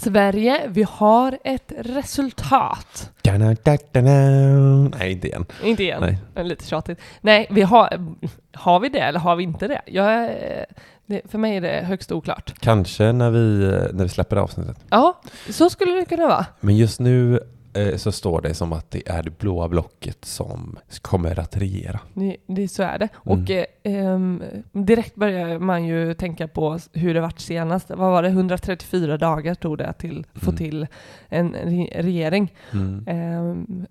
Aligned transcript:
Sverige, 0.00 0.60
vi 0.68 0.82
har 0.82 1.38
ett 1.44 1.72
resultat. 1.78 3.10
Da-na, 3.22 3.54
da-da-na. 3.64 4.88
Nej, 4.98 5.12
inte 5.12 5.26
igen. 5.28 5.46
Inte 5.64 5.82
igen, 5.82 6.00
Nej. 6.00 6.18
Nej. 6.34 6.44
lite 6.44 6.66
tjatigt. 6.66 7.00
Nej, 7.20 7.46
vi 7.50 7.62
har, 7.62 8.14
har 8.52 8.80
vi 8.80 8.88
det 8.88 8.98
eller 8.98 9.18
har 9.20 9.36
vi 9.36 9.44
inte 9.44 9.68
det? 9.68 9.80
Jag, 9.86 10.30
det 11.06 11.20
för 11.30 11.38
mig 11.38 11.56
är 11.56 11.60
det 11.60 11.84
högst 11.84 12.12
oklart. 12.12 12.54
Kanske 12.60 13.12
när 13.12 13.30
vi, 13.30 13.38
när 13.92 14.02
vi 14.02 14.08
släpper 14.08 14.36
avsnittet. 14.36 14.76
Ja, 14.90 15.20
så 15.50 15.70
skulle 15.70 15.92
det 15.92 16.04
kunna 16.04 16.26
vara. 16.26 16.46
Men 16.60 16.76
just 16.76 17.00
nu 17.00 17.40
så 17.96 18.12
står 18.12 18.40
det 18.40 18.54
som 18.54 18.72
att 18.72 18.90
det 18.90 19.08
är 19.08 19.22
det 19.22 19.38
blåa 19.38 19.68
blocket 19.68 20.24
som 20.24 20.78
kommer 21.02 21.38
att 21.40 21.56
regera. 21.56 22.00
Det, 22.46 22.68
så 22.68 22.82
är 22.82 22.98
det. 22.98 23.08
Mm. 23.26 23.42
Och 23.42 23.50
eh, 23.50 23.64
ehm, 23.82 24.42
direkt 24.72 25.14
börjar 25.14 25.58
man 25.58 25.84
ju 25.84 26.14
tänka 26.14 26.48
på 26.48 26.78
hur 26.92 27.14
det 27.14 27.20
varit 27.20 27.40
senast. 27.40 27.90
Vad 27.90 27.98
var 27.98 28.22
det? 28.22 28.28
134 28.28 29.16
dagar 29.16 29.54
tog 29.54 29.78
det 29.78 29.86
att 29.86 30.04
få 30.34 30.50
Mm. 30.50 30.56
till 30.56 30.86
en 31.28 31.54
re- 31.56 32.02
regering. 32.02 32.52
Mm. 32.72 33.04
Ehm, 33.08 33.86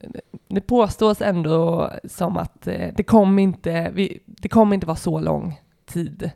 det 0.47 0.61
påstås 0.61 1.21
ändå 1.21 1.91
som 2.03 2.37
att 2.37 2.67
eh, 2.67 2.87
det 2.95 3.03
kommer 3.03 3.43
inte, 3.43 3.91
vi, 3.93 4.19
det 4.25 4.49
kommer 4.49 4.73
inte 4.75 4.87
vara 4.87 4.97
så 4.97 5.19
lång 5.19 5.59
tid 5.89 6.31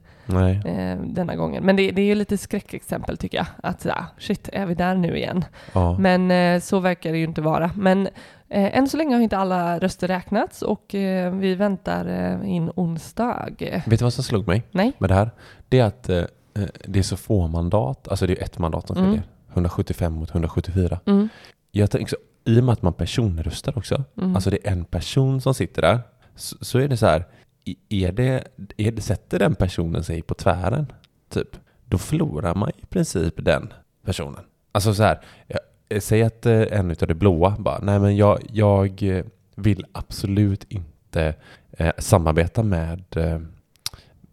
eh, 0.65 0.97
denna 1.05 1.35
gången. 1.35 1.63
Men 1.63 1.75
det, 1.75 1.91
det 1.91 2.01
är 2.01 2.05
ju 2.05 2.15
lite 2.15 2.37
skräckexempel 2.37 3.17
tycker 3.17 3.37
jag. 3.37 3.47
Att 3.63 3.81
sådär, 3.81 4.05
shit, 4.17 4.49
är 4.53 4.65
vi 4.65 4.75
där 4.75 4.95
nu 4.95 5.17
igen? 5.17 5.45
Ja. 5.73 5.97
Men 5.99 6.31
eh, 6.31 6.59
så 6.61 6.79
verkar 6.79 7.11
det 7.11 7.17
ju 7.17 7.23
inte 7.23 7.41
vara. 7.41 7.71
Men 7.75 8.07
eh, 8.49 8.77
än 8.77 8.89
så 8.89 8.97
länge 8.97 9.15
har 9.15 9.21
inte 9.21 9.37
alla 9.37 9.79
röster 9.79 10.07
räknats 10.07 10.61
och 10.61 10.95
eh, 10.95 11.33
vi 11.33 11.55
väntar 11.55 12.05
eh, 12.41 12.49
in 12.49 12.71
onsdag. 12.75 13.49
Vet 13.85 13.99
du 13.99 14.03
vad 14.05 14.13
som 14.13 14.23
slog 14.23 14.47
mig 14.47 14.63
Nej. 14.71 14.91
med 14.97 15.09
det 15.09 15.13
här? 15.15 15.31
Det 15.69 15.79
är 15.79 15.85
att 15.85 16.09
eh, 16.09 16.23
det 16.85 16.99
är 16.99 17.03
så 17.03 17.17
få 17.17 17.47
mandat. 17.47 18.07
Alltså 18.07 18.27
det 18.27 18.39
är 18.39 18.43
ett 18.43 18.57
mandat 18.57 18.87
som 18.87 18.97
Mm. 18.97 19.09
skiljer. 19.09 19.23
175 19.53 20.13
mot 20.13 20.29
174. 20.31 20.99
Mm. 21.05 21.29
Jag 21.71 21.91
tänker 21.91 22.07
så, 22.09 22.15
I 22.45 22.59
och 22.59 22.63
med 22.63 22.73
att 22.73 22.81
man 22.81 22.93
personröstar 22.93 23.77
också. 23.77 24.03
Mm. 24.17 24.35
Alltså 24.35 24.49
det 24.49 24.67
är 24.67 24.71
en 24.71 24.85
person 24.85 25.41
som 25.41 25.53
sitter 25.53 25.81
där. 25.81 25.99
Så, 26.35 26.55
så 26.65 26.79
är 26.79 26.87
det 26.87 26.97
så 26.97 27.05
här. 27.05 27.25
Är 27.89 28.11
det, 28.11 28.47
är 28.77 28.91
det, 28.91 29.01
sätter 29.01 29.39
den 29.39 29.55
personen 29.55 30.03
sig 30.03 30.21
på 30.21 30.33
tvären, 30.33 30.85
typ, 31.29 31.57
då 31.85 31.97
förlorar 31.97 32.55
man 32.55 32.69
i 32.77 32.85
princip 32.85 33.33
den 33.37 33.73
personen. 34.05 34.43
Alltså 34.71 34.93
så 34.93 35.03
här. 35.03 35.19
Säg 35.99 36.23
att 36.23 36.45
eh, 36.45 36.61
en 36.71 36.91
utav 36.91 37.07
det 37.07 37.15
blåa 37.15 37.55
bara, 37.59 37.79
nej 37.79 37.99
men 37.99 38.15
jag, 38.15 38.39
jag 38.49 39.03
eh, 39.03 39.25
vill 39.55 39.85
absolut 39.91 40.63
inte 40.63 41.35
eh, 41.71 41.91
samarbeta 41.97 42.63
med, 42.63 43.03
eh, 43.15 43.41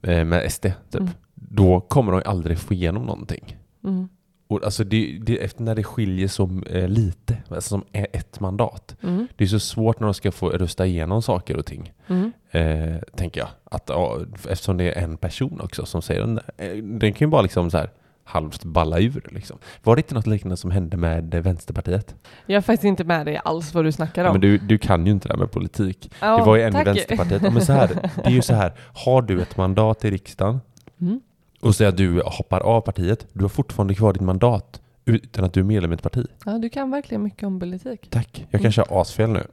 eh, 0.03 0.25
med 0.25 0.53
SD, 0.53 0.63
typ. 0.63 1.01
Mm. 1.01 1.09
Då 1.35 1.81
kommer 1.81 2.13
de 2.13 2.23
aldrig 2.25 2.59
få 2.59 2.75
igenom 2.75 3.03
någonting. 3.03 3.57
Mm. 3.85 4.09
Och 4.51 4.65
alltså 4.65 4.85
det, 4.85 5.19
det, 5.23 5.45
efter 5.45 5.63
när 5.63 5.75
det 5.75 5.85
skiljer 5.85 6.29
så 6.29 6.61
eh, 6.71 6.89
lite, 6.89 7.37
alltså 7.49 7.69
som 7.69 7.85
är 7.93 8.07
ett 8.13 8.41
mandat. 8.41 8.97
Mm. 9.03 9.27
Det 9.37 9.45
är 9.45 9.49
så 9.49 9.61
svårt 9.61 10.01
när 10.01 10.07
de 10.07 10.15
ska 10.15 10.33
få 10.33 10.49
rösta 10.51 10.87
igenom 10.87 11.23
saker 11.23 11.57
och 11.57 11.67
ting. 11.67 11.93
Mm. 12.07 12.33
Eh, 12.51 12.97
tänker 13.17 13.41
jag. 13.41 13.49
Att, 13.65 13.85
ja, 13.89 14.19
eftersom 14.49 14.77
det 14.77 14.85
är 14.93 15.03
en 15.05 15.17
person 15.17 15.61
också 15.61 15.87
som 15.87 16.03
säger 16.03 16.21
den. 16.21 16.39
eh, 16.57 16.77
Den 16.77 17.13
kan 17.13 17.27
ju 17.27 17.31
bara 17.31 17.43
liksom 17.43 17.71
så 17.71 17.79
här 17.79 17.91
halvt 18.25 18.65
balla 18.65 18.99
ur. 19.01 19.29
Liksom. 19.31 19.59
Var 19.83 19.97
det 19.97 20.01
inte 20.01 20.15
något 20.15 20.27
liknande 20.27 20.57
som 20.57 20.71
hände 20.71 20.97
med 20.97 21.35
eh, 21.35 21.41
Vänsterpartiet? 21.41 22.15
Jag 22.47 22.57
är 22.57 22.61
faktiskt 22.61 22.85
inte 22.85 23.05
med 23.05 23.27
dig 23.27 23.41
alls 23.45 23.75
vad 23.75 23.85
du 23.85 23.93
snackar 23.93 24.25
Ja, 24.25 24.31
om. 24.31 24.35
men 24.35 24.41
du, 24.41 24.59
du 24.59 24.79
kan 24.79 25.07
ju 25.07 25.13
inte 25.13 25.29
det 25.29 25.35
här 25.35 25.39
med 25.41 25.51
politik. 25.51 26.11
Ja, 26.21 26.37
det 26.39 26.45
var 26.45 26.57
ju 26.57 26.63
en 26.63 26.77
i. 26.77 26.85
Vänsterpartiet. 26.85 27.43
Ja, 27.43 27.51
men 27.51 27.65
så 27.67 27.73
här, 27.73 27.89
det 28.17 28.27
är 28.27 28.31
ju 28.31 28.43
så 28.43 28.55
här, 28.55 28.73
har 28.95 29.23
du 29.23 29.43
ett 29.43 29.57
mandat 29.57 30.05
i 30.05 30.11
riksdagen 30.11 30.61
Mm. 31.01 31.21
Och 31.61 31.75
säger 31.75 31.89
att 31.89 31.97
du 31.97 32.23
hoppar 32.25 32.61
av 32.61 32.81
partiet, 32.81 33.27
du 33.33 33.45
har 33.45 33.49
fortfarande 33.49 33.95
kvar 33.95 34.13
ditt 34.13 34.23
mandat 34.23 34.81
utan 35.05 35.45
att 35.45 35.53
du 35.53 35.61
är 35.61 35.65
medlem 35.65 35.93
i 35.93 35.95
ett 35.95 36.03
parti. 36.03 36.27
Ja, 36.45 36.53
du 36.53 36.69
kan 36.69 36.91
verkligen 36.91 37.23
mycket 37.23 37.43
om 37.43 37.61
politik. 37.61 38.11
Tack. 38.11 38.47
Jag 38.51 38.63
kanske 38.63 38.85
har 38.89 39.01
asfel 39.01 39.31
nu. 39.31 39.47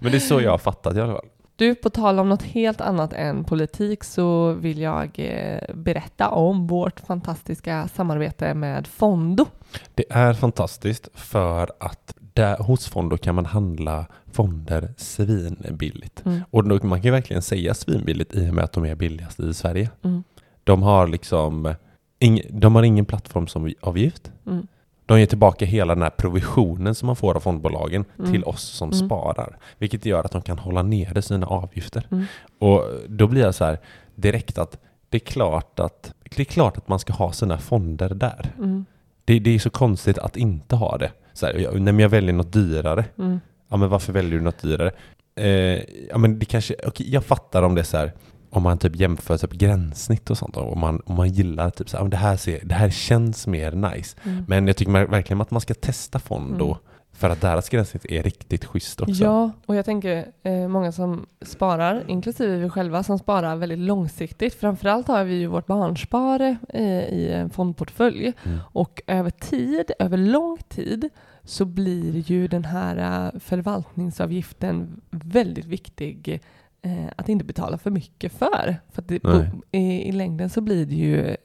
Men 0.00 0.12
det 0.12 0.18
är 0.18 0.20
så 0.20 0.40
jag 0.40 0.50
har 0.50 0.58
fattat 0.58 0.96
i 0.96 1.00
alla 1.00 1.12
fall. 1.12 1.28
Du, 1.56 1.74
på 1.74 1.90
tal 1.90 2.18
om 2.18 2.28
något 2.28 2.42
helt 2.42 2.80
annat 2.80 3.12
än 3.12 3.44
politik 3.44 4.04
så 4.04 4.52
vill 4.52 4.78
jag 4.78 5.10
eh, 5.14 5.74
berätta 5.74 6.28
om 6.28 6.66
vårt 6.66 7.00
fantastiska 7.00 7.88
samarbete 7.88 8.54
med 8.54 8.86
Fondo. 8.86 9.46
Det 9.94 10.04
är 10.10 10.34
fantastiskt 10.34 11.08
för 11.14 11.70
att 11.80 12.14
där, 12.38 12.56
hos 12.56 12.86
Fondo 12.88 13.16
kan 13.16 13.34
man 13.34 13.46
handla 13.46 14.06
fonder 14.32 14.94
svinbilligt. 14.96 16.26
Mm. 16.26 16.40
Och 16.50 16.64
då, 16.68 16.86
man 16.86 17.02
kan 17.02 17.12
verkligen 17.12 17.42
säga 17.42 17.74
svinbilligt 17.74 18.34
i 18.34 18.50
och 18.50 18.54
med 18.54 18.64
att 18.64 18.72
de 18.72 18.84
är 18.84 18.94
billigast 18.94 19.40
i 19.40 19.54
Sverige. 19.54 19.90
Mm. 20.04 20.22
De 20.64 20.82
har 20.82 21.06
liksom 21.06 21.74
ing, 22.18 22.40
de 22.50 22.74
har 22.74 22.82
ingen 22.82 23.04
plattformsavgift. 23.04 24.32
Mm. 24.46 24.66
De 25.06 25.18
ger 25.20 25.26
tillbaka 25.26 25.64
hela 25.64 25.94
den 25.94 26.02
här 26.02 26.10
provisionen 26.10 26.94
som 26.94 27.06
man 27.06 27.16
får 27.16 27.34
av 27.36 27.40
fondbolagen 27.40 28.04
Mm. 28.18 28.32
till 28.32 28.44
oss 28.44 28.62
som 28.62 28.88
Mm. 28.92 29.06
sparar. 29.06 29.58
Vilket 29.78 30.04
gör 30.04 30.24
att 30.24 30.32
de 30.32 30.42
kan 30.42 30.58
hålla 30.58 30.82
nere 30.82 31.22
sina 31.22 31.46
avgifter. 31.46 32.06
Mm. 32.10 32.24
Och 32.58 32.84
då 33.08 33.26
blir 33.26 33.42
jag 33.42 33.54
så 33.54 33.64
här 33.64 33.78
direkt 34.14 34.58
att 34.58 34.78
det 35.08 35.16
är 35.16 35.26
klart 35.26 35.80
att, 35.80 36.12
det 36.36 36.42
är 36.42 36.44
klart 36.44 36.76
att 36.78 36.88
man 36.88 36.98
ska 36.98 37.12
ha 37.12 37.32
sina 37.32 37.58
fonder 37.58 38.08
där. 38.14 38.52
Mm. 38.58 38.84
Det, 39.24 39.38
det 39.38 39.54
är 39.54 39.58
så 39.58 39.70
konstigt 39.70 40.18
att 40.18 40.36
inte 40.36 40.76
ha 40.76 40.98
det. 40.98 41.10
Så 41.38 41.46
här, 41.46 41.54
jag, 41.54 41.80
när 41.80 42.00
jag 42.00 42.08
väljer 42.08 42.32
något 42.32 42.52
dyrare, 42.52 43.04
Mm. 43.18 43.40
ja 43.68 43.76
men 43.76 43.88
varför 43.88 44.12
väljer 44.12 44.38
du 44.38 44.40
något 44.40 44.62
dyrare? 44.62 44.90
Eh, 45.36 45.82
ja 46.10 46.18
men 46.18 46.38
det 46.38 46.44
kanske, 46.46 46.74
okej, 46.86 47.10
jag 47.12 47.24
fattar 47.24 47.62
om 47.62 47.74
det 47.74 47.80
är 47.80 47.84
så 47.84 47.96
här, 47.96 48.12
om 48.50 48.62
man 48.62 48.78
typ 48.78 48.96
jämför 48.96 49.38
typ 49.38 49.52
gränssnitt 49.52 50.30
och 50.30 50.38
sånt, 50.38 50.56
om 50.56 50.78
man, 50.80 51.02
om 51.06 51.14
man 51.16 51.28
gillar 51.28 51.70
typ 51.70 51.88
så 51.88 51.96
här, 51.96 52.04
men 52.04 52.10
det, 52.10 52.16
här 52.16 52.36
ser, 52.36 52.60
det 52.64 52.74
här 52.74 52.90
känns 52.90 53.46
mer 53.46 53.72
nice. 53.72 54.16
Mm. 54.24 54.44
Men 54.48 54.66
jag 54.66 54.76
tycker 54.76 55.06
verkligen 55.06 55.40
att 55.40 55.50
man 55.50 55.60
ska 55.60 55.74
testa 55.74 56.18
Fondo 56.18 56.64
Mm. 56.64 56.76
för 57.12 57.30
att 57.30 57.40
deras 57.40 57.68
gränssnitt 57.68 58.04
är 58.08 58.22
riktigt 58.22 58.64
schysst 58.64 59.00
också. 59.00 59.24
Ja, 59.24 59.50
och 59.66 59.76
jag 59.76 59.84
tänker 59.84 60.26
eh, 60.42 60.68
många 60.68 60.92
som 60.92 61.26
sparar, 61.42 62.04
inklusive 62.08 62.56
vi 62.56 62.68
själva 62.70 63.02
som 63.02 63.18
sparar 63.18 63.56
väldigt 63.56 63.78
långsiktigt. 63.78 64.54
Framförallt 64.54 65.08
har 65.08 65.24
vi 65.24 65.34
ju 65.34 65.46
vårt 65.46 65.66
barnspare 65.66 66.56
eh, 66.68 67.04
i 67.04 67.32
en 67.32 67.50
fondportfölj 67.50 68.32
Mm. 68.44 68.58
och 68.72 69.02
över 69.06 69.30
tid, 69.30 69.90
över 69.98 70.16
lång 70.16 70.58
tid, 70.68 71.08
så 71.48 71.64
blir 71.64 72.30
ju 72.30 72.48
den 72.48 72.64
här 72.64 72.96
eh, 72.96 73.40
förvaltningsavgiften 73.40 75.00
väldigt 75.10 75.64
viktig 75.64 76.40
eh, 76.82 77.06
att 77.16 77.28
inte 77.28 77.44
betala 77.44 77.78
för 77.78 77.90
mycket 77.90 78.32
för. 78.32 78.76
För 78.92 79.02
det, 79.02 79.50
i, 79.70 80.08
i 80.08 80.12
längden 80.12 80.50
så 80.50 80.60
blir 80.60 80.86
det 80.86 80.94
ju 80.94 81.26
eh, 81.26 81.36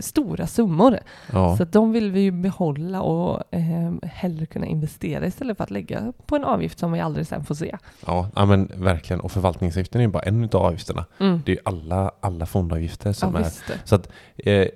stora 0.00 0.46
summor. 0.46 0.98
Ja. 1.32 1.56
Så 1.56 1.64
de 1.64 1.92
vill 1.92 2.10
vi 2.10 2.20
ju 2.20 2.30
behålla 2.30 3.02
och 3.02 3.54
eh, 3.54 3.92
hellre 4.02 4.46
kunna 4.46 4.66
investera 4.66 5.26
istället 5.26 5.56
för 5.56 5.64
att 5.64 5.70
lägga 5.70 6.12
på 6.26 6.36
en 6.36 6.44
avgift 6.44 6.78
som 6.78 6.92
vi 6.92 7.00
aldrig 7.00 7.26
sen 7.26 7.44
får 7.44 7.54
se. 7.54 7.76
Ja, 8.06 8.30
ja, 8.34 8.46
men 8.46 8.70
verkligen. 8.74 9.20
Och 9.20 9.32
förvaltningsavgiften 9.32 10.00
är 10.00 10.04
ju 10.04 10.10
bara 10.10 10.22
en 10.22 10.44
av 10.44 10.56
avgifterna. 10.56 11.04
Mm. 11.20 11.42
Det 11.44 11.52
är 11.52 11.56
ju 11.56 11.62
alla, 11.64 12.10
alla 12.20 12.46
fondavgifter 12.46 13.12
som 13.12 13.34
ja, 13.34 13.40
är. 13.40 13.52
Så 13.84 13.94
att, 13.94 14.08
eh, 14.36 14.66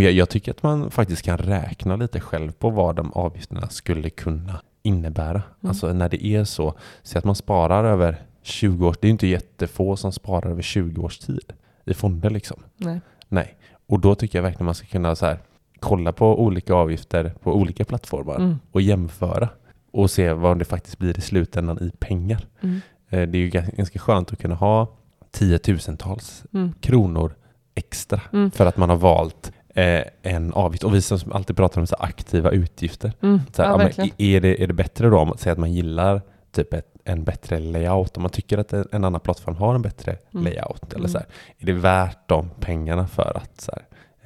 jag, 0.00 0.12
jag 0.12 0.28
tycker 0.28 0.50
att 0.50 0.62
man 0.62 0.90
faktiskt 0.90 1.22
kan 1.22 1.38
räkna 1.38 1.96
lite 1.96 2.20
själv 2.20 2.52
på 2.52 2.70
vad 2.70 2.96
de 2.96 3.12
avgifterna 3.12 3.68
skulle 3.68 4.10
kunna 4.10 4.60
innebära. 4.82 5.30
Mm. 5.30 5.68
Alltså 5.68 5.92
när 5.92 6.08
det 6.08 6.24
är 6.26 6.44
så, 6.44 6.74
så 7.02 7.18
att 7.18 7.24
man 7.24 7.34
sparar 7.34 7.84
över 7.84 8.22
20 8.42 8.86
år, 8.88 8.96
det 9.00 9.06
är 9.06 9.08
ju 9.08 9.12
inte 9.12 9.26
jättefå 9.26 9.96
som 9.96 10.12
sparar 10.12 10.50
över 10.50 10.62
20 10.62 11.02
års 11.02 11.18
tid 11.18 11.52
i 11.84 11.94
fonder 11.94 12.30
liksom. 12.30 12.62
Nej. 12.76 13.00
Nej, 13.28 13.54
och 13.86 14.00
då 14.00 14.14
tycker 14.14 14.38
jag 14.38 14.42
verkligen 14.42 14.64
man 14.64 14.74
ska 14.74 14.86
kunna 14.86 15.16
så 15.16 15.26
här, 15.26 15.38
kolla 15.80 16.12
på 16.12 16.42
olika 16.42 16.74
avgifter 16.74 17.32
på 17.42 17.52
olika 17.54 17.84
plattformar 17.84 18.36
Mm. 18.36 18.58
och 18.72 18.80
jämföra 18.82 19.48
och 19.92 20.10
se 20.10 20.32
vad 20.32 20.58
det 20.58 20.64
faktiskt 20.64 20.98
blir 20.98 21.18
i 21.18 21.20
slutändan 21.20 21.78
i 21.82 21.90
pengar. 21.98 22.46
Mm. 22.60 22.80
Eh, 23.10 23.22
det 23.28 23.38
är 23.38 23.40
ju 23.40 23.48
gans- 23.50 23.76
ganska 23.76 23.98
skönt 23.98 24.32
att 24.32 24.38
kunna 24.38 24.54
ha 24.54 24.88
tiotusentals 25.30 26.44
Mm. 26.54 26.72
kronor 26.80 27.34
extra 27.74 28.20
Mm. 28.32 28.50
för 28.50 28.66
att 28.66 28.76
man 28.76 28.88
har 28.90 28.96
valt 28.96 29.52
eh, 29.74 30.02
en 30.22 30.52
avgift. 30.52 30.84
Och 30.84 30.94
vi 30.94 31.02
som 31.02 31.32
alltid 31.32 31.56
pratar 31.56 31.80
om 31.80 31.86
så 31.86 31.96
aktiva 31.98 32.50
utgifter. 32.50 33.12
Mm. 33.22 33.40
Så 33.52 33.62
här, 33.62 33.70
ja, 33.70 33.76
men 33.76 34.10
är, 34.18 34.40
det, 34.40 34.62
är 34.62 34.66
det 34.66 34.74
bättre 34.74 35.08
då 35.08 35.18
om 35.18 35.30
att 35.30 35.40
säga 35.40 35.52
att 35.52 35.58
man 35.58 35.72
gillar 35.72 36.22
typ 36.52 36.74
ett, 36.74 36.86
en 37.04 37.24
bättre 37.24 37.58
layout, 37.58 38.16
om 38.16 38.22
man 38.22 38.30
tycker 38.30 38.58
att 38.58 38.72
en 38.72 39.04
annan 39.04 39.20
plattform 39.20 39.56
har 39.56 39.74
en 39.74 39.82
bättre 39.82 40.16
Mm. 40.34 40.44
layout, 40.44 40.92
eller 40.92 40.98
Mm. 40.98 41.08
så 41.10 41.18
här, 41.18 41.26
är 41.58 41.66
det 41.66 41.72
värt 41.72 42.28
de 42.28 42.50
pengarna 42.60 43.06
för 43.06 43.36
att 43.36 43.60
så 43.60 43.72
här, 43.72 43.82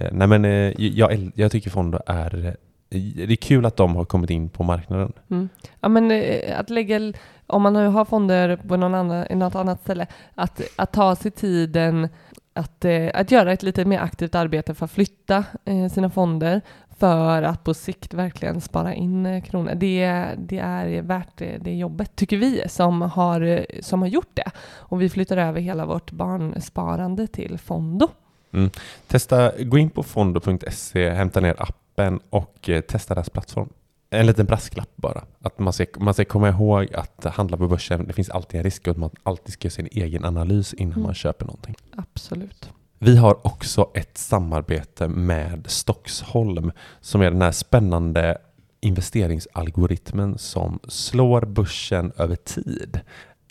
eh, 0.07 0.13
nej 0.13 0.27
men 0.29 0.45
eh, 0.45 0.73
jag, 0.79 1.31
jag 1.35 1.53
tycker 1.53 1.71
Fondo 1.71 1.99
är, 2.07 2.45
eh, 2.47 2.53
det 3.27 3.33
är 3.33 3.37
kul 3.37 3.67
att 3.67 3.77
de 3.77 3.97
har 3.97 4.05
kommit 4.05 4.31
in 4.31 4.49
på 4.49 4.63
marknaden. 4.63 5.13
Mm. 5.31 5.49
Ja, 5.81 5.89
men 5.89 6.11
eh, 6.11 6.61
att 6.61 6.71
lägga, 6.71 7.13
om 7.47 7.63
man 7.63 7.73
nu 7.73 7.87
har 7.87 8.05
fonder 8.05 8.57
på 8.57 8.77
någon 8.77 8.95
annan, 8.95 9.27
i 9.31 9.35
något 9.35 9.55
annat 9.55 9.81
ställe, 9.81 10.07
att, 10.35 10.61
att 10.77 10.93
ta 10.93 11.17
sig 11.17 11.31
tiden 11.31 12.09
att, 12.59 12.85
eh, 12.85 13.11
att 13.15 13.31
göra 13.31 13.53
ett 13.53 13.63
lite 13.63 13.85
mer 13.85 14.01
aktivt 14.01 14.35
arbete 14.35 14.75
för 14.75 14.85
att 14.85 14.91
flytta 14.91 15.45
eh, 15.65 15.89
sina 15.89 16.11
fonder 16.11 16.61
för 16.99 17.43
att 17.43 17.65
på 17.65 17.75
sikt 17.75 18.15
verkligen 18.15 18.61
spara 18.61 18.95
in 18.95 19.27
eh, 19.27 19.43
kronor. 19.43 19.75
Det, 19.75 20.27
det 20.37 20.59
är 20.59 21.03
värt 21.03 21.29
det, 21.37 21.59
det 21.61 21.75
jobbet, 21.75 22.17
tycker 22.17 22.37
vi, 22.37 22.63
som 22.69 23.03
har, 23.03 23.41
eh, 23.41 23.65
som 23.81 24.03
har 24.03 24.09
gjort 24.09 24.31
det. 24.35 24.51
Och 24.77 25.03
vi 25.03 25.09
flyttar 25.09 25.37
över 25.37 25.61
hela 25.61 25.87
vårt 25.87 26.11
barnsparande 26.11 27.27
till 27.27 27.59
Fondo. 27.59 28.09
Mm. 28.53 28.71
Testa, 29.07 29.53
gå 29.59 29.79
in 29.79 29.91
på 29.91 30.03
fondo.se, 30.03 31.11
hämta 31.11 31.41
ner 31.41 31.55
appen 31.59 32.21
och 32.31 32.69
eh, 32.69 32.81
testa 32.81 33.15
deras 33.15 33.31
plattform. 33.31 33.69
En 34.11 34.27
liten 34.27 34.47
brasklapp 34.47 34.91
bara. 34.97 35.25
Att 35.43 35.59
man 35.59 35.73
ska, 35.73 35.87
man 35.99 36.15
ska 36.15 36.25
komma 36.25 36.49
ihåg 36.49 36.95
att 36.95 37.25
handla 37.25 37.57
på 37.57 37.69
börsen, 37.69 38.07
det 38.07 38.13
finns 38.13 38.31
alltid 38.31 38.59
en 38.59 38.65
risk 38.65 38.89
att 38.89 38.97
man 38.97 39.11
alltid 39.23 39.53
ska 39.53 39.67
göra 39.67 39.75
sin 39.75 39.89
egen 39.93 40.25
analys 40.25 40.75
innan 40.75 40.93
Mm. 40.93 41.03
man 41.03 41.15
köper 41.15 41.47
någonting. 41.47 41.75
Absolut. 41.97 42.71
Vi 42.99 43.17
har 43.17 43.47
också 43.47 43.91
ett 43.95 44.19
samarbete 44.19 45.09
med 45.09 45.65
Stockholm 45.71 46.73
som 47.01 47.21
är 47.21 47.31
den 47.31 47.43
här 47.43 47.53
spännande 47.53 48.39
investeringsalgoritmen 48.81 50.39
som 50.39 50.79
slår 50.89 51.43
börsen 51.43 52.13
över 52.17 52.37
tid. 52.37 53.01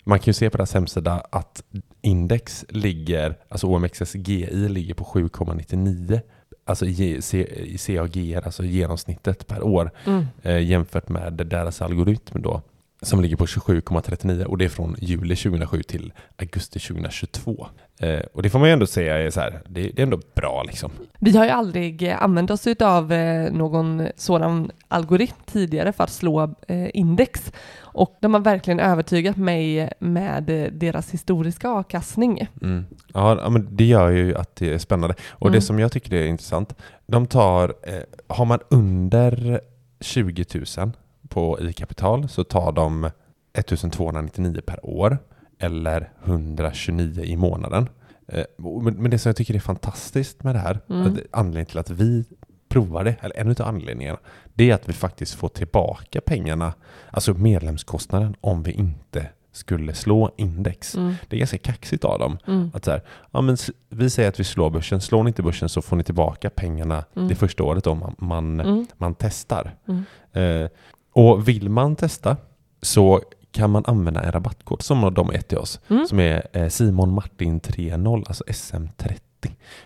Man 0.04 0.18
kan 0.18 0.26
ju 0.26 0.32
se 0.32 0.50
på 0.50 0.56
deras 0.56 0.74
hemsida 0.74 1.22
att 1.30 1.62
index 2.02 2.64
ligger, 2.68 3.38
alltså 3.48 3.66
OMXSGI 3.66 4.68
ligger 4.68 4.94
på 4.94 5.04
7,99 5.04 6.20
alltså 6.68 6.86
i 6.86 7.22
C- 7.22 7.64
i 7.66 7.78
CAG, 7.78 8.34
alltså 8.44 8.64
genomsnittet 8.64 9.46
per 9.46 9.62
år 9.62 9.90
Mm. 10.06 10.26
eh, 10.42 10.58
jämfört 10.62 11.08
med 11.08 11.32
deras 11.32 11.82
algoritm 11.82 12.42
då 12.42 12.62
som 13.02 13.20
ligger 13.20 13.36
på 13.36 13.46
27,39 13.46 14.44
och 14.44 14.58
det 14.58 14.64
är 14.64 14.68
från 14.68 14.96
juli 15.00 15.36
2007 15.36 15.82
till 15.82 16.12
augusti 16.36 16.78
2022. 16.78 17.66
Eh, 18.00 18.20
och 18.32 18.42
det 18.42 18.50
får 18.50 18.58
man 18.58 18.68
ju 18.68 18.72
ändå 18.72 18.86
säga 18.86 19.18
är 19.18 19.30
så 19.30 19.40
här, 19.40 19.62
det, 19.68 19.82
det 19.82 19.98
är 19.98 20.02
ändå 20.02 20.20
bra 20.34 20.62
liksom. 20.62 20.90
Vi 21.18 21.36
har 21.36 21.44
ju 21.44 21.50
aldrig 21.50 22.02
eh, 22.02 22.22
använt 22.22 22.50
oss 22.50 22.66
av 22.80 23.12
någon 23.52 24.06
sådan 24.16 24.70
algoritm 24.88 25.36
tidigare 25.46 25.92
för 25.92 26.04
att 26.04 26.10
slå 26.10 26.54
eh, 26.68 26.88
index. 26.94 27.52
Och 27.98 28.16
de 28.20 28.34
har 28.34 28.40
verkligen 28.40 28.80
övertygat 28.80 29.36
mig 29.36 29.92
med 29.98 30.50
eh, 30.50 30.72
deras 30.72 31.10
historiska 31.10 31.68
avkastning. 31.68 32.48
Mm. 32.62 32.84
Ja, 33.14 33.48
men 33.50 33.68
det 33.70 33.84
gör 33.84 34.10
ju 34.10 34.36
att 34.36 34.56
det 34.56 34.74
är 34.74 34.78
spännande. 34.78 35.14
Och 35.28 35.46
Mm. 35.46 35.52
det 35.54 35.60
som 35.60 35.78
jag 35.78 35.92
tycker 35.92 36.16
är 36.16 36.26
intressant, 36.26 36.74
de 37.06 37.26
tar, 37.26 37.74
eh, 37.82 37.94
har 38.26 38.44
man 38.44 38.58
under 38.68 39.60
20 40.00 40.44
000 40.78 40.92
på 41.28 41.60
i 41.60 41.72
kapital 41.72 42.28
så 42.28 42.44
tar 42.44 42.72
de 42.72 43.10
1299 43.52 44.60
per 44.66 44.86
år 44.86 45.18
eller 45.58 46.10
129 46.24 47.22
i 47.24 47.36
månaden. 47.36 47.88
Eh, 48.28 48.44
men, 48.82 49.10
det 49.10 49.18
som 49.18 49.28
jag 49.30 49.36
tycker 49.36 49.54
är 49.54 49.58
fantastiskt 49.58 50.42
med 50.44 50.54
det 50.54 50.58
här, 50.58 50.80
Mm. 50.90 51.18
anledningen 51.30 51.66
till 51.66 51.78
att 51.78 51.90
vi 51.90 52.24
provar 52.68 53.04
det, 53.04 53.16
eller 53.20 53.36
en 53.38 53.50
av 53.50 53.62
anledningarna, 53.62 54.18
det 54.54 54.70
är 54.70 54.74
att 54.74 54.88
vi 54.88 54.92
faktiskt 54.92 55.34
får 55.34 55.48
tillbaka 55.48 56.20
pengarna, 56.20 56.72
alltså 57.10 57.34
medlemskostnaden, 57.34 58.36
om 58.40 58.62
vi 58.62 58.72
inte 58.72 59.26
skulle 59.52 59.94
slå 59.94 60.30
index. 60.36 60.94
Mm. 60.96 61.14
Det 61.28 61.36
är 61.36 61.38
ganska 61.38 61.58
kaxigt 61.58 62.04
av 62.04 62.18
dem. 62.18 62.38
Mm. 62.46 62.70
Att 62.74 62.84
så 62.84 62.90
här, 62.90 63.02
ja, 63.30 63.40
men 63.40 63.56
vi 63.88 64.10
säger 64.10 64.28
att 64.28 64.40
vi 64.40 64.44
slår 64.44 64.70
börsen, 64.70 65.00
slår 65.00 65.22
ni 65.22 65.28
inte 65.28 65.42
börsen 65.42 65.68
så 65.68 65.82
får 65.82 65.96
ni 65.96 66.02
tillbaka 66.04 66.50
pengarna 66.50 67.04
Mm. 67.16 67.28
det 67.28 67.34
första 67.34 67.64
året 67.64 67.86
om 67.86 67.98
man, 67.98 68.14
man, 68.18 68.60
Mm. 68.60 68.86
man 68.96 69.14
testar. 69.14 69.74
Mm. 69.88 70.04
Eh, 70.32 70.70
och 71.18 71.48
vill 71.48 71.68
man 71.68 71.96
testa 71.96 72.36
så 72.82 73.20
kan 73.50 73.70
man 73.70 73.84
använda 73.86 74.22
en 74.22 74.32
rabattkod 74.32 74.82
som 74.82 75.14
de 75.14 75.30
är 75.30 75.40
till 75.40 75.58
oss, 75.58 75.80
Mm. 75.88 76.06
som 76.06 76.20
är 76.20 76.46
eh, 76.52 76.68
Simon 76.68 77.12
Martin 77.12 77.60
30, 77.60 78.24
alltså 78.26 78.44
SM30. 78.44 79.18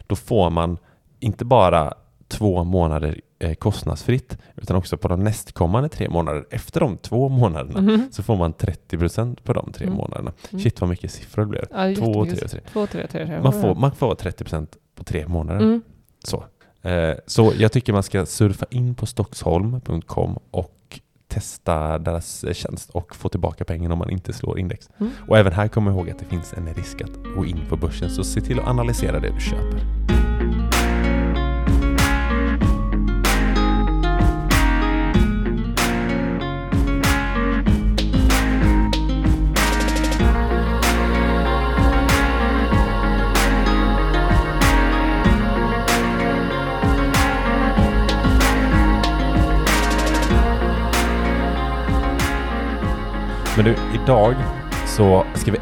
Då 0.06 0.16
får 0.16 0.50
man 0.50 0.78
inte 1.20 1.44
bara 1.44 1.94
två 2.28 2.64
månader 2.64 3.20
eh, 3.38 3.54
kostnadsfritt, 3.54 4.38
utan 4.56 4.76
också 4.76 4.96
på 4.96 5.08
de 5.08 5.24
nästkommande 5.24 5.88
tre 5.88 6.08
månader 6.08 6.44
efter 6.50 6.80
de 6.80 6.96
två 6.96 7.28
månaderna 7.28 7.80
Mhm. 7.80 8.08
så 8.12 8.22
får 8.22 8.36
man 8.36 8.52
30% 8.52 9.36
på 9.44 9.52
de 9.52 9.72
tre 9.72 9.86
Mm. 9.86 9.96
månaderna. 9.98 10.32
Mm. 10.50 10.62
Shit 10.62 10.80
vad 10.80 10.90
mycket 10.90 11.10
siffror 11.12 11.42
det 11.42 11.48
blev. 11.48 11.64
Ja, 11.70 11.94
Två, 11.96 12.24
tre 12.24 12.32
och 12.44 12.50
tre. 12.50 12.60
Två, 12.72 12.86
tre, 12.86 13.06
tre, 13.06 13.26
tre. 13.26 13.40
Man 13.42 13.52
får, 13.52 13.74
man 13.74 13.92
får 13.92 14.14
30% 14.14 14.66
på 14.94 15.04
tre 15.04 15.28
månader. 15.28 15.60
Mm. 15.60 15.82
Så. 16.24 16.44
Eh, 16.88 17.14
så 17.26 17.52
jag 17.58 17.72
tycker 17.72 17.92
man 17.92 18.02
ska 18.02 18.26
surfa 18.26 18.66
in 18.70 18.94
på 18.94 19.06
stocksholm.com 19.06 20.38
och 20.50 20.78
testa 21.34 21.98
deras 21.98 22.44
tjänst 22.52 22.90
och 22.90 23.16
få 23.16 23.28
tillbaka 23.28 23.64
pengarna 23.64 23.92
om 23.92 23.98
man 23.98 24.10
inte 24.10 24.32
slår 24.32 24.58
index. 24.58 24.90
Mm. 24.98 25.12
Och 25.28 25.38
även 25.38 25.52
här 25.52 25.68
kommer 25.68 25.90
ihåg 25.90 26.10
att 26.10 26.18
det 26.18 26.24
finns 26.24 26.52
en 26.52 26.74
risk 26.74 27.00
att 27.00 27.34
gå 27.36 27.44
in 27.46 27.60
på 27.68 27.76
börsen, 27.76 28.10
så 28.10 28.24
se 28.24 28.40
till 28.40 28.60
att 28.60 28.66
analysera 28.66 29.20
det 29.20 29.34
du 29.34 29.40
köper. 29.40 30.21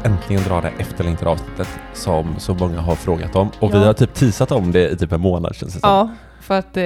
Äntligen 0.05 0.43
dra 0.43 0.61
det 0.61 0.71
efterlängtade 0.79 1.31
avsnittet 1.31 1.67
som 1.93 2.35
så 2.39 2.53
många 2.53 2.81
har 2.81 2.95
frågat 2.95 3.35
om. 3.35 3.49
Och 3.59 3.73
vi 3.73 3.77
Ja. 3.77 3.85
har 3.85 3.93
typ 3.93 4.13
teasat 4.13 4.51
om 4.51 4.71
det 4.71 4.89
i 4.89 4.97
typ 4.97 5.11
en 5.11 5.21
månad 5.21 5.55
känns 5.55 5.73
det 5.73 5.79
som. 5.79 5.89
Ja, 5.89 6.09
för 6.41 6.59
att 6.59 6.77
eh, 6.77 6.83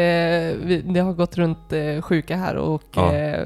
vi, 0.67 0.83
det 0.85 0.99
har 0.99 1.13
gått 1.13 1.37
runt 1.37 1.73
eh, 1.73 2.01
sjuka 2.01 2.35
här 2.37 2.55
och 2.55 2.83
Ja. 2.95 3.13
eh, 3.13 3.39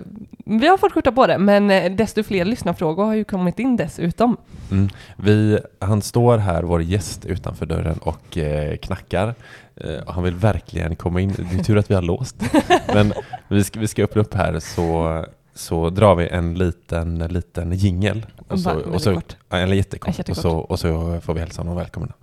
vi 0.45 0.67
har 0.67 0.77
fått 0.77 0.91
skjuta 0.93 1.11
på 1.11 1.27
det, 1.27 1.37
men 1.37 1.71
eh, 1.71 1.91
desto 1.91 2.23
fler 2.23 2.45
lyssnarfrågor 2.45 3.05
har 3.05 3.13
ju 3.13 3.23
kommit 3.23 3.59
in 3.59 3.75
dessutom. 3.77 4.37
Mm. 4.71 4.89
Vi, 5.17 5.59
han 5.79 6.01
står 6.01 6.37
här, 6.37 6.63
vår 6.63 6.81
gäst, 6.81 7.25
utanför 7.25 7.65
dörren 7.65 7.97
och 8.01 8.37
eh, 8.37 8.77
knackar. 8.77 9.35
Eh, 9.75 9.91
han 10.07 10.23
vill 10.23 10.35
verkligen 10.35 10.95
komma 10.95 11.21
in. 11.21 11.33
Det 11.51 11.59
är 11.59 11.63
tur 11.63 11.77
att 11.77 11.91
vi 11.91 11.95
har 11.95 12.01
låst. 12.01 12.35
Men 12.93 13.13
vi 13.47 13.63
ska, 13.63 13.79
vi 13.79 13.87
ska 13.87 14.03
öppna 14.03 14.21
upp 14.21 14.33
här 14.33 14.59
så, 14.59 15.25
så 15.53 15.89
drar 15.89 16.15
vi 16.15 16.27
en 16.27 16.53
liten, 16.57 17.19
liten 17.19 17.71
jingel. 17.71 18.25
Och 18.47 18.59
så, 18.59 18.71
och 18.79 19.01
så, 19.01 19.13
kort. 19.15 19.35
eller 19.49 19.75
jättekort. 19.75 20.17
Jättekort. 20.17 20.37
Och, 20.37 20.41
så, 20.41 20.57
och 20.57 20.79
så 20.79 21.21
får 21.21 21.33
vi 21.33 21.39
hälsa 21.39 21.61
honom 21.61 21.75
välkommen. 21.75 22.13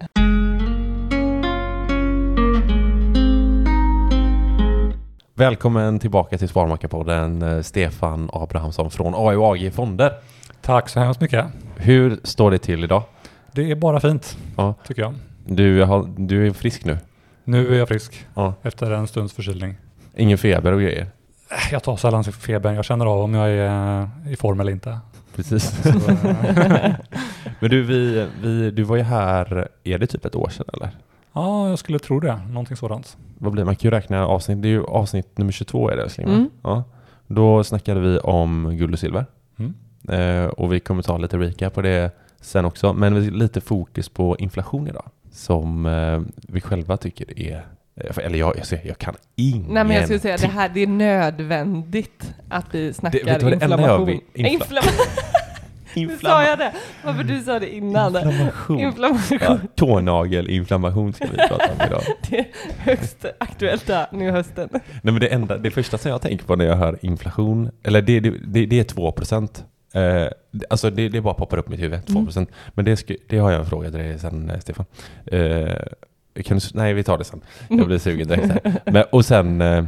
Välkommen 5.34 5.98
tillbaka 5.98 6.38
till 6.38 6.48
Sparmakarpodden, 6.48 7.42
eh, 7.42 7.62
Stefan 7.62 8.30
Abrahamsson 8.32 8.90
från 8.90 9.14
AU 9.14 9.42
AG 9.42 9.72
Fonder. 9.72 10.12
Tack 10.62 10.88
så 10.88 11.00
hemskt 11.00 11.20
mycket. 11.20 11.46
Hur 11.76 12.20
står 12.22 12.50
det 12.50 12.58
till 12.58 12.84
idag? 12.84 13.02
Det 13.52 13.70
är 13.70 13.74
bara 13.74 14.00
fint, 14.00 14.36
Ja. 14.56 14.74
tycker 14.86 15.02
jag. 15.02 15.14
Du, 15.46 15.82
har, 15.82 16.08
du 16.16 16.46
är 16.46 16.52
frisk 16.52 16.84
nu? 16.84 16.98
Nu 17.44 17.74
är 17.74 17.78
jag 17.78 17.88
frisk 17.88 18.26
Ja. 18.34 18.54
efter 18.62 18.90
en 18.90 19.06
stunds 19.06 19.32
förkylning. 19.34 19.74
Ingen 20.16 20.38
feber 20.38 20.72
och 20.72 20.80
grejer? 20.80 21.06
Äh, 21.50 21.72
Jag 21.72 21.82
tar 21.82 21.96
sällan 21.96 22.24
feber. 22.24 22.72
Jag 22.72 22.84
känner 22.84 23.06
av 23.06 23.20
om 23.20 23.34
jag 23.34 23.48
är 23.50 24.00
eh, 24.26 24.32
i 24.32 24.36
form 24.36 24.60
eller 24.60 24.72
inte. 24.72 24.98
Precis. 25.36 25.82
Så, 25.82 25.88
eh, 25.88 26.14
Men 27.60 27.70
du, 27.70 27.82
vi, 27.82 28.26
vi, 28.42 28.70
du 28.70 28.82
var 28.82 28.96
ju 28.96 29.02
här, 29.02 29.68
är 29.84 29.98
det 29.98 30.06
typ 30.06 30.24
ett 30.24 30.34
år 30.36 30.48
sedan 30.48 30.66
eller? 30.72 30.90
ja, 31.32 31.68
jag 31.68 31.78
skulle 31.78 31.98
tro 31.98 32.20
det. 32.20 32.40
Någonting 32.48 32.76
sådant. 32.76 33.16
Vad 33.38 33.52
blir 33.52 33.64
man 33.64 33.76
kan 33.76 33.90
ju 33.90 33.96
räkna 33.96 34.26
avsnitt, 34.26 34.62
det 34.62 34.68
är 34.68 34.70
ju 34.70 34.84
avsnitt 34.84 35.38
nummer 35.38 35.52
22 35.52 35.90
är 35.90 35.96
det 35.96 36.02
älskling? 36.02 36.28
Mm. 36.28 36.50
Ja. 36.62 36.84
Då 37.26 37.64
snackade 37.64 38.00
vi 38.00 38.18
om 38.18 38.76
guld 38.76 38.92
och 38.92 38.98
silver. 38.98 39.26
Mm. 39.58 39.74
Eh, 40.08 40.46
och 40.46 40.72
vi 40.72 40.80
kommer 40.80 41.02
ta 41.02 41.18
lite 41.18 41.38
recap 41.38 41.74
på 41.74 41.82
det 41.82 42.10
sen 42.40 42.64
också. 42.64 42.92
Men 42.92 43.14
vi- 43.14 43.30
lite 43.30 43.60
fokus 43.60 44.08
på 44.08 44.36
inflation 44.38 44.88
idag. 44.88 45.04
Som 45.32 45.86
eh, 45.86 46.20
vi 46.48 46.60
själva 46.60 46.96
tycker 46.96 47.38
är, 47.38 47.52
eh, 47.56 47.58
eller 48.22 48.38
jag, 48.38 48.56
jag, 48.70 48.80
jag 48.84 48.98
kan 48.98 49.14
ingenting. 49.36 49.74
Nej 49.74 49.84
men 49.84 49.96
jag 49.96 50.04
skulle 50.04 50.18
säga 50.20 50.36
det 50.36 50.46
här, 50.46 50.68
det 50.68 50.80
är 50.80 50.86
nödvändigt 50.86 52.34
att 52.48 52.66
vi 52.74 52.92
snackar 52.92 53.24
vet 53.24 53.40
du 53.40 53.44
vad 53.44 53.58
det 53.58 53.64
enda 53.64 53.66
jag 53.66 53.80
inflammation. 53.80 54.06
vill- 54.06 54.20
infla- 54.34 54.48
Inflammation. 54.48 55.06
Nu 55.96 56.16
sa 56.22 56.44
jag 56.44 56.58
det, 56.58 56.72
varför 57.04 57.24
du 57.24 57.40
sa 57.40 57.58
det 57.58 57.74
innan. 57.74 58.16
Inflammation. 58.16 58.80
Inflammation. 58.80 59.38
Ja, 59.40 59.58
tånagelinflammation 59.74 61.12
ska 61.12 61.24
vi 61.26 61.36
prata 61.36 61.72
om 61.72 61.86
idag. 61.86 62.02
Det 62.30 62.38
är 62.38 62.46
högst 62.78 63.24
aktuellt 63.38 63.86
där 63.86 64.06
nu 64.12 64.30
hösten. 64.30 64.68
Nej 64.72 64.80
men 65.02 65.18
det 65.18 65.28
enda, 65.28 65.58
det 65.58 65.70
första 65.70 65.98
som 65.98 66.10
jag 66.10 66.22
tänker 66.22 66.44
på 66.44 66.56
när 66.56 66.64
jag 66.64 66.76
hör 66.76 66.98
inflation, 67.02 67.70
eller 67.82 68.02
det, 68.02 68.20
det, 68.20 68.30
det, 68.46 68.66
det 68.66 68.80
är 68.80 68.84
2 68.84 69.12
procent. 69.12 69.64
Eh, 69.94 70.00
det- 70.50 70.66
alltså 70.70 70.90
det, 70.90 71.08
det 71.08 71.20
bara 71.20 71.34
poppar 71.34 71.56
upp 71.58 71.66
i 71.68 71.70
mitt 71.70 71.80
huvud, 71.80 72.06
2 72.06 72.24
procent. 72.24 72.50
Men 72.74 72.84
det, 72.84 73.06
det 73.28 73.38
har 73.38 73.50
jag 73.50 73.60
en 73.60 73.66
fråga 73.66 73.90
till 73.90 73.98
dig 73.98 74.18
sen 74.18 74.50
eh, 74.50 74.58
Stefan. 74.58 74.86
Eh, 75.26 75.76
kan 76.42 76.58
du, 76.58 76.64
nej 76.74 76.94
vi 76.94 77.04
tar 77.04 77.18
det 77.18 77.24
sen, 77.24 77.40
jag 77.68 77.86
blir 77.86 77.98
sugen 77.98 78.28
direkt 78.28 78.46
här. 78.46 78.80
Men, 78.92 79.04
och 79.12 79.24
sen, 79.24 79.60
eh, 79.60 79.84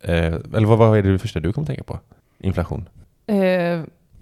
eh, 0.00 0.34
eller 0.54 0.64
vad, 0.66 0.78
vad 0.78 0.98
är 0.98 1.02
det 1.02 1.18
första 1.18 1.40
du 1.40 1.52
kommer 1.52 1.66
tänka 1.66 1.82
på? 1.82 1.98
Inflation? 2.38 2.88
Eh, 3.26 3.80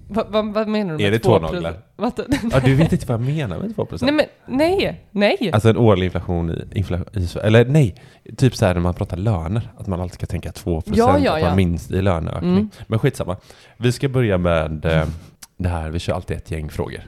vad, 0.08 0.26
vad, 0.28 0.54
vad 0.54 0.68
menar 0.68 0.92
du 0.92 0.96
med 0.96 1.06
Är 1.06 1.10
det 1.10 1.18
tånaglar? 1.18 1.72
procent? 1.96 2.52
Ja, 2.52 2.60
du 2.60 2.74
vet 2.74 2.92
inte 2.92 3.06
vad 3.06 3.20
jag 3.20 3.26
menar 3.26 3.58
med 3.58 3.74
2 3.74 3.84
procent? 3.84 4.12
Nej 4.12 4.28
men 4.46 4.58
nej, 4.58 5.04
nej. 5.10 5.50
Alltså 5.52 5.68
en 5.68 5.76
årlig 5.76 6.04
inflation 6.04 6.50
i, 6.50 6.78
infla, 6.78 6.98
i. 7.12 7.28
Eller 7.42 7.64
nej, 7.64 7.94
typ 8.36 8.56
så 8.56 8.66
här 8.66 8.74
när 8.74 8.80
man 8.80 8.94
pratar 8.94 9.16
löner. 9.16 9.70
Att 9.76 9.86
man 9.86 10.00
alltid 10.00 10.14
ska 10.14 10.26
tänka 10.26 10.50
2% 10.50 10.82
Ja, 10.94 11.18
ja, 11.18 11.38
ja. 11.38 11.46
man 11.46 11.56
minst 11.56 11.90
i 11.90 12.02
löneökning. 12.02 12.50
Mm. 12.52 12.70
Men 12.86 12.98
skitsamma. 12.98 13.36
Vi 13.76 13.92
ska 13.92 14.08
börja 14.08 14.38
med 14.38 14.84
eh, 14.84 15.06
det 15.56 15.68
här. 15.68 15.90
Vi 15.90 15.98
kör 15.98 16.14
alltid 16.14 16.36
ett 16.36 16.50
gäng 16.50 16.68
frågor 16.68 17.00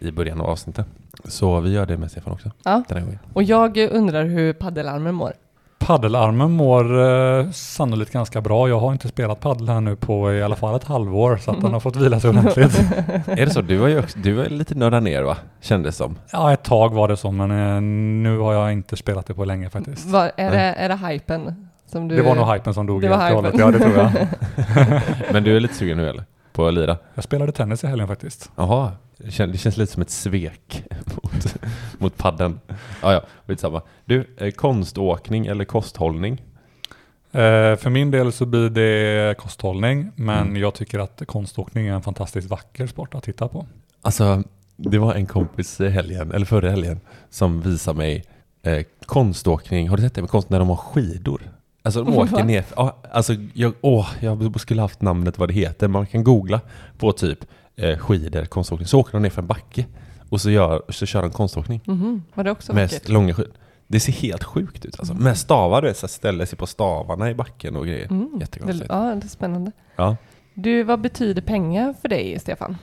i 0.00 0.10
början 0.12 0.40
av 0.40 0.46
avsnittet. 0.46 0.86
Så 1.24 1.60
vi 1.60 1.72
gör 1.72 1.86
det 1.86 1.96
med 1.96 2.10
Stefan 2.10 2.32
också 2.32 2.50
Ja. 2.64 2.82
den 2.88 2.98
här 2.98 3.04
gången. 3.04 3.18
Och 3.32 3.42
jag 3.42 3.76
undrar 3.76 4.24
hur 4.24 4.52
paddelarmen 4.52 5.14
mår. 5.14 5.32
Paddelarmen 5.78 6.50
mår 6.50 7.00
eh, 7.38 7.50
sannolikt 7.50 8.12
ganska 8.12 8.40
bra. 8.40 8.68
Jag 8.68 8.80
har 8.80 8.92
inte 8.92 9.08
spelat 9.08 9.40
paddel 9.40 9.68
här 9.68 9.80
nu 9.80 9.96
på 9.96 10.32
i 10.32 10.42
alla 10.42 10.56
fall 10.56 10.76
ett 10.76 10.84
halvår 10.84 11.36
så 11.36 11.50
att 11.50 11.60
den 11.60 11.72
har 11.72 11.80
fått 11.80 11.96
vila 11.96 12.20
sig 12.20 12.30
ordentligt. 12.30 12.78
Är 13.26 13.46
det 13.46 13.50
så? 13.50 13.62
Du 13.62 13.76
var 13.76 13.88
ju 13.88 13.98
också, 13.98 14.18
du 14.18 14.32
var 14.32 14.44
lite 14.44 14.74
nördad 14.74 15.02
ner 15.02 15.22
va? 15.22 15.36
Kändes 15.60 15.96
som. 15.96 16.18
ja, 16.32 16.52
ett 16.52 16.62
tag 16.62 16.94
var 16.94 17.08
det 17.08 17.16
så 17.16 17.30
men 17.30 17.50
eh, 17.50 17.80
nu 18.22 18.38
har 18.38 18.52
jag 18.52 18.72
inte 18.72 18.96
spelat 18.96 19.26
det 19.26 19.34
på 19.34 19.44
länge 19.44 19.70
faktiskt. 19.70 20.06
Vad, 20.06 20.30
är, 20.36 20.50
det, 20.50 20.58
är 20.58 20.88
det 20.88 20.96
hypen? 21.08 21.68
Som 21.86 22.08
du... 22.08 22.16
Det 22.16 22.22
var 22.22 22.34
nog 22.34 22.52
hypen 22.54 22.74
som 22.74 22.86
dog 22.86 23.00
Det 23.02 23.08
helt 23.08 23.20
var 23.20 23.30
och 23.30 23.36
hållet. 23.36 23.54
Ja, 23.58 23.70
det 23.70 23.78
tror 23.78 23.96
jag. 23.96 24.10
Men 25.32 25.44
du 25.44 25.56
är 25.56 25.60
lite 25.60 25.74
sugen 25.74 25.96
nu 25.96 26.08
eller? 26.08 26.24
På 26.52 26.66
att 26.66 26.74
lira? 26.74 26.96
Jag 27.14 27.24
spelade 27.24 27.52
tennis 27.52 27.84
i 27.84 27.86
helgen 27.86 28.08
faktiskt. 28.08 28.50
Jaha, 28.56 28.92
det 29.16 29.30
känns, 29.30 29.52
det 29.52 29.58
känns 29.58 29.76
lite 29.76 29.92
som 29.92 30.02
ett 30.02 30.10
svek 30.10 30.84
mot, 31.22 31.56
mot 31.98 32.16
padden. 32.18 32.60
Ja, 33.02 33.12
ja, 33.12 33.22
skitsamma. 33.46 33.82
Du, 34.04 34.26
eh, 34.36 34.50
konståkning 34.50 35.46
eller 35.46 35.64
kosthållning? 35.64 36.42
Eh, 37.32 37.76
för 37.76 37.90
min 37.90 38.10
del 38.10 38.32
så 38.32 38.46
blir 38.46 38.70
det 38.70 39.38
kosthållning, 39.38 40.10
men 40.16 40.38
Mm. 40.46 40.56
jag 40.56 40.74
tycker 40.74 40.98
att 40.98 41.22
konståkning 41.26 41.86
är 41.86 41.92
en 41.94 42.02
fantastiskt 42.02 42.50
vacker 42.50 42.86
sport 42.86 43.14
att 43.14 43.22
titta 43.22 43.48
på. 43.48 43.66
Alltså, 44.02 44.42
det 44.76 44.98
var 44.98 45.14
en 45.14 45.26
kompis 45.26 45.80
i 45.80 45.88
helgen, 45.88 46.32
eller 46.32 46.46
förra 46.46 46.70
helgen, 46.70 47.00
som 47.30 47.60
visade 47.60 47.98
mig 47.98 48.24
eh, 48.62 48.84
konståkning. 49.06 49.88
Har 49.88 49.96
du 49.96 50.02
sett 50.02 50.14
det 50.14 50.20
med 50.20 50.30
konst 50.30 50.50
när 50.50 50.58
de 50.58 50.68
har 50.68 50.76
skidor? 50.76 51.42
Alltså 51.82 52.04
de 52.04 52.16
åker 52.18 52.44
ner, 52.44 52.64
ja, 52.76 52.96
alltså 53.12 53.34
jag, 53.54 53.72
åh, 53.80 54.08
jag 54.20 54.60
skulle 54.60 54.82
haft 54.82 55.02
namnet 55.02 55.38
vad 55.38 55.48
det 55.48 55.54
heter. 55.54 55.88
Man 55.88 56.06
kan 56.06 56.24
googla 56.24 56.60
på 56.98 57.12
typ 57.12 57.38
eh, 57.76 57.98
skidor, 57.98 58.44
konståkning. 58.44 58.86
Så 58.86 59.00
åker 59.00 59.12
de 59.12 59.22
ner 59.22 59.30
för 59.30 59.42
en 59.42 59.48
backe 59.48 59.86
och 60.28 60.40
så, 60.40 60.50
gör, 60.50 60.82
så 60.88 61.06
kör 61.06 61.22
de 61.22 61.30
konståkning. 61.30 61.80
Mhm, 61.86 62.22
Var 62.34 62.44
det 62.44 62.50
också 62.50 62.72
med 62.72 62.90
vackert? 62.90 63.08
långa 63.08 63.34
skidor. 63.34 63.52
Det 63.86 64.00
ser 64.00 64.12
helt 64.12 64.44
sjukt 64.44 64.84
ut 64.84 64.98
alltså. 64.98 65.14
Med 65.14 65.38
stavar, 65.38 65.82
du 65.82 65.88
vet, 65.88 65.96
så 65.96 66.08
ställer 66.08 66.44
sig 66.44 66.58
på 66.58 66.66
stavarna 66.66 67.30
i 67.30 67.34
backen 67.34 67.76
och 67.76 67.86
grejer. 67.86 68.06
Mm. 68.10 68.30
Jättekonstigt. 68.40 68.86
Ja, 68.88 69.14
det 69.14 69.26
är 69.26 69.28
spännande. 69.28 69.72
Ja. 69.96 70.16
Du, 70.54 70.82
vad 70.82 71.00
betyder 71.00 71.42
pengar 71.42 71.94
för 72.02 72.08
dig, 72.08 72.38
Stefan? 72.38 72.76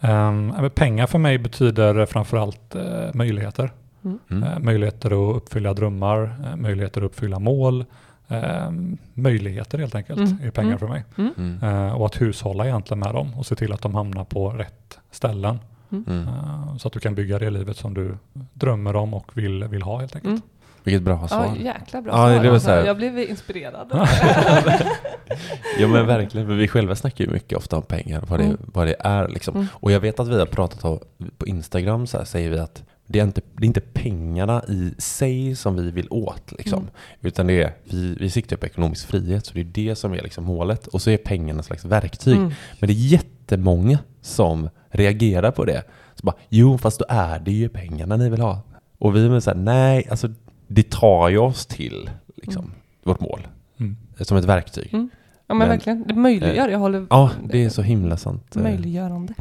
Um, 0.00 0.70
pengar 0.74 1.06
för 1.06 1.18
mig 1.18 1.38
betyder 1.38 2.06
framförallt 2.06 2.76
uh, 2.76 2.82
möjligheter. 3.14 3.70
Mm. 4.04 4.42
Eh, 4.42 4.58
möjligheter 4.58 5.30
att 5.30 5.36
uppfylla 5.36 5.74
drömmar, 5.74 6.36
eh, 6.44 6.56
möjligheter 6.56 7.00
att 7.00 7.04
uppfylla 7.06 7.38
mål. 7.38 7.84
Eh, 8.28 8.70
möjligheter 9.14 9.78
helt 9.78 9.94
enkelt 9.94 10.18
Mm. 10.18 10.38
är 10.42 10.50
pengar 10.50 10.68
Mm. 10.68 10.78
för 10.78 10.86
mig. 10.88 11.04
Mm. 11.36 11.58
Eh, 11.62 11.92
och 11.94 12.06
att 12.06 12.20
hushålla 12.20 12.64
egentligen 12.66 12.98
med 12.98 13.14
dem 13.14 13.34
och 13.34 13.46
se 13.46 13.54
till 13.54 13.72
att 13.72 13.82
de 13.82 13.94
hamnar 13.94 14.24
på 14.24 14.50
rätt 14.50 14.98
ställen. 15.10 15.58
Mm. 15.92 16.28
Eh, 16.28 16.76
så 16.76 16.88
att 16.88 16.94
du 16.94 17.00
kan 17.00 17.14
bygga 17.14 17.38
det 17.38 17.50
livet 17.50 17.76
som 17.76 17.94
du 17.94 18.16
drömmer 18.52 18.96
om 18.96 19.14
och 19.14 19.30
vill, 19.38 19.64
vill 19.64 19.82
ha 19.82 19.98
helt 20.00 20.14
enkelt. 20.14 20.30
Mm. 20.30 20.42
Vilket 20.84 21.02
bra 21.02 21.28
svar. 21.28 21.44
Ja, 21.58 21.64
jäkla 21.64 22.02
bra 22.02 22.12
Ja, 22.12 22.16
svar. 22.16 22.42
det 22.42 22.48
var 22.48 22.54
alltså. 22.54 22.66
så 22.68 22.74
här- 22.74 22.84
Jag 22.84 22.96
blev 22.96 23.18
inspirerad. 23.18 23.88
Ja 25.78 25.88
men 25.88 26.06
verkligen, 26.06 26.46
för 26.46 26.54
vi 26.54 26.68
själva 26.68 26.94
snackar 26.96 27.24
ju 27.24 27.30
mycket 27.30 27.58
ofta 27.58 27.76
om 27.76 27.82
pengar, 27.82 28.24
vad 28.28 28.38
det, 28.40 28.44
Mm. 28.44 28.56
vad 28.72 28.86
det 28.86 28.96
är 29.00 29.28
liksom. 29.28 29.54
Mm. 29.54 29.66
Och 29.72 29.92
jag 29.92 30.00
vet 30.00 30.20
att 30.20 30.28
vi 30.28 30.38
har 30.38 30.46
pratat 30.46 30.84
om, 30.84 30.98
på 31.38 31.46
Instagram 31.46 32.06
så 32.06 32.18
här, 32.18 32.24
säger 32.24 32.50
vi 32.50 32.58
att 32.58 32.82
det 33.06 33.20
är, 33.20 33.24
inte, 33.24 33.40
det 33.56 33.64
är 33.64 33.66
inte 33.66 33.80
pengarna 33.80 34.62
i 34.68 34.94
sig 34.98 35.56
som 35.56 35.76
vi 35.76 35.90
vill 35.90 36.06
åt 36.10 36.52
liksom. 36.58 36.78
Mm. 36.78 36.90
Utan 37.20 37.46
det 37.46 37.62
är, 37.62 37.72
vi, 37.84 38.16
vi 38.20 38.30
siktar 38.30 38.56
på 38.56 38.66
ekonomisk 38.66 39.06
frihet, 39.06 39.46
så 39.46 39.54
det 39.54 39.60
är 39.60 39.64
det 39.64 39.96
som 39.96 40.12
är 40.12 40.22
liksom 40.22 40.44
målet. 40.44 40.86
Och 40.86 41.02
så 41.02 41.10
är 41.10 41.16
pengarna 41.16 41.60
ett 41.60 41.66
slags 41.66 41.84
verktyg. 41.84 42.36
Mm. 42.36 42.50
Men 42.80 42.86
det 42.88 42.92
är 42.92 43.06
jättemånga 43.08 43.98
som 44.20 44.68
reagerar 44.90 45.50
på 45.50 45.64
det. 45.64 45.82
Så 46.14 46.26
bara, 46.26 46.36
jo 46.48 46.78
fast 46.78 46.98
då 46.98 47.04
är 47.08 47.38
det 47.38 47.52
ju 47.52 47.68
pengarna 47.68 48.16
ni 48.16 48.28
vill 48.30 48.40
ha. 48.40 48.60
Och 48.98 49.16
vi 49.16 49.26
är 49.26 49.40
så 49.40 49.50
här, 49.50 49.56
nej, 49.58 50.06
alltså 50.10 50.28
det 50.68 50.90
tar 50.90 51.28
ju 51.28 51.38
oss 51.38 51.66
till 51.66 52.10
liksom, 52.36 52.64
Mm. 52.64 52.76
vårt 53.04 53.20
mål. 53.20 53.46
Mm. 53.80 53.96
Som 54.20 54.36
ett 54.36 54.44
verktyg. 54.44 54.94
Mm. 54.94 55.10
Ja 55.46 55.54
men, 55.54 55.58
Men- 55.58 55.68
verkligen, 55.68 56.04
det 56.08 56.14
möjliggör. 56.14 56.68
Jag 56.68 56.78
håller 56.78 57.06
Ja, 57.10 57.30
det 57.48 57.64
är 57.64 57.68
så 57.68 57.82
himla 57.82 58.16
sant. 58.16 58.54
möjliggörande. 58.54 59.34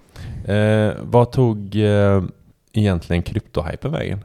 Eh, 0.46 0.94
vad 1.02 1.32
tog 1.32 1.76
eh, 1.76 2.24
egentligen 2.74 3.24
kryptohypen 3.24 3.92
vägen? 3.92 4.24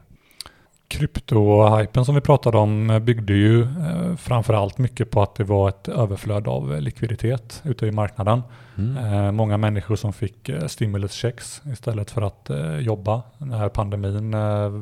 Kryptohypen 0.89 2.05
som 2.05 2.15
vi 2.15 2.21
pratade 2.21 2.57
om 2.57 2.89
eh, 2.89 2.99
byggde 2.99 3.33
ju 3.33 3.61
eh, 3.61 4.15
framförallt 4.17 4.77
mycket 4.77 5.11
på 5.11 5.21
att 5.21 5.35
det 5.35 5.43
var 5.43 5.69
ett 5.69 5.87
överflöd 5.87 6.47
av 6.47 6.73
eh, 6.73 6.81
likviditet 6.81 7.61
ute 7.65 7.87
i 7.87 7.91
marknaden. 7.91 8.41
Mm. 8.77 9.35
Många 9.35 9.57
människor 9.57 9.95
som 9.95 10.13
fick 10.13 10.49
eh, 10.49 10.67
stimulus 10.67 11.13
checks 11.13 11.61
istället 11.65 12.11
för 12.11 12.21
att 12.21 12.49
jobba 12.79 13.21
när 13.37 13.69
pandemin 13.69 14.31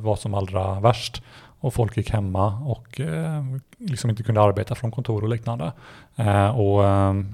var 0.02 0.16
som 0.16 0.34
allra 0.34 0.80
värst 0.80 1.24
och 1.60 1.74
folk 1.74 1.98
gick 1.98 2.12
hemma 2.12 2.60
och 2.66 3.02
liksom 3.78 4.10
inte 4.10 4.24
kunde 4.24 4.42
arbeta 4.42 4.76
från 4.76 4.92
kontor 4.92 5.24
och 5.24 5.30
liknande. 5.30 5.72
Och 6.54 6.84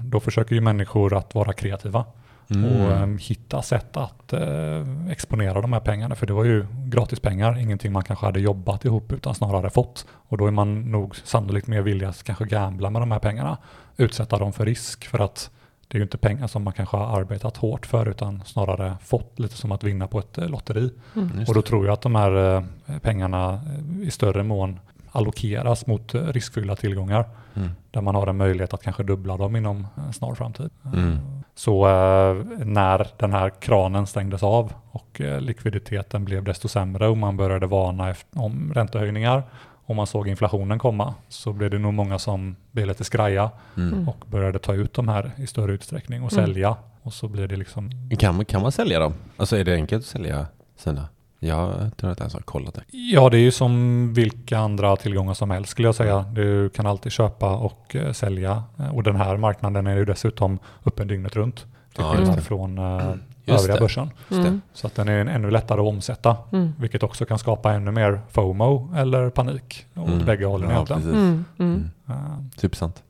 då 0.04 0.20
försöker 0.20 0.54
ju 0.54 0.60
människor 0.60 1.16
att 1.16 1.34
vara 1.34 1.52
kreativa 1.52 2.04
Mm. 2.50 2.64
och 2.64 2.90
eh, 2.90 3.06
hitta 3.06 3.62
sätt 3.62 3.96
att 3.96 4.32
eh, 4.32 5.10
exponera 5.10 5.60
de 5.60 5.72
här 5.72 5.80
pengarna. 5.80 6.14
För 6.14 6.26
det 6.26 6.32
var 6.32 6.44
ju 6.44 6.66
gratis 6.86 7.20
pengar, 7.20 7.58
ingenting 7.58 7.92
man 7.92 8.04
kanske 8.04 8.26
hade 8.26 8.40
jobbat 8.40 8.84
ihop 8.84 9.12
utan 9.12 9.34
snarare 9.34 9.70
fått. 9.70 10.06
Och 10.10 10.38
då 10.38 10.46
är 10.46 10.50
man 10.50 10.90
nog 10.90 11.16
sannolikt 11.16 11.66
mer 11.66 11.82
villig 11.82 12.06
att 12.06 12.22
kanske 12.22 12.44
gambla 12.44 12.90
med 12.90 13.02
de 13.02 13.10
här 13.10 13.18
pengarna, 13.18 13.58
utsätta 13.96 14.38
dem 14.38 14.52
för 14.52 14.66
risk 14.66 15.06
för 15.06 15.18
att 15.18 15.50
det 15.88 15.96
är 15.96 16.00
ju 16.00 16.02
inte 16.04 16.18
pengar 16.18 16.46
som 16.46 16.64
man 16.64 16.72
kanske 16.72 16.96
har 16.96 17.20
arbetat 17.20 17.56
hårt 17.56 17.86
för 17.86 18.08
utan 18.08 18.42
snarare 18.46 18.96
fått 19.02 19.38
lite 19.38 19.56
som 19.56 19.72
att 19.72 19.84
vinna 19.84 20.06
på 20.06 20.18
ett 20.18 20.38
eh, 20.38 20.48
lotteri. 20.48 20.90
Mm. 21.16 21.44
Och 21.48 21.54
då 21.54 21.62
tror 21.62 21.86
jag 21.86 21.92
att 21.92 22.00
de 22.00 22.14
här 22.14 22.56
eh, 22.56 22.98
pengarna 22.98 23.60
i 24.02 24.10
större 24.10 24.42
mån 24.42 24.78
allokeras 25.14 25.86
mot 25.86 26.14
eh, 26.14 26.22
riskfyllda 26.22 26.76
tillgångar 26.76 27.24
Mm. 27.56 27.70
där 27.90 28.00
man 28.00 28.14
har 28.14 28.26
en 28.26 28.36
möjlighet 28.36 28.74
att 28.74 28.82
kanske 28.82 29.02
dubbla 29.02 29.36
dem 29.36 29.56
inom 29.56 29.86
en 30.06 30.12
snar 30.12 30.34
framtid. 30.34 30.70
Mm. 30.94 31.18
Så 31.54 31.86
eh, 31.86 32.34
när 32.64 33.06
den 33.16 33.32
här 33.32 33.50
kranen 33.60 34.06
stängdes 34.06 34.42
av 34.42 34.72
och 34.90 35.20
eh, 35.20 35.40
likviditeten 35.40 36.24
blev 36.24 36.44
desto 36.44 36.68
sämre 36.68 37.08
och 37.08 37.16
man 37.16 37.36
började 37.36 37.66
varna 37.66 38.10
efter, 38.10 38.40
om 38.40 38.72
räntehöjningar 38.74 39.42
och 39.86 39.96
man 39.96 40.06
såg 40.06 40.28
inflationen 40.28 40.78
komma 40.78 41.14
så 41.28 41.52
blev 41.52 41.70
det 41.70 41.78
nog 41.78 41.94
många 41.94 42.18
som 42.18 42.56
blev 42.70 42.86
lite 42.86 43.04
skraja 43.04 43.50
Mm. 43.76 43.92
Mm. 43.92 44.08
och 44.08 44.24
började 44.30 44.58
ta 44.58 44.74
ut 44.74 44.94
de 44.94 45.08
här 45.08 45.30
i 45.36 45.46
större 45.46 45.72
utsträckning 45.72 46.22
och 46.22 46.32
Mm. 46.32 46.46
sälja. 46.46 46.76
Och 47.02 47.12
så 47.12 47.28
blir 47.28 47.48
det 47.48 47.56
liksom 47.56 47.90
Kan, 48.18 48.44
kan 48.44 48.62
man 48.62 48.72
sälja 48.72 48.98
dem? 48.98 49.14
Alltså 49.36 49.56
är 49.56 49.64
det 49.64 49.74
enkelt 49.74 50.00
att 50.02 50.06
sälja 50.06 50.46
sina? 50.76 51.08
Jag 51.48 51.90
tror 51.96 52.10
att 52.10 52.18
jag 52.18 52.24
ens 52.24 52.34
har 52.34 52.40
kollat 52.40 52.74
det. 52.74 52.82
Ja, 52.90 53.30
det 53.30 53.36
är 53.36 53.40
ju 53.40 53.50
som 53.50 54.14
vilka 54.14 54.58
andra 54.58 54.96
tillgångar 54.96 55.34
som 55.34 55.50
helst 55.50 55.70
skulle 55.70 55.88
jag 55.88 55.94
säga. 55.94 56.24
Du 56.32 56.68
kan 56.68 56.86
alltid 56.86 57.12
köpa 57.12 57.56
och 57.56 57.96
eh, 57.96 58.12
sälja. 58.12 58.62
Och 58.92 59.02
den 59.02 59.16
här 59.16 59.36
marknaden 59.36 59.86
är 59.86 59.96
ju 59.96 60.04
dessutom 60.04 60.58
öppen 60.86 61.08
dygnet 61.08 61.36
runt. 61.36 61.56
Till 61.56 61.66
Ja, 61.96 62.04
just 62.06 62.16
skillnad 62.18 62.36
det. 62.38 62.42
från 62.42 62.78
eh, 62.78 63.14
Just 63.44 63.60
övriga 63.60 63.74
det. 63.74 63.80
börsen. 63.80 64.10
Just 64.28 64.42
det. 64.42 64.48
Mm. 64.48 64.60
Så 64.72 64.86
att 64.86 64.94
den 64.94 65.08
är 65.08 65.26
ännu 65.26 65.50
lättare 65.50 65.80
att 65.80 65.86
omsätta. 65.86 66.36
Mm. 66.52 66.72
Vilket 66.78 67.02
också 67.02 67.24
kan 67.24 67.38
skapa 67.38 67.72
ännu 67.72 67.90
mer 67.90 68.20
FOMO 68.30 68.94
eller 68.96 69.30
panik. 69.30 69.86
Åt 69.96 70.08
Mm. 70.08 70.24
bägge 70.26 70.44
hållen 70.46 70.70
Ja, 70.70 70.74
egentligen. 70.76 71.02
Mm. 71.08 71.44
Mm. 71.58 71.72
Mm. 71.74 71.90
Eh, 72.08 72.38
Supersant. 72.56 73.02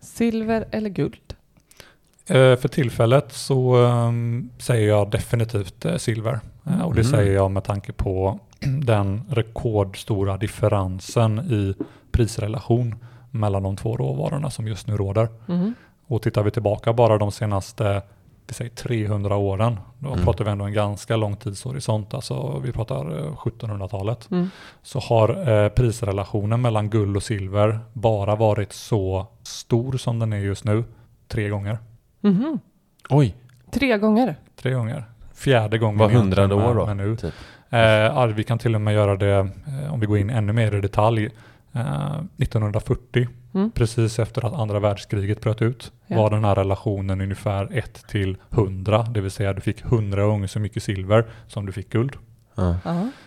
Silver 0.00 0.64
eller 0.70 0.90
guld? 0.90 1.25
Eh, 2.28 2.56
För 2.56 2.68
tillfället 2.68 3.32
så 3.32 3.76
ehm, 3.86 4.50
säger 4.58 4.88
jag 4.88 5.10
definitivt 5.10 5.84
eh, 5.84 5.96
silver. 5.96 6.40
Eh, 6.66 6.82
Och 6.82 6.94
det 6.94 7.00
Mm. 7.00 7.10
säger 7.12 7.34
jag 7.34 7.50
med 7.50 7.64
tanke 7.64 7.92
på 7.92 8.38
den 8.84 9.22
rekordstora 9.30 10.36
differensen 10.36 11.38
i 11.38 11.74
prisrelation 12.12 12.94
mellan 13.30 13.62
de 13.62 13.76
två 13.76 13.96
råvarorna 13.96 14.50
som 14.50 14.66
just 14.68 14.86
nu 14.86 14.96
råder. 14.96 15.28
Mm. 15.48 15.74
Och 16.06 16.22
tittar 16.22 16.42
vi 16.42 16.50
tillbaka 16.50 16.92
bara 16.92 17.18
de 17.18 17.32
senaste 17.32 18.02
vi 18.48 18.54
säger 18.54 18.70
300 18.70 19.36
åren, 19.36 19.80
då 19.98 20.12
Mm. 20.12 20.24
pratar 20.24 20.44
vi 20.44 20.50
ändå 20.50 20.64
en 20.64 20.72
ganska 20.72 21.16
lång 21.16 21.36
tidshorisont, 21.36 22.14
alltså 22.14 22.58
vi 22.58 22.72
pratar 22.72 23.18
eh, 23.18 23.32
1700-talet, 23.36 24.28
Mm. 24.30 24.50
så 24.82 24.98
har 25.00 25.48
eh, 25.64 25.68
prisrelationen 25.68 26.60
mellan 26.60 26.90
guld 26.90 27.16
och 27.16 27.22
silver 27.22 27.78
bara 27.92 28.36
varit 28.36 28.72
så 28.72 29.26
stor 29.42 29.92
som 29.96 30.18
den 30.18 30.32
är 30.32 30.36
just 30.38 30.64
nu, 30.64 30.84
tre 31.28 31.48
gånger. 31.48 31.78
Mhm. 32.20 32.58
Oj, 33.08 33.36
Tre 33.70 33.98
gånger? 33.98 34.36
Tre 34.56 34.72
gånger. 34.72 35.04
Fjärde 35.34 35.78
gången 35.78 35.98
var 35.98 36.08
hundrade 36.10 36.54
år 36.54 36.74
då? 36.74 36.94
nu. 36.94 37.16
Typ. 37.16 37.34
Eh, 37.70 38.26
vi 38.26 38.44
kan 38.44 38.58
till 38.58 38.74
och 38.74 38.80
med 38.80 38.94
göra 38.94 39.16
det, 39.16 39.48
eh, 39.84 39.92
om 39.94 40.00
vi 40.00 40.06
går 40.06 40.18
in 40.18 40.30
ännu 40.30 40.52
mer 40.52 40.74
i 40.74 40.80
detalj, 40.80 41.30
eh, 41.72 42.20
1940, 42.36 43.28
Mm. 43.54 43.70
precis 43.70 44.18
efter 44.18 44.46
att 44.46 44.52
andra 44.54 44.80
världskriget 44.80 45.40
bröt 45.40 45.62
ut, 45.62 45.92
Ja. 46.06 46.16
var 46.16 46.30
den 46.30 46.44
här 46.44 46.54
relationen 46.54 47.20
ungefär 47.20 47.68
1 47.72 48.06
till 48.08 48.36
100, 48.50 49.02
det 49.02 49.20
vill 49.20 49.30
säga 49.30 49.52
du 49.52 49.60
fick 49.60 49.84
100 49.84 50.26
gånger 50.26 50.46
så 50.46 50.60
mycket 50.60 50.82
silver 50.82 51.24
som 51.46 51.66
du 51.66 51.72
fick 51.72 51.90
guld. 51.92 52.12
Ja. 52.54 52.76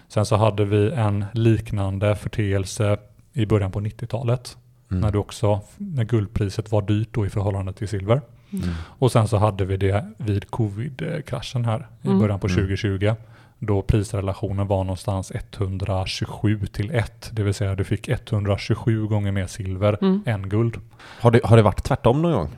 Sen 0.07 0.25
så 0.25 0.35
hade 0.35 0.65
vi 0.65 0.91
en 0.91 1.25
liknande 1.33 2.15
förteelse 2.15 2.97
i 3.33 3.45
början 3.45 3.71
på 3.71 3.79
90-talet, 3.79 4.57
Mm. 4.91 5.01
när, 5.01 5.11
du 5.11 5.17
också, 5.17 5.61
när 5.77 6.03
guldpriset 6.03 6.71
var 6.71 6.81
dyrt 6.81 7.09
då 7.11 7.25
i 7.25 7.29
förhållande 7.29 7.73
till 7.73 7.87
silver. 7.87 8.21
Mm. 8.53 8.69
Och 8.81 9.11
sen 9.11 9.27
så 9.27 9.37
hade 9.37 9.65
vi 9.65 9.77
det 9.77 10.05
vid 10.17 10.51
covid-kraschen 10.51 11.65
här 11.65 11.87
i 12.01 12.07
Mm. 12.07 12.19
början 12.19 12.39
på 12.39 12.47
Mm. 12.47 12.55
2020. 12.59 13.15
då 13.61 13.81
prisrelationen 13.81 14.67
var 14.67 14.83
någonstans 14.83 15.31
127 15.31 16.65
till 16.67 16.91
1. 16.91 17.29
Det 17.33 17.43
vill 17.43 17.53
säga 17.53 17.75
du 17.75 17.83
fick 17.83 18.07
127 18.09 19.07
gånger 19.07 19.31
mer 19.31 19.47
silver 19.47 19.97
Mm. 20.01 20.23
än 20.25 20.49
guld. 20.49 20.77
Har 21.21 21.31
det, 21.31 21.39
har 21.43 21.57
det 21.57 21.63
varit 21.63 21.83
tvärtom 21.83 22.21
någon 22.21 22.31
gång? 22.31 22.49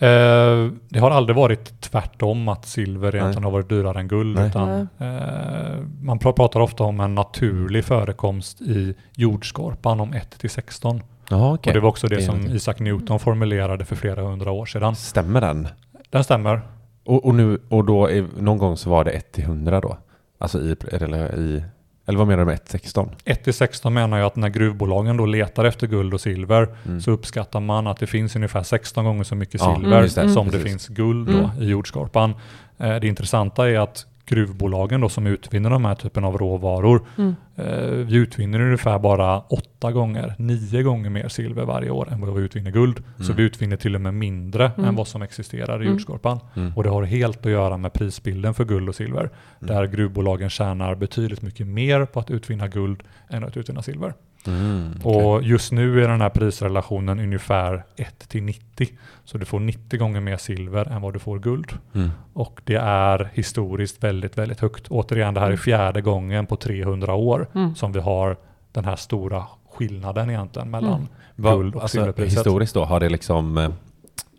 Eh, 0.00 0.70
det 0.88 0.98
har 1.00 1.10
aldrig 1.10 1.36
varit 1.36 1.80
tvärtom 1.80 2.48
att 2.48 2.66
silver 2.66 3.14
egentligen 3.16 3.42
Nej. 3.42 3.44
har 3.44 3.50
varit 3.50 3.68
dyrare 3.68 4.00
än 4.00 4.08
guld. 4.08 4.36
Nej. 4.38 4.48
Utan, 4.48 4.68
eh, 4.70 5.78
man 6.02 6.18
pr- 6.18 6.32
pratar 6.32 6.60
ofta 6.60 6.84
om 6.84 7.00
en 7.00 7.14
naturlig 7.14 7.84
förekomst 7.84 8.60
i 8.60 8.94
jordskorpan 9.16 10.00
om 10.00 10.12
1 10.12 10.38
till 10.38 10.50
16. 10.50 11.02
Ja, 11.30 11.54
okej. 11.54 11.70
Och 11.70 11.74
det 11.74 11.80
var 11.80 11.88
också 11.88 12.06
det, 12.06 12.16
Det 12.16 12.22
som 12.22 12.34
någonting. 12.34 12.56
Isaac 12.56 12.74
Newton 12.78 13.18
formulerade 13.20 13.84
för 13.84 13.96
flera 13.96 14.22
hundra 14.22 14.50
år 14.50 14.66
sedan. 14.66 14.96
Stämmer 14.96 15.40
den? 15.40 15.68
Den 16.10 16.24
stämmer. 16.24 16.60
Och, 17.04 17.24
och, 17.26 17.34
nu, 17.34 17.58
och 17.68 17.84
då, 17.84 18.06
är, 18.10 18.26
någon 18.38 18.58
gång 18.58 18.76
så 18.76 18.90
var 18.90 19.04
det 19.04 19.10
1 19.10 19.32
till 19.32 19.44
100 19.44 19.80
då? 19.80 19.98
Alltså 20.38 20.60
i, 20.60 20.76
eller 20.92 21.38
i, 21.38 21.62
eller 22.06 22.18
vad 22.18 22.26
menar 22.26 22.38
du 22.38 22.44
med 22.46 22.54
1 22.54 22.68
16? 22.68 23.10
1 23.24 23.44
till 23.44 23.54
16 23.54 23.94
menar 23.94 24.18
jag 24.18 24.26
att 24.26 24.36
när 24.36 24.48
gruvbolagen 24.48 25.16
då 25.16 25.26
letar 25.26 25.64
efter 25.64 25.86
guld 25.86 26.14
och 26.14 26.20
silver 26.20 26.68
Mm. 26.86 27.00
så 27.00 27.10
uppskattar 27.10 27.60
man 27.60 27.86
att 27.86 27.98
det 27.98 28.06
finns 28.06 28.36
ungefär 28.36 28.62
16 28.62 29.04
gånger 29.04 29.24
så 29.24 29.34
mycket 29.34 29.60
Ja, 29.60 29.74
silver 29.76 30.02
det. 30.02 30.08
som 30.10 30.46
Precis. 30.46 30.52
det 30.62 30.68
finns 30.70 30.88
guld 30.88 31.28
då 31.28 31.38
Mm. 31.38 31.50
i 31.62 31.64
jordskorpan. 31.68 32.34
Eh, 32.78 32.96
det 32.96 33.06
intressanta 33.08 33.70
är 33.70 33.78
att 33.78 34.06
gruvbolagen 34.28 35.00
då 35.00 35.08
som 35.08 35.26
utvinner 35.26 35.70
de 35.70 35.84
här 35.84 35.94
typen 35.94 36.24
av 36.24 36.38
råvaror, 36.38 37.06
Mm. 37.18 37.34
eh, 37.56 37.90
vi 37.90 38.16
utvinner 38.16 38.60
ungefär 38.60 38.98
bara 38.98 39.40
åtta 39.40 39.92
gånger, 39.92 40.34
nio 40.38 40.82
gånger 40.82 41.10
mer 41.10 41.28
silver 41.28 41.64
varje 41.64 41.90
år 41.90 42.08
än 42.12 42.20
vad 42.20 42.34
vi 42.34 42.42
utvinner 42.42 42.70
guld. 42.70 43.02
Så 43.16 43.22
Mm. 43.24 43.36
vi 43.36 43.42
utvinner 43.42 43.76
till 43.76 43.94
och 43.94 44.00
med 44.00 44.14
mindre 44.14 44.70
Mm. 44.76 44.88
än 44.88 44.96
vad 44.96 45.08
som 45.08 45.22
existerar 45.22 45.74
i 45.82 45.86
Mm. 45.86 45.88
jordskorpan. 45.92 46.40
Mm. 46.56 46.72
Och 46.76 46.82
det 46.82 46.90
har 46.90 47.02
helt 47.02 47.46
att 47.46 47.52
göra 47.52 47.76
med 47.76 47.92
prisbilden 47.92 48.54
för 48.54 48.64
guld 48.64 48.88
och 48.88 48.94
silver. 48.94 49.30
Där 49.60 49.86
gruvbolagen 49.86 50.50
tjänar 50.50 50.94
betydligt 50.94 51.42
mycket 51.42 51.66
mer 51.66 52.04
på 52.06 52.20
att 52.20 52.30
utvinna 52.30 52.68
guld 52.68 53.02
än 53.30 53.44
att 53.44 53.56
utvinna 53.56 53.82
silver. 53.82 54.14
Mm. 54.48 54.92
Och 55.02 55.42
just 55.42 55.72
nu 55.72 56.04
är 56.04 56.08
den 56.08 56.20
här 56.20 56.28
prisrelationen 56.30 57.20
ungefär 57.20 57.84
1 57.96 58.18
till 58.28 58.42
90. 58.42 58.88
Så 59.24 59.38
du 59.38 59.44
får 59.44 59.60
90 59.60 59.98
gånger 59.98 60.20
mer 60.20 60.36
silver 60.36 60.88
än 60.88 61.02
vad 61.02 61.12
du 61.12 61.18
får 61.18 61.38
guld. 61.38 61.72
Mm. 61.94 62.10
Och 62.32 62.60
det 62.64 62.76
är 62.76 63.30
historiskt 63.34 64.04
väldigt, 64.04 64.38
väldigt 64.38 64.60
högt. 64.60 64.88
Återigen, 64.88 65.34
det 65.34 65.40
här 65.40 65.46
är 65.46 65.50
Mm. 65.50 65.58
fjärde 65.58 66.00
gången 66.00 66.46
på 66.46 66.56
300 66.56 67.14
år 67.14 67.46
Mm. 67.54 67.74
som 67.74 67.92
vi 67.92 68.00
har 68.00 68.36
den 68.72 68.84
här 68.84 68.96
stora 68.96 69.44
skillnaden 69.70 70.30
egentligen 70.30 70.70
mellan 70.70 71.08
Mm. 71.36 71.52
Guld 71.56 71.74
och 71.74 71.82
alltså, 71.82 71.98
silverpriset. 71.98 72.38
Historiskt 72.38 72.74
då, 72.74 72.84
har 72.84 73.00
det 73.00 73.08
liksom 73.08 73.58
eh, 73.58 73.70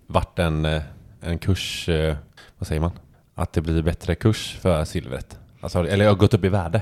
varit 0.08 0.40
en, 0.40 0.66
eh, 0.66 0.82
en 1.22 1.38
kurs, 1.38 1.90
eh, 1.90 2.16
vad 2.58 2.68
säger 2.68 2.82
man? 2.82 2.92
Att 3.36 3.54
det 3.54 3.62
blir 3.62 3.82
bättre 3.82 4.16
kurs 4.16 4.58
för 4.62 4.86
silvret? 4.86 5.40
Alltså, 5.62 5.88
eller 5.88 6.08
har 6.08 6.16
gått 6.16 6.34
upp 6.34 6.44
i 6.44 6.50
värde 6.50 6.82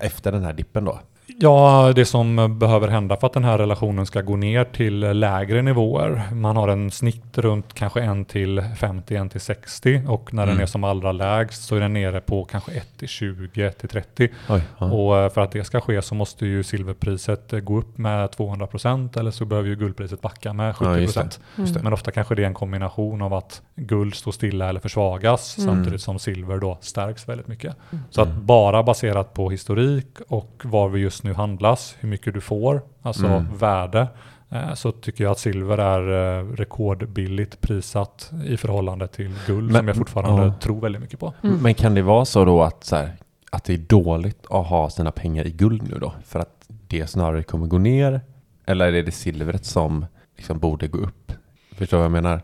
efter 0.00 0.32
den 0.32 0.44
här 0.44 0.52
dippen 0.52 0.84
då? 0.84 1.00
Ja, 1.28 1.92
det 1.96 2.04
som 2.04 2.58
behöver 2.58 2.88
hända 2.88 3.16
för 3.16 3.26
att 3.26 3.32
den 3.32 3.44
här 3.44 3.58
relationen 3.58 4.06
ska 4.06 4.20
gå 4.22 4.36
ner 4.36 4.64
till 4.64 4.98
lägre 5.00 5.62
nivåer. 5.62 6.22
Man 6.32 6.56
har 6.56 6.68
en 6.68 6.90
snitt 6.90 7.38
runt 7.38 7.74
kanske 7.74 8.00
1 8.02 8.28
till 8.28 8.62
50, 8.76 9.16
1 9.16 9.32
till 9.32 9.40
60 9.40 10.02
och 10.08 10.34
när 10.34 10.42
den 10.46 10.52
Mm. 10.52 10.62
är 10.62 10.66
som 10.66 10.84
allra 10.84 11.12
lägst 11.12 11.62
så 11.64 11.76
är 11.76 11.80
den 11.80 11.92
nere 11.92 12.20
på 12.20 12.44
kanske 12.44 12.72
1 12.72 12.88
till 12.98 13.08
20, 13.08 13.62
1 13.66 13.78
till 13.78 13.88
30. 13.88 14.28
Oj, 14.48 14.62
ja. 14.78 14.86
Och 14.92 15.18
eh, 15.18 15.30
för 15.30 15.40
att 15.40 15.50
det 15.52 15.64
ska 15.64 15.80
ske 15.80 16.02
så 16.02 16.14
måste 16.14 16.46
ju 16.46 16.62
silverpriset 16.62 17.52
eh, 17.52 17.60
gå 17.60 17.78
upp 17.78 17.98
med 17.98 18.28
200% 18.30 19.18
eller 19.18 19.30
så 19.30 19.44
behöver 19.44 19.68
ju 19.68 19.76
guldpriset 19.76 20.20
backa 20.22 20.52
med 20.52 20.74
70%. 20.74 20.84
Ja, 20.92 20.98
just 20.98 21.14
det. 21.14 21.28
Just 21.56 21.74
det. 21.74 21.82
Men 21.82 21.92
ofta 21.92 22.10
kanske 22.10 22.34
det 22.34 22.42
är 22.42 22.46
en 22.46 22.54
kombination 22.54 23.22
av 23.22 23.34
att 23.34 23.62
guld 23.76 24.14
står 24.14 24.32
stilla 24.32 24.68
eller 24.68 24.80
försvagas 24.80 25.58
Mm. 25.58 25.74
samtidigt 25.74 26.00
som 26.02 26.18
silver 26.18 26.58
då 26.58 26.78
stärks 26.80 27.28
väldigt 27.28 27.48
mycket. 27.48 27.76
Så 28.10 28.22
att 28.22 28.28
Mm. 28.28 28.46
bara 28.46 28.82
baserat 28.82 29.34
på 29.34 29.50
historik 29.50 30.06
och 30.28 30.62
var 30.64 30.88
vi 30.88 31.00
just 31.00 31.15
nu 31.22 31.34
handlas, 31.34 31.96
hur 32.00 32.08
mycket 32.08 32.34
du 32.34 32.40
får, 32.40 32.82
alltså 33.02 33.26
Mm. 33.26 33.56
värde, 33.56 34.08
eh, 34.50 34.74
så 34.74 34.92
tycker 34.92 35.24
jag 35.24 35.30
att 35.30 35.38
silver 35.38 35.78
är 35.78 36.38
eh, 36.40 36.46
rekordbilligt 36.52 37.60
prissatt 37.60 38.32
i 38.44 38.56
förhållande 38.56 39.08
till 39.08 39.34
guld 39.46 39.66
Men- 39.66 39.74
som 39.76 39.88
jag 39.88 39.96
fortfarande 39.96 40.42
ja. 40.42 40.54
tror 40.60 40.80
väldigt 40.80 41.02
mycket 41.02 41.20
på. 41.20 41.32
Mm. 41.42 41.58
Men 41.62 41.74
kan 41.74 41.94
det 41.94 42.02
vara 42.02 42.24
så 42.24 42.44
då 42.44 42.62
att, 42.62 42.84
så 42.84 42.96
här, 42.96 43.12
att 43.50 43.64
det 43.64 43.72
är 43.74 43.78
dåligt 43.78 44.46
att 44.50 44.66
ha 44.66 44.90
sina 44.90 45.10
pengar 45.12 45.46
i 45.46 45.50
guld 45.50 45.82
nu 45.90 45.98
då? 45.98 46.12
För 46.24 46.38
att 46.40 46.64
det 46.88 47.06
snarare 47.06 47.42
kommer 47.42 47.66
gå 47.66 47.78
ner? 47.78 48.20
Eller 48.66 48.92
är 48.92 49.02
det 49.02 49.12
silvret 49.12 49.64
som 49.64 50.06
liksom 50.36 50.58
borde 50.58 50.88
gå 50.88 50.98
upp? 50.98 51.32
Förstår 51.76 51.96
du 51.96 51.98
vad 51.98 52.04
jag 52.04 52.22
menar? 52.22 52.40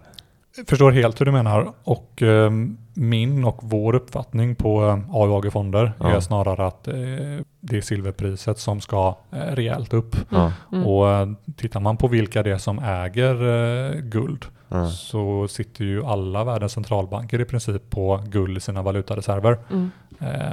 förstår 0.69 0.93
helt 0.93 1.21
hur 1.21 1.27
du 1.27 1.33
menar 1.33 1.73
och 1.85 2.23
eh, 2.23 2.51
min 2.95 3.45
och 3.45 3.59
vår 3.63 3.95
uppfattning 3.95 4.55
på 4.55 4.85
eh, 4.87 4.93
A 4.95 5.25
och 5.27 5.39
AG-fonder 5.45 5.93
Ja. 6.01 6.11
är 6.11 6.21
snarare 6.21 6.67
att 6.67 6.89
eh, 6.89 6.95
det 7.61 7.77
är 7.77 7.81
silverpriset 7.81 8.59
som 8.59 8.81
ska 8.81 9.17
eh, 9.33 9.37
rejält 9.39 9.93
upp. 9.95 10.17
Ja. 10.29 10.53
Mm. 10.73 10.87
Och 10.87 11.11
eh, 11.11 11.29
tittar 11.57 11.81
man 11.81 11.97
på 11.97 12.09
vilka 12.09 12.43
det 12.43 12.51
är 12.51 12.59
som 12.59 12.79
äger 12.79 13.35
eh, 13.95 14.01
guld 14.01 14.45
Ja. 14.69 14.87
så 14.91 15.49
sitter 15.49 15.85
ju 15.85 16.05
alla 16.05 16.45
världens 16.45 16.73
centralbanker 16.73 17.41
i 17.41 17.45
princip 17.45 17.91
på 17.91 18.21
guld 18.29 18.57
i 18.57 18.61
sina 18.61 18.83
valutareserver. 18.83 19.59
Mm. 19.71 19.91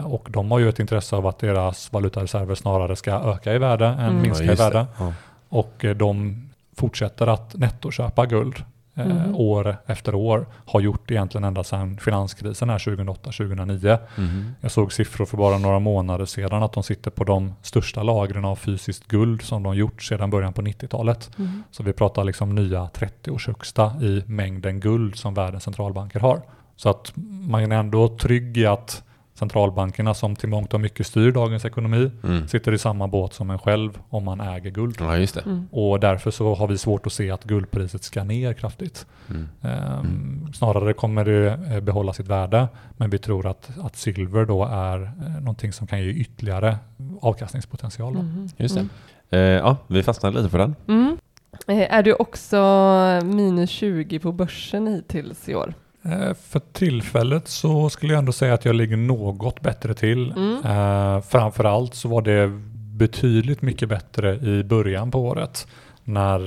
Och 0.05 0.27
de 0.31 0.51
har 0.51 0.59
ju 0.59 0.69
ett 0.69 0.79
intresse 0.79 1.15
av 1.15 1.27
att 1.27 1.39
deras 1.39 1.93
valutareserver 1.93 2.55
snarare 2.55 2.95
ska 2.95 3.11
öka 3.11 3.53
i 3.53 3.57
värde 3.57 3.85
än 3.85 3.99
Mm. 3.99 4.21
minska 4.21 4.43
Ja, 4.45 4.51
i 4.51 4.55
värde. 4.55 4.85
Ja. 4.99 5.13
Och 5.49 5.85
de 5.95 6.43
fortsätter 6.77 7.27
att 7.27 7.55
nettoköpa 7.55 8.25
guld 8.25 8.55
eh, 8.99 9.05
Mhm. 9.07 9.35
år 9.35 9.77
efter 9.85 10.15
år. 10.15 10.47
Har 10.65 10.79
gjort 10.81 11.11
egentligen 11.11 11.43
ända 11.43 11.63
sedan 11.63 11.97
finanskrisen 11.97 12.69
här 12.69 12.79
2008-2009. 12.79 13.97
Mhm. 14.17 14.51
Jag 14.61 14.71
såg 14.71 14.93
siffror 14.93 15.25
för 15.25 15.37
bara 15.37 15.57
några 15.57 15.79
månader 15.79 16.25
sedan 16.25 16.63
att 16.63 16.73
de 16.73 16.83
sitter 16.83 17.11
på 17.11 17.23
de 17.23 17.53
största 17.61 18.03
lagren 18.03 18.45
av 18.45 18.55
fysiskt 18.55 19.07
guld 19.07 19.41
som 19.41 19.63
de 19.63 19.75
gjort 19.75 20.03
sedan 20.03 20.29
början 20.29 20.53
på 20.53 20.61
90-talet. 20.61 21.31
Mm. 21.39 21.63
Så 21.71 21.83
vi 21.83 21.93
pratar 21.93 22.23
liksom 22.23 22.55
nya 22.55 22.87
30 22.93 23.31
års 23.31 23.47
högsta 23.47 23.85
i 24.01 24.23
mängden 24.25 24.79
guld 24.79 25.15
som 25.15 25.33
världens 25.33 25.63
centralbanker 25.63 26.19
har. 26.19 26.41
Så 26.75 26.89
att 26.89 27.11
man 27.49 27.71
är 27.71 27.75
ändå 27.79 28.07
trygg 28.17 28.57
i 28.57 28.65
att 28.65 29.03
centralbankerna 29.39 30.13
som 30.13 30.35
till 30.35 30.49
mångt 30.49 30.73
och 30.73 30.79
mycket 30.81 31.07
styr 31.07 31.31
dagens 31.31 31.65
ekonomi 31.65 32.11
Mm. 32.23 32.47
sitter 32.47 32.71
i 32.71 32.77
samma 32.77 33.07
båt 33.07 33.33
som 33.33 33.49
en 33.49 33.59
själv 33.59 33.99
om 34.09 34.23
man 34.23 34.41
äger 34.41 34.71
guld. 34.71 34.95
Ja, 34.99 35.17
just 35.17 35.35
det. 35.35 35.41
Mm. 35.41 35.67
Och 35.71 35.99
därför 35.99 36.31
så 36.31 36.55
har 36.55 36.67
vi 36.67 36.77
svårt 36.77 37.05
att 37.05 37.13
se 37.13 37.31
att 37.31 37.43
guldpriset 37.43 38.03
ska 38.03 38.23
ner 38.23 38.53
kraftigt. 38.53 39.05
Mm. 39.29 39.47
Ehm, 39.61 40.53
Snarare 40.53 40.93
kommer 40.93 41.25
det 41.25 41.59
eh, 41.73 41.79
behålla 41.79 42.13
sitt 42.13 42.27
värde, 42.27 42.67
men 42.97 43.09
vi 43.09 43.17
tror 43.17 43.47
att, 43.47 43.69
att 43.81 43.95
silver 43.95 44.45
då 44.45 44.65
är 44.65 45.01
eh, 45.01 45.39
någonting 45.39 45.73
som 45.73 45.87
kan 45.87 46.01
ge 46.03 46.09
ytterligare 46.09 46.77
avkastningspotential. 47.21 48.13
Då. 48.13 48.19
Mm. 48.19 48.49
Just 48.57 48.75
det. 48.75 48.81
Mm. 48.81 48.89
Eh, 49.29 49.39
ja, 49.39 49.77
vi 49.87 50.03
fastnade 50.03 50.37
lite 50.37 50.49
på 50.51 50.57
den. 50.57 50.75
Mm. 50.87 51.17
Eh, 51.67 51.93
Är 51.93 52.03
du 52.03 52.13
också 52.13 52.57
minus 53.23 53.69
20 53.69 54.19
på 54.19 54.31
börsen 54.31 54.87
hittills 54.87 55.49
i 55.49 55.55
år? 55.55 55.73
Eh, 56.03 56.33
För 56.33 56.59
tillfället 56.73 57.47
så 57.47 57.89
skulle 57.89 58.13
jag 58.13 58.19
ändå 58.19 58.31
säga 58.31 58.53
att 58.53 58.65
jag 58.65 58.75
ligger 58.75 58.97
något 58.97 59.61
bättre 59.61 59.93
till. 59.93 60.31
Mm. 60.31 60.55
Eh, 60.65 61.21
framförallt 61.21 61.95
så 61.95 62.07
var 62.09 62.21
det 62.21 62.47
betydligt 62.97 63.61
mycket 63.61 63.89
bättre 63.89 64.35
i 64.35 64.63
början 64.63 65.11
på 65.11 65.19
året 65.21 65.67
när 66.03 66.39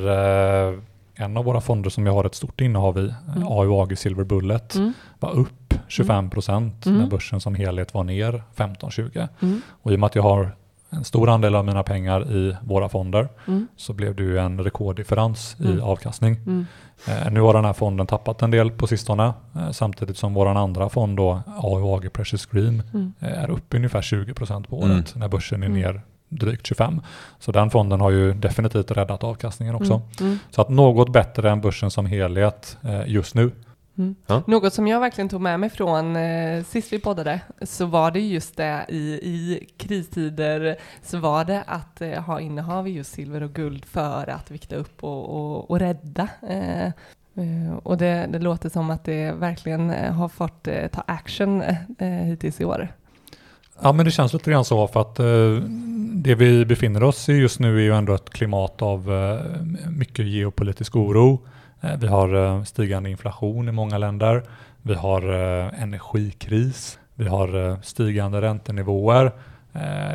eh, 0.72 0.78
en 1.14 1.36
av 1.36 1.44
våra 1.44 1.60
fonder 1.60 1.90
som 1.90 2.06
jag 2.06 2.12
har 2.12 2.24
ett 2.24 2.34
stort 2.34 2.60
innehav 2.60 2.98
i, 2.98 3.14
Mm. 3.36 3.48
AUAG 3.48 3.98
Silver 3.98 4.24
Bullet, 4.24 4.74
Mm. 4.74 4.92
var 5.20 5.30
upp 5.30 5.74
25 5.88 6.30
procent 6.30 6.86
Mm. 6.86 6.98
när 6.98 7.06
börsen 7.06 7.40
som 7.40 7.54
helhet 7.54 7.94
var 7.94 8.04
ner 8.04 8.42
15-20. 8.56 9.28
Mm. 9.42 9.60
Och 9.82 9.92
i 9.92 9.94
och 9.94 10.00
med 10.00 10.06
att 10.06 10.14
jag 10.14 10.22
har 10.22 10.56
en 10.92 11.04
stor 11.04 11.28
andel 11.28 11.54
av 11.54 11.64
mina 11.64 11.82
pengar 11.82 12.32
i 12.32 12.56
våra 12.62 12.88
fonder 12.88 13.28
Mm. 13.48 13.66
så 13.76 13.92
blev 13.92 14.14
det 14.16 14.22
ju 14.22 14.38
en 14.38 14.64
rekorddifferens 14.64 15.56
i 15.60 15.66
Mm. 15.66 15.82
avkastning. 15.82 16.36
Mm. 16.36 16.66
Eh, 17.08 17.30
nu 17.32 17.40
har 17.40 17.54
den 17.54 17.64
här 17.64 17.72
fonden 17.72 18.06
tappat 18.06 18.42
en 18.42 18.50
del 18.50 18.70
på 18.70 18.86
sistone 18.86 19.32
eh, 19.56 19.70
samtidigt 19.70 20.16
som 20.16 20.34
vår 20.34 20.46
andra 20.46 20.88
fond 20.88 21.16
då, 21.16 21.42
AUAG 21.56 22.12
Precious 22.12 22.46
Green, 22.46 22.82
Mm. 22.94 23.12
eh, 23.20 23.42
är 23.42 23.50
upp 23.50 23.74
ungefär 23.74 24.02
20% 24.02 24.68
på 24.68 24.76
Mm. 24.82 24.90
året 24.96 25.14
när 25.16 25.28
börsen 25.28 25.62
är 25.62 25.66
Mm. 25.66 25.78
ner 25.80 26.02
drygt 26.28 26.66
25. 26.66 27.00
Så 27.38 27.52
den 27.52 27.70
fonden 27.70 28.00
har 28.00 28.10
ju 28.10 28.32
definitivt 28.34 28.90
räddat 28.90 29.24
avkastningen 29.24 29.74
också. 29.74 29.92
Mm. 29.94 30.06
Mm. 30.20 30.38
Så 30.50 30.60
att 30.62 30.68
något 30.68 31.12
bättre 31.12 31.50
än 31.50 31.60
börsen 31.60 31.90
som 31.90 32.06
helhet 32.06 32.76
eh, 32.82 33.00
just 33.06 33.34
nu. 33.34 33.50
Mm. 33.98 34.14
Ja. 34.26 34.42
Något 34.46 34.74
som 34.74 34.88
jag 34.88 35.00
verkligen 35.00 35.28
tog 35.28 35.40
med 35.40 35.60
mig 35.60 35.70
från 35.70 36.16
eh, 36.16 36.64
sist 36.64 36.92
vi 36.92 36.98
poddade 36.98 37.40
så 37.62 37.86
var 37.86 38.10
det 38.10 38.20
just 38.20 38.56
det 38.56 38.86
i, 38.88 38.98
i 39.12 39.68
kristider 39.76 40.76
så 41.02 41.18
var 41.18 41.44
det 41.44 41.62
att 41.66 42.00
eh, 42.00 42.22
ha 42.22 42.40
innehav 42.40 42.88
i 42.88 42.90
just 42.90 43.12
silver 43.12 43.42
och 43.42 43.52
guld 43.52 43.84
för 43.84 44.30
att 44.30 44.50
vikta 44.50 44.76
upp 44.76 45.04
och, 45.04 45.28
och, 45.28 45.70
och 45.70 45.78
rädda. 45.78 46.28
Eh, 46.48 46.86
eh, 46.86 47.74
och 47.82 47.98
det, 47.98 48.28
det 48.30 48.38
låter 48.38 48.68
som 48.68 48.90
att 48.90 49.04
det 49.04 49.32
verkligen 49.32 49.90
eh, 49.90 50.12
har 50.12 50.28
fått 50.28 50.68
eh, 50.68 50.86
ta 50.86 51.04
action 51.06 51.62
eh, 51.98 52.08
hittills 52.08 52.60
i 52.60 52.64
år. 52.64 52.88
Ja 53.82 53.92
men 53.92 54.04
det 54.04 54.10
känns 54.10 54.32
lite 54.32 54.50
grann 54.50 54.64
så 54.64 54.88
för 54.88 55.00
att 55.00 55.16
det 56.12 56.34
vi 56.34 56.64
befinner 56.64 57.02
oss 57.02 57.28
i 57.28 57.32
just 57.32 57.60
nu 57.60 57.76
är 57.76 57.82
ju 57.82 57.96
ändå 57.96 58.14
ett 58.14 58.30
klimat 58.30 58.82
av 58.82 59.10
mycket 59.90 60.26
geopolitisk 60.26 60.96
oro. 60.96 61.40
Eh, 61.82 61.96
vi 61.98 62.06
har 62.06 62.34
eh, 62.34 62.62
stigande 62.62 63.10
inflation 63.10 63.68
i 63.68 63.72
många 63.72 63.98
länder. 63.98 64.42
Vi 64.82 64.94
har 64.94 65.22
eh, 65.32 65.82
energikris. 65.82 66.98
Vi 67.14 67.28
har 67.28 67.76
stigande 67.82 68.40
räntenivåer. 68.40 69.32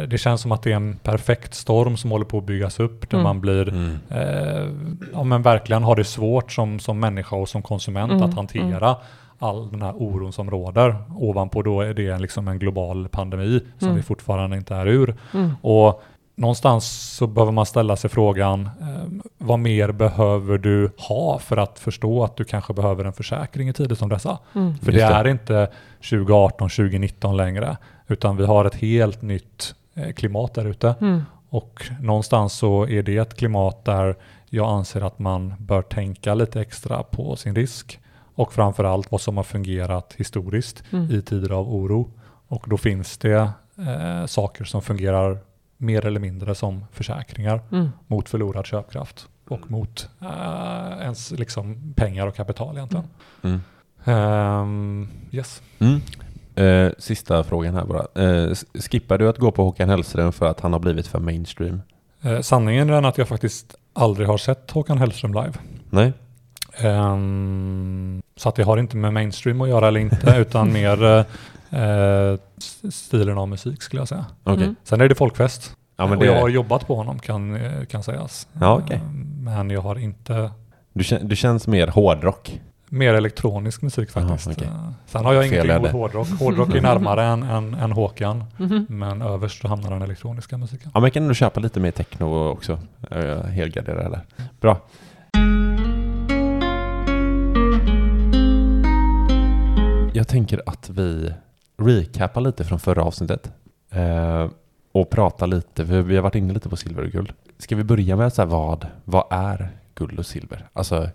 Det 0.07 0.17
känns 0.17 0.41
som 0.41 0.51
att 0.51 0.61
det 0.63 0.71
är 0.71 0.75
en 0.75 0.97
perfekt 1.03 1.53
storm 1.53 1.97
som 1.97 2.11
håller 2.11 2.25
på 2.25 2.37
att 2.37 2.43
byggas 2.43 2.79
upp 2.79 3.09
där 3.09 3.17
Mm. 3.17 3.23
man 3.23 3.41
blir 3.41 3.69
Mm. 3.69 3.97
eh, 4.09 4.67
ja, 5.13 5.23
men 5.23 5.41
verkligen 5.41 5.83
har 5.83 5.95
det 5.95 6.03
svårt 6.03 6.51
som, 6.51 6.79
som 6.79 6.99
människa 6.99 7.35
och 7.35 7.49
som 7.49 7.61
konsument 7.61 8.11
Mm, 8.11 8.23
att 8.23 8.33
hantera 8.35 8.95
all 9.39 9.71
den 9.71 9.81
här 9.81 9.93
oron 9.97 10.33
som 10.33 10.51
råder. 10.51 10.95
Ovanpå 11.15 11.61
då 11.61 11.81
är 11.81 11.93
det 11.93 12.19
liksom 12.19 12.47
en 12.47 12.59
global 12.59 13.07
pandemi 13.09 13.59
som 13.79 13.87
Mm. 13.87 13.95
vi 13.97 14.03
fortfarande 14.03 14.57
inte 14.57 14.75
är 14.75 14.85
ur. 14.87 15.15
Mm. 15.33 15.51
Och 15.61 16.03
någonstans 16.37 17.15
så 17.15 17.27
behöver 17.27 17.51
man 17.51 17.65
ställa 17.65 17.95
sig 17.95 18.09
frågan, 18.09 18.69
eh, 18.81 19.27
vad 19.37 19.59
mer 19.59 19.91
behöver 19.91 20.57
du 20.57 20.91
ha 20.97 21.39
för 21.39 21.57
att 21.57 21.79
förstå 21.79 22.23
att 22.23 22.35
du 22.37 22.43
kanske 22.43 22.73
behöver 22.73 23.05
en 23.05 23.13
försäkring 23.13 23.69
i 23.69 23.73
tider 23.73 23.95
som 23.95 24.09
dessa? 24.09 24.37
Mm. 24.55 24.77
För 24.77 24.91
det 24.91 24.97
det. 24.97 25.03
är 25.03 25.27
inte 25.27 25.67
2018, 26.01 26.69
2019 26.69 27.37
längre, 27.37 27.77
utan 28.07 28.37
vi 28.37 28.45
har 28.45 28.65
ett 28.65 28.75
helt 28.75 29.21
nytt 29.21 29.75
eh, 29.95 30.13
klimat 30.13 30.53
där 30.53 30.65
ute. 30.65 30.95
Mm. 31.01 31.21
Och 31.49 31.83
någonstans 32.01 32.53
så 32.53 32.87
är 32.87 33.03
det 33.03 33.17
ett 33.17 33.33
klimat 33.33 33.85
där 33.85 34.15
jag 34.49 34.69
anser 34.69 35.01
att 35.01 35.19
man 35.19 35.53
bör 35.59 35.81
tänka 35.81 36.33
lite 36.33 36.61
extra 36.61 37.03
på 37.03 37.35
sin 37.35 37.55
risk 37.55 37.99
och 38.35 38.53
framförallt 38.53 39.11
vad 39.11 39.21
som 39.21 39.37
har 39.37 39.43
fungerat 39.43 40.13
historiskt 40.17 40.83
Mm. 40.91 41.11
i 41.11 41.21
tider 41.21 41.51
av 41.51 41.73
oro. 41.73 42.09
Och 42.47 42.65
då 42.67 42.77
finns 42.77 43.17
det 43.17 43.49
eh, 43.77 44.25
saker 44.25 44.65
som 44.65 44.81
fungerar 44.81 45.37
mer 45.77 46.05
eller 46.05 46.19
mindre 46.19 46.55
som 46.55 46.85
försäkringar 46.91 47.61
Mm. 47.71 47.89
mot 48.07 48.29
förlorad 48.29 48.65
köpkraft 48.65 49.27
och 49.49 49.71
mot 49.71 50.09
eh, 50.21 51.01
ens 51.01 51.31
liksom 51.31 51.93
pengar 51.95 52.27
och 52.27 52.35
kapital 52.35 52.75
egentligen. 52.75 53.05
Mm. 53.43 53.59
Ehm, 54.05 55.07
yes. 55.31 55.61
Mm. 55.79 56.01
Eh, 56.55 56.91
sista 56.97 57.43
frågan 57.43 57.73
här 57.75 57.85
bara. 57.85 58.05
S- 58.51 58.65
skippar 58.91 59.17
du 59.17 59.29
att 59.29 59.37
gå 59.37 59.51
på 59.51 59.63
Håkan 59.63 59.89
Hellström 59.89 60.31
för 60.31 60.45
att 60.45 60.59
han 60.59 60.73
har 60.73 60.79
blivit 60.79 61.07
för 61.07 61.19
mainstream? 61.19 61.81
Eh, 62.21 62.39
sanningen 62.41 62.89
är 62.89 62.93
den 62.93 63.05
att 63.05 63.17
jag 63.17 63.27
faktiskt 63.27 63.75
aldrig 63.93 64.27
har 64.27 64.37
sett 64.37 64.71
Håkan 64.71 64.97
Hellström 64.97 65.33
live. 65.33 65.53
Nej? 65.89 66.13
Ehm, 66.77 68.21
så 68.35 68.49
att 68.49 68.55
det 68.55 68.63
har 68.63 68.77
inte 68.77 68.97
med 68.97 69.13
mainstream 69.13 69.61
att 69.61 69.69
göra 69.69 69.87
eller 69.87 69.99
inte, 69.99 70.35
utan 70.37 70.73
mer 70.73 71.25
stilen 72.91 73.37
av 73.37 73.47
musik 73.47 73.81
skulle 73.81 74.01
jag 74.01 74.07
säga. 74.07 74.25
Okej. 74.43 74.63
Mm. 74.63 74.75
Sen 74.83 75.01
är 75.01 75.09
det 75.09 75.15
folkfest. 75.15 75.75
Ja, 75.97 76.07
men 76.07 76.17
och 76.17 76.25
jag 76.25 76.41
har 76.41 76.49
jobbat 76.49 76.87
på 76.87 76.95
honom 76.95 77.19
kan, 77.19 77.55
eh, 77.55 77.85
kan 77.85 78.03
sägas. 78.03 78.47
Ja, 78.61 78.81
okej. 78.83 78.95
Ehm, 78.97 79.43
Men 79.43 79.69
jag 79.69 79.81
har 79.81 79.95
inte 79.99 80.51
du, 80.93 81.03
du 81.21 81.35
känns 81.35 81.67
mer 81.67 81.87
hårdrock. 81.87 82.61
mer 82.89 83.13
elektronisk 83.13 83.81
musik 83.81 84.11
faktiskt. 84.11 84.47
okej. 84.47 84.67
Eh, 84.67 84.89
Sen 85.05 85.25
har 85.25 85.33
jag 85.33 85.43
Fel 85.43 85.53
ingenting 85.53 85.75
emot 85.75 85.91
hårdrock. 85.91 86.27
Hårdrock 86.39 86.75
är 86.75 86.81
närmare 86.91 87.25
än, 87.25 87.43
än, 87.43 87.73
än 87.73 87.91
Håkan. 87.91 88.43
Mhm. 88.57 88.85
Men 88.89 89.21
överst 89.21 89.61
så 89.61 89.67
hamnar 89.67 89.89
den 89.91 90.01
elektroniska 90.01 90.57
musiken. 90.57 90.91
Ja, 90.93 90.99
men 90.99 91.03
jag 91.03 91.13
kan 91.13 91.27
nog 91.27 91.35
köpa 91.35 91.59
lite 91.59 91.79
mer 91.79 91.91
techno 91.91 92.47
också. 92.49 92.79
Helgarderad 93.51 94.11
där. 94.11 94.21
Bra. 94.61 94.77
Jag 100.13 100.27
tänker 100.27 100.61
att 100.65 100.89
vi 100.89 101.33
recapar 101.77 102.41
lite 102.41 102.63
från 102.63 102.79
förra 102.79 103.03
avsnittet. 103.03 103.51
Eh, 103.91 104.47
och 104.91 105.09
pratar 105.09 105.47
lite, 105.47 105.85
för 105.85 106.01
vi 106.01 106.15
har 106.15 106.23
varit 106.23 106.35
inne 106.35 106.53
lite 106.53 106.69
på 106.69 106.75
silver 106.75 107.03
och 107.03 107.11
guld. 107.11 107.33
Ska 107.57 107.75
vi 107.75 107.83
börja 107.83 108.15
med 108.15 108.33
så 108.33 108.41
här, 108.41 108.49
vad, 108.49 108.87
vad 109.03 109.23
är 109.29 109.69
guld 109.95 110.19
och 110.19 110.25
silver? 110.25 110.67
Alltså, 110.73 111.09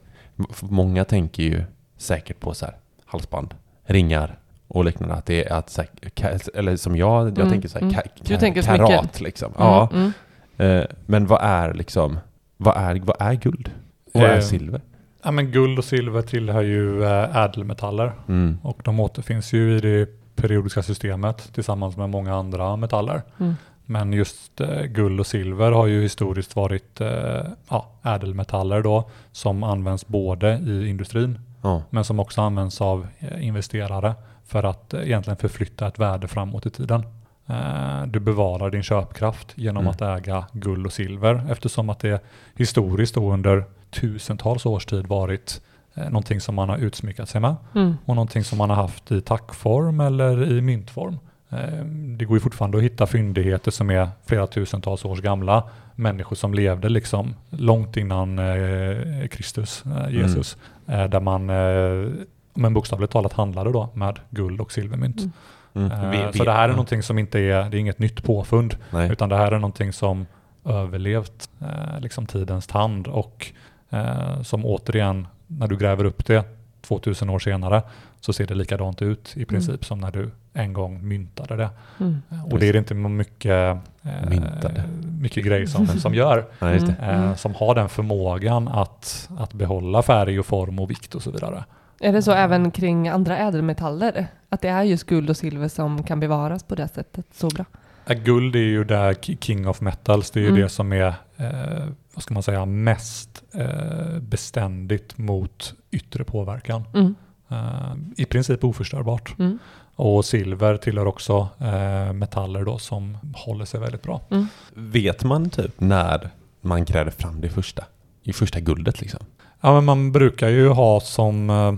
många 0.61 1.05
tänker 1.05 1.43
ju 1.43 1.63
säkert 1.97 2.41
på 2.41 2.55
så 2.55 2.65
här, 2.65 2.75
halsband, 3.07 3.55
ringar 3.85 4.39
och 4.69 4.85
liknande. 4.85 5.15
Att 5.15 5.27
det 5.27 5.45
är 5.49 5.53
att, 5.53 5.71
så 5.71 5.83
här, 5.83 5.91
ka- 6.15 6.49
eller 6.55 6.77
som 6.77 6.97
jag, 6.97 7.29
jag 7.29 7.39
Mm, 7.39 7.51
tänker 7.51 7.69
så 7.69 7.79
här, 7.79 7.83
mm. 7.83 7.95
ka, 7.95 8.01
Du 8.25 8.35
ka, 8.35 8.41
tänker 8.41 8.63
karat 8.63 8.89
smycken. 8.89 9.25
liksom. 9.25 9.53
Ja. 9.59 9.89
Mm. 9.93 10.13
Eh, 10.57 10.85
men 11.07 11.27
vad 11.27 11.41
är 11.43 11.75
liksom, 11.75 12.19
vad 12.57 12.77
är, 12.77 13.01
vad 13.05 13.17
är 13.21 13.35
guld? 13.35 13.71
Och 14.15 14.21
vad 14.21 14.31
är 14.31 14.37
Eh, 14.37 14.41
silver? 14.43 14.81
Ja, 15.25 15.31
men 15.31 15.51
guld 15.53 15.79
och 15.79 15.85
silver 15.85 16.23
tillhör 16.23 16.63
ju 16.63 17.05
eh, 17.05 17.37
ädelmetaller 17.37 18.13
Mm. 18.29 18.59
och 18.63 18.81
de 18.85 19.01
återfinns 19.01 19.53
ju 19.53 19.77
i 19.77 19.81
det 19.81 20.09
periodiska 20.43 20.83
systemet 20.83 21.53
tillsammans 21.55 21.97
med 21.97 22.11
många 22.11 22.35
andra 22.35 22.77
metaller. 22.77 23.23
Mm. 23.41 23.55
Men 23.87 24.13
just 24.13 24.61
eh, 24.61 24.83
guld 24.83 25.21
och 25.21 25.27
silver 25.27 25.73
har 25.73 25.87
ju 25.87 26.03
historiskt 26.03 26.57
varit 26.57 27.01
eh, 27.01 27.43
ja, 27.69 27.87
ädelmetaller 28.03 28.83
då 28.83 29.11
som 29.33 29.63
används 29.63 30.07
både 30.07 30.55
i 30.59 30.89
industrin 30.89 31.39
Ja. 31.63 31.83
men 31.91 32.05
som 32.05 32.21
också 32.21 32.41
används 32.41 32.81
av 32.81 33.07
eh, 33.19 33.47
investerare 33.47 34.15
för 34.47 34.65
att 34.65 34.95
eh, 34.95 35.01
egentligen 35.03 35.37
förflytta 35.37 35.87
ett 35.87 35.99
värde 35.99 36.29
framåt 36.29 36.67
i 36.67 36.71
tiden. 36.71 37.03
Eh, 37.47 38.07
Du 38.07 38.21
bevarar 38.21 38.71
din 38.71 38.83
köpkraft 38.83 39.53
genom 39.55 39.83
Mm. 39.83 39.91
att 39.91 40.03
äga 40.03 40.45
guld 40.53 40.87
och 40.87 40.93
silver 40.93 41.47
eftersom 41.51 41.91
att 41.91 41.99
det 42.01 42.23
historiskt 42.57 43.17
under 43.17 43.65
tusentals 43.91 44.67
års 44.67 44.87
tid 44.87 45.07
varit 45.07 45.61
eh, 45.61 45.72
någonting 45.95 46.41
som 46.41 46.55
man 46.55 46.69
har 46.69 46.77
utsmyckat 46.77 47.29
sig 47.29 47.41
med 47.41 47.55
Mm. 47.75 47.95
och 48.07 48.15
någonting 48.15 48.45
som 48.45 48.59
man 48.59 48.71
har 48.71 48.77
haft 48.77 49.13
i 49.13 49.21
tackform 49.21 50.01
eller 50.01 50.53
i 50.53 50.61
myntform. 50.61 51.19
Eh, 51.51 51.85
Det 52.19 52.25
går 52.25 52.37
ju 52.37 52.41
fortfarande 52.41 52.79
att 52.79 52.85
hitta 52.85 53.07
fyndigheter 53.07 53.71
som 53.71 53.91
är 53.91 54.09
flera 54.27 54.47
tusentals 54.47 55.05
års 55.05 55.21
gamla. 55.21 55.63
Människor 55.95 56.37
som 56.37 56.55
levde 56.55 56.89
liksom 56.89 57.35
långt 57.51 57.97
innan 57.97 58.39
eh, 58.39 59.27
Kristus, 59.31 59.85
eh, 59.87 60.15
Jesus. 60.15 60.57
Eh, 60.87 61.05
Där 61.05 61.21
man 61.21 61.51
eh, 61.51 62.13
men 62.55 62.75
bokstavligt 62.75 63.13
talat 63.13 63.33
handlade 63.33 63.73
då 63.73 63.89
med 63.95 64.19
guld 64.31 64.61
och 64.61 64.73
silvermynt. 64.73 65.21
Mm. 65.21 65.33
Mm. 65.75 65.93
Eh, 66.05 66.11
Vi- 66.11 66.27
vi- 66.33 66.39
Så 66.39 66.45
det 66.45 66.53
här 66.53 66.59
är 66.65 66.69
ja. 66.69 66.73
någonting 66.73 67.03
som 67.03 67.19
inte 67.19 67.39
är, 67.41 67.71
det 67.71 67.77
är 67.77 67.81
inget 67.81 67.99
nytt 67.99 68.23
påfund, 68.25 68.77
Nej. 68.91 69.13
utan 69.13 69.29
det 69.29 69.37
här 69.37 69.53
är 69.53 69.59
någonting 69.59 69.93
som 69.93 70.27
överlevt 70.65 71.49
eh, 71.61 72.01
liksom 72.01 72.27
tidens 72.27 72.67
tand 72.67 73.07
och 73.09 73.47
eh, 73.91 74.43
som 74.43 74.65
återigen, 74.67 75.27
när 75.59 75.69
du 75.69 75.77
gräver 75.77 76.05
upp 76.05 76.27
det 76.27 76.45
2000 76.81 77.31
år 77.31 77.39
senare, 77.39 77.83
så 78.21 78.33
ser 78.33 78.47
det 78.47 78.55
likadant 78.55 79.03
ut 79.03 79.37
i 79.37 79.45
princip 79.45 79.85
som 79.85 80.01
när 80.01 80.11
du 80.11 80.31
en 80.53 80.73
gång 80.73 81.09
myntade 81.09 81.57
det. 81.57 81.71
Mm. 82.01 82.23
Och 82.51 82.59
det 82.59 82.69
är 82.69 82.73
det 82.73 82.79
inte 82.79 82.95
mycket, 82.95 83.79
eh, 84.03 84.85
mycket 85.21 85.45
grejer 85.45 85.67
som, 85.67 85.87
som 85.87 86.15
gör, 86.15 86.45
just 86.73 86.87
det. 86.87 86.93
Mm. 86.93 87.25
eh, 87.25 87.35
som 87.35 87.55
har 87.55 87.75
den 87.75 87.89
förmågan 87.89 88.69
att, 88.69 89.29
att 89.39 89.53
behålla 89.53 90.03
färg 90.03 90.39
och 90.39 90.47
form 90.47 90.79
och 90.79 90.91
vikt 90.91 91.15
och 91.15 91.23
så 91.23 91.31
vidare. 91.31 91.65
Är 92.01 92.13
det 92.13 92.23
så 92.23 92.33
även 92.33 92.71
kring 92.71 93.09
andra 93.09 93.39
ädelmetaller? 93.39 94.27
Att 94.49 94.61
det 94.61 94.69
är 94.69 94.83
just 94.83 95.07
guld 95.07 95.31
och 95.31 95.37
silver 95.37 95.69
som 95.69 96.03
kan 96.03 96.21
bevaras 96.21 96.63
på 96.63 96.75
det 96.75 96.89
sättet 96.89 97.27
så 97.33 97.49
bra? 97.49 97.65
Ja, 98.07 98.15
Guld 98.15 98.57
är 98.57 98.61
ju 98.61 98.85
där 98.85 99.13
ki- 99.13 99.39
king 99.41 99.69
of 99.69 99.81
metals. 99.81 100.31
Det 100.31 100.41
är 100.41 100.43
ju 100.43 100.49
Mm. 100.49 100.61
det 100.63 100.69
som 100.69 100.93
är, 100.93 101.15
eh, 101.37 101.87
vad 102.15 102.23
ska 102.23 102.35
man 102.35 102.43
säga, 102.43 102.67
mest 102.67 103.43
eh, 103.55 104.19
beständigt 104.21 105.19
mot 105.19 105.75
yttre 105.91 106.25
påverkan. 106.25 106.83
Mm. 106.95 107.15
Eh, 107.51 107.95
I 108.17 108.25
princip 108.25 108.65
oförstörbart. 108.65 109.39
Mm. 109.39 109.59
Och 109.97 110.25
silver 110.25 110.77
tillhör 110.77 111.07
också 111.07 111.49
eh, 111.61 112.13
metaller 112.13 112.65
då 112.65 112.79
som 112.79 113.19
håller 113.35 113.65
sig 113.65 113.81
väldigt 113.81 114.03
bra. 114.03 114.21
Mm. 114.31 114.47
Vet 114.75 115.25
man 115.25 115.51
typ 115.51 115.81
när 115.81 116.31
man 116.61 116.85
grävde 116.85 117.11
fram 117.11 117.41
det 117.41 117.49
första? 117.49 117.85
I 118.23 118.33
första 118.33 118.61
guldet 118.61 119.01
liksom? 119.01 119.21
Ja, 119.61 119.75
men 119.75 119.85
man 119.85 120.13
brukar 120.13 120.49
ju 120.49 120.69
ha 120.69 121.01
som 121.01 121.51
eh, 121.51 121.75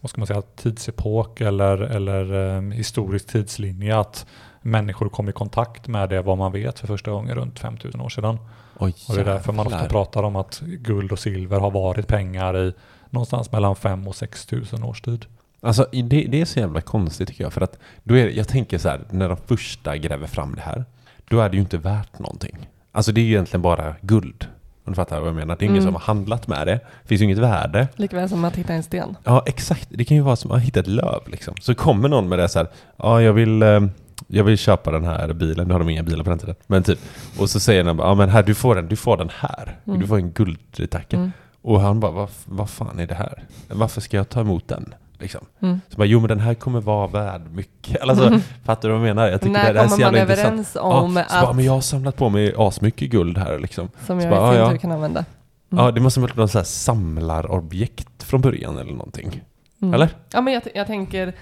vad 0.00 0.10
ska 0.10 0.20
man 0.20 0.26
säga, 0.26 0.42
tidsepok 0.56 1.40
eller, 1.40 1.78
eller 1.78 2.56
eh, 2.56 2.62
historisk 2.62 3.26
tidslinje 3.26 3.98
att 3.98 4.26
människor 4.62 5.08
kom 5.08 5.28
i 5.28 5.32
kontakt 5.32 5.88
med 5.88 6.08
det 6.08 6.22
vad 6.22 6.38
man 6.38 6.52
vet 6.52 6.78
för 6.78 6.86
första 6.86 7.10
gången 7.10 7.34
runt 7.34 7.58
5000 7.58 8.00
år 8.00 8.08
sedan. 8.08 8.38
Oj, 8.78 8.94
Och 9.08 9.14
det 9.14 9.20
är 9.20 9.24
därför 9.24 9.52
man 9.52 9.66
ofta 9.66 9.84
pratar 9.88 10.22
om 10.22 10.36
att 10.36 10.60
guld 10.60 11.12
och 11.12 11.18
silver 11.18 11.60
har 11.60 11.70
varit 11.70 12.06
pengar 12.06 12.56
i 12.58 12.72
någonstans 13.10 13.52
mellan 13.52 13.76
5 13.76 14.08
och 14.08 14.16
6 14.16 14.46
tusen 14.46 14.82
års 14.84 15.00
tid. 15.00 15.26
Alltså 15.60 15.86
det, 15.92 16.26
det 16.28 16.40
är 16.40 16.44
så 16.44 16.58
jävla 16.58 16.80
konstigt 16.80 17.28
tycker 17.28 17.44
jag. 17.44 17.52
För 17.52 17.60
att 17.60 17.78
då 18.02 18.14
är, 18.16 18.28
jag 18.28 18.48
tänker 18.48 18.78
så 18.78 18.88
här, 18.88 19.00
när 19.10 19.28
de 19.28 19.36
första 19.36 19.96
gräver 19.96 20.26
fram 20.26 20.54
det 20.54 20.60
här, 20.60 20.84
då 21.28 21.40
är 21.40 21.48
det 21.48 21.56
ju 21.56 21.60
inte 21.62 21.78
värt 21.78 22.18
någonting. 22.18 22.68
Alltså 22.92 23.12
det 23.12 23.20
är 23.20 23.22
ju 23.22 23.30
egentligen 23.30 23.62
bara 23.62 23.94
guld. 24.00 24.46
Om 24.84 24.92
du 24.92 24.96
fattar 24.96 25.20
vad 25.20 25.28
jag 25.28 25.34
menar. 25.36 25.56
Det 25.56 25.64
är 25.64 25.66
ingen 25.66 25.76
Mm. 25.82 25.86
som 25.86 25.94
har 25.94 26.00
handlat 26.00 26.48
med 26.48 26.66
det. 26.66 26.72
Det 26.74 27.08
finns 27.08 27.20
ju 27.20 27.24
inget 27.24 27.38
värde. 27.38 27.88
Likväl 27.96 28.28
som 28.28 28.44
att 28.44 28.56
hitta 28.56 28.72
en 28.74 28.82
sten. 28.82 29.16
Ja, 29.24 29.42
exakt. 29.46 29.88
Det 29.90 30.04
kan 30.04 30.16
ju 30.16 30.22
vara 30.22 30.36
som 30.36 30.50
att 30.52 30.60
hitta 30.62 30.80
ett 30.80 30.86
löv 30.86 31.20
liksom. 31.26 31.54
Så 31.60 31.74
kommer 31.74 32.08
någon 32.08 32.28
med 32.28 32.38
det 32.38 32.48
så 32.48 32.58
här, 32.58 32.68
ja 32.96 33.22
jag 33.22 33.32
vill, 33.32 33.62
eh, 33.62 33.80
jag 34.26 34.44
vill 34.44 34.58
köpa 34.58 34.90
den 34.90 35.04
här 35.04 35.32
bilen. 35.32 35.66
Nu 35.68 35.74
har 35.74 35.78
de 35.78 35.88
inga 35.88 36.02
bilar 36.02 36.24
på 36.24 36.30
den 36.30 36.38
tiden. 36.38 36.54
Men 36.66 36.82
typ, 36.82 36.98
och 37.38 37.50
så 37.50 37.60
säger 37.60 37.84
den 37.84 37.96
bara, 37.96 38.08
ja 38.08 38.14
men 38.14 38.28
här, 38.28 38.42
du 38.42 38.54
får 38.54 38.74
den, 38.74 38.88
du 38.88 38.96
får 38.96 39.16
den 39.16 39.30
här. 39.38 39.76
Mm. 39.86 40.00
Du 40.00 40.06
får 40.06 40.16
en 40.16 40.30
guldtacka. 40.30 41.16
Mm. 41.16 41.32
Och 41.62 41.80
han 41.80 42.00
bara, 42.00 42.12
vad, 42.12 42.28
vad 42.44 42.70
fan 42.70 42.98
är 42.98 43.06
det 43.06 43.14
här? 43.14 43.44
Varför 43.68 44.00
ska 44.00 44.16
jag 44.16 44.28
ta 44.28 44.40
emot 44.40 44.68
den? 44.68 44.94
Liksom. 45.18 45.40
Mm. 45.62 45.80
Så 45.88 45.96
bara, 45.96 46.04
jo 46.06 46.20
men 46.20 46.28
den 46.28 46.40
här 46.40 46.54
kommer 46.54 46.80
vara 46.80 47.06
värd 47.06 47.42
mycket. 47.52 48.02
Alltså, 48.08 48.26
Mm. 48.26 48.40
Fattar 48.64 48.88
du 48.88 48.94
vad 48.94 49.08
jag 49.08 49.16
menar? 49.16 49.28
Jag 49.28 49.40
tycker 49.40 49.52
När 49.52 49.72
det 49.72 49.78
här 49.78 49.84
är 49.86 49.88
så 49.88 50.00
jävla 50.00 50.20
intressant. 50.20 50.48
överens 50.48 50.76
om 50.76 51.16
ja, 51.16 51.24
så 51.28 51.34
bara, 51.40 51.48
att, 51.50 51.56
men 51.56 51.64
jag 51.64 51.72
har 51.72 51.80
samlat 51.80 52.16
på 52.16 52.28
mig 52.28 52.54
asmycket 52.56 53.10
guld 53.10 53.38
här 53.38 53.58
liksom. 53.58 53.88
som 54.06 54.20
jag 54.20 54.30
bara, 54.30 54.50
i 54.50 54.54
sin 54.54 54.60
ja, 54.64 54.70
tur 54.70 54.78
kan 54.78 54.92
använda? 54.92 55.24
Mm. 55.72 55.84
Ja, 55.84 55.90
det 55.90 56.00
måste 56.00 56.20
vara 56.20 56.48
så 56.48 56.58
här 56.58 56.64
samlarobjekt 56.64 58.22
från 58.22 58.40
början 58.40 58.78
eller 58.78 58.92
någonting. 58.92 59.40
Mm. 59.82 59.94
Eller? 59.94 60.08
Ja, 60.32 60.40
men 60.40 60.54
jag, 60.54 60.62
jag 60.74 60.86
tänker 60.86 61.34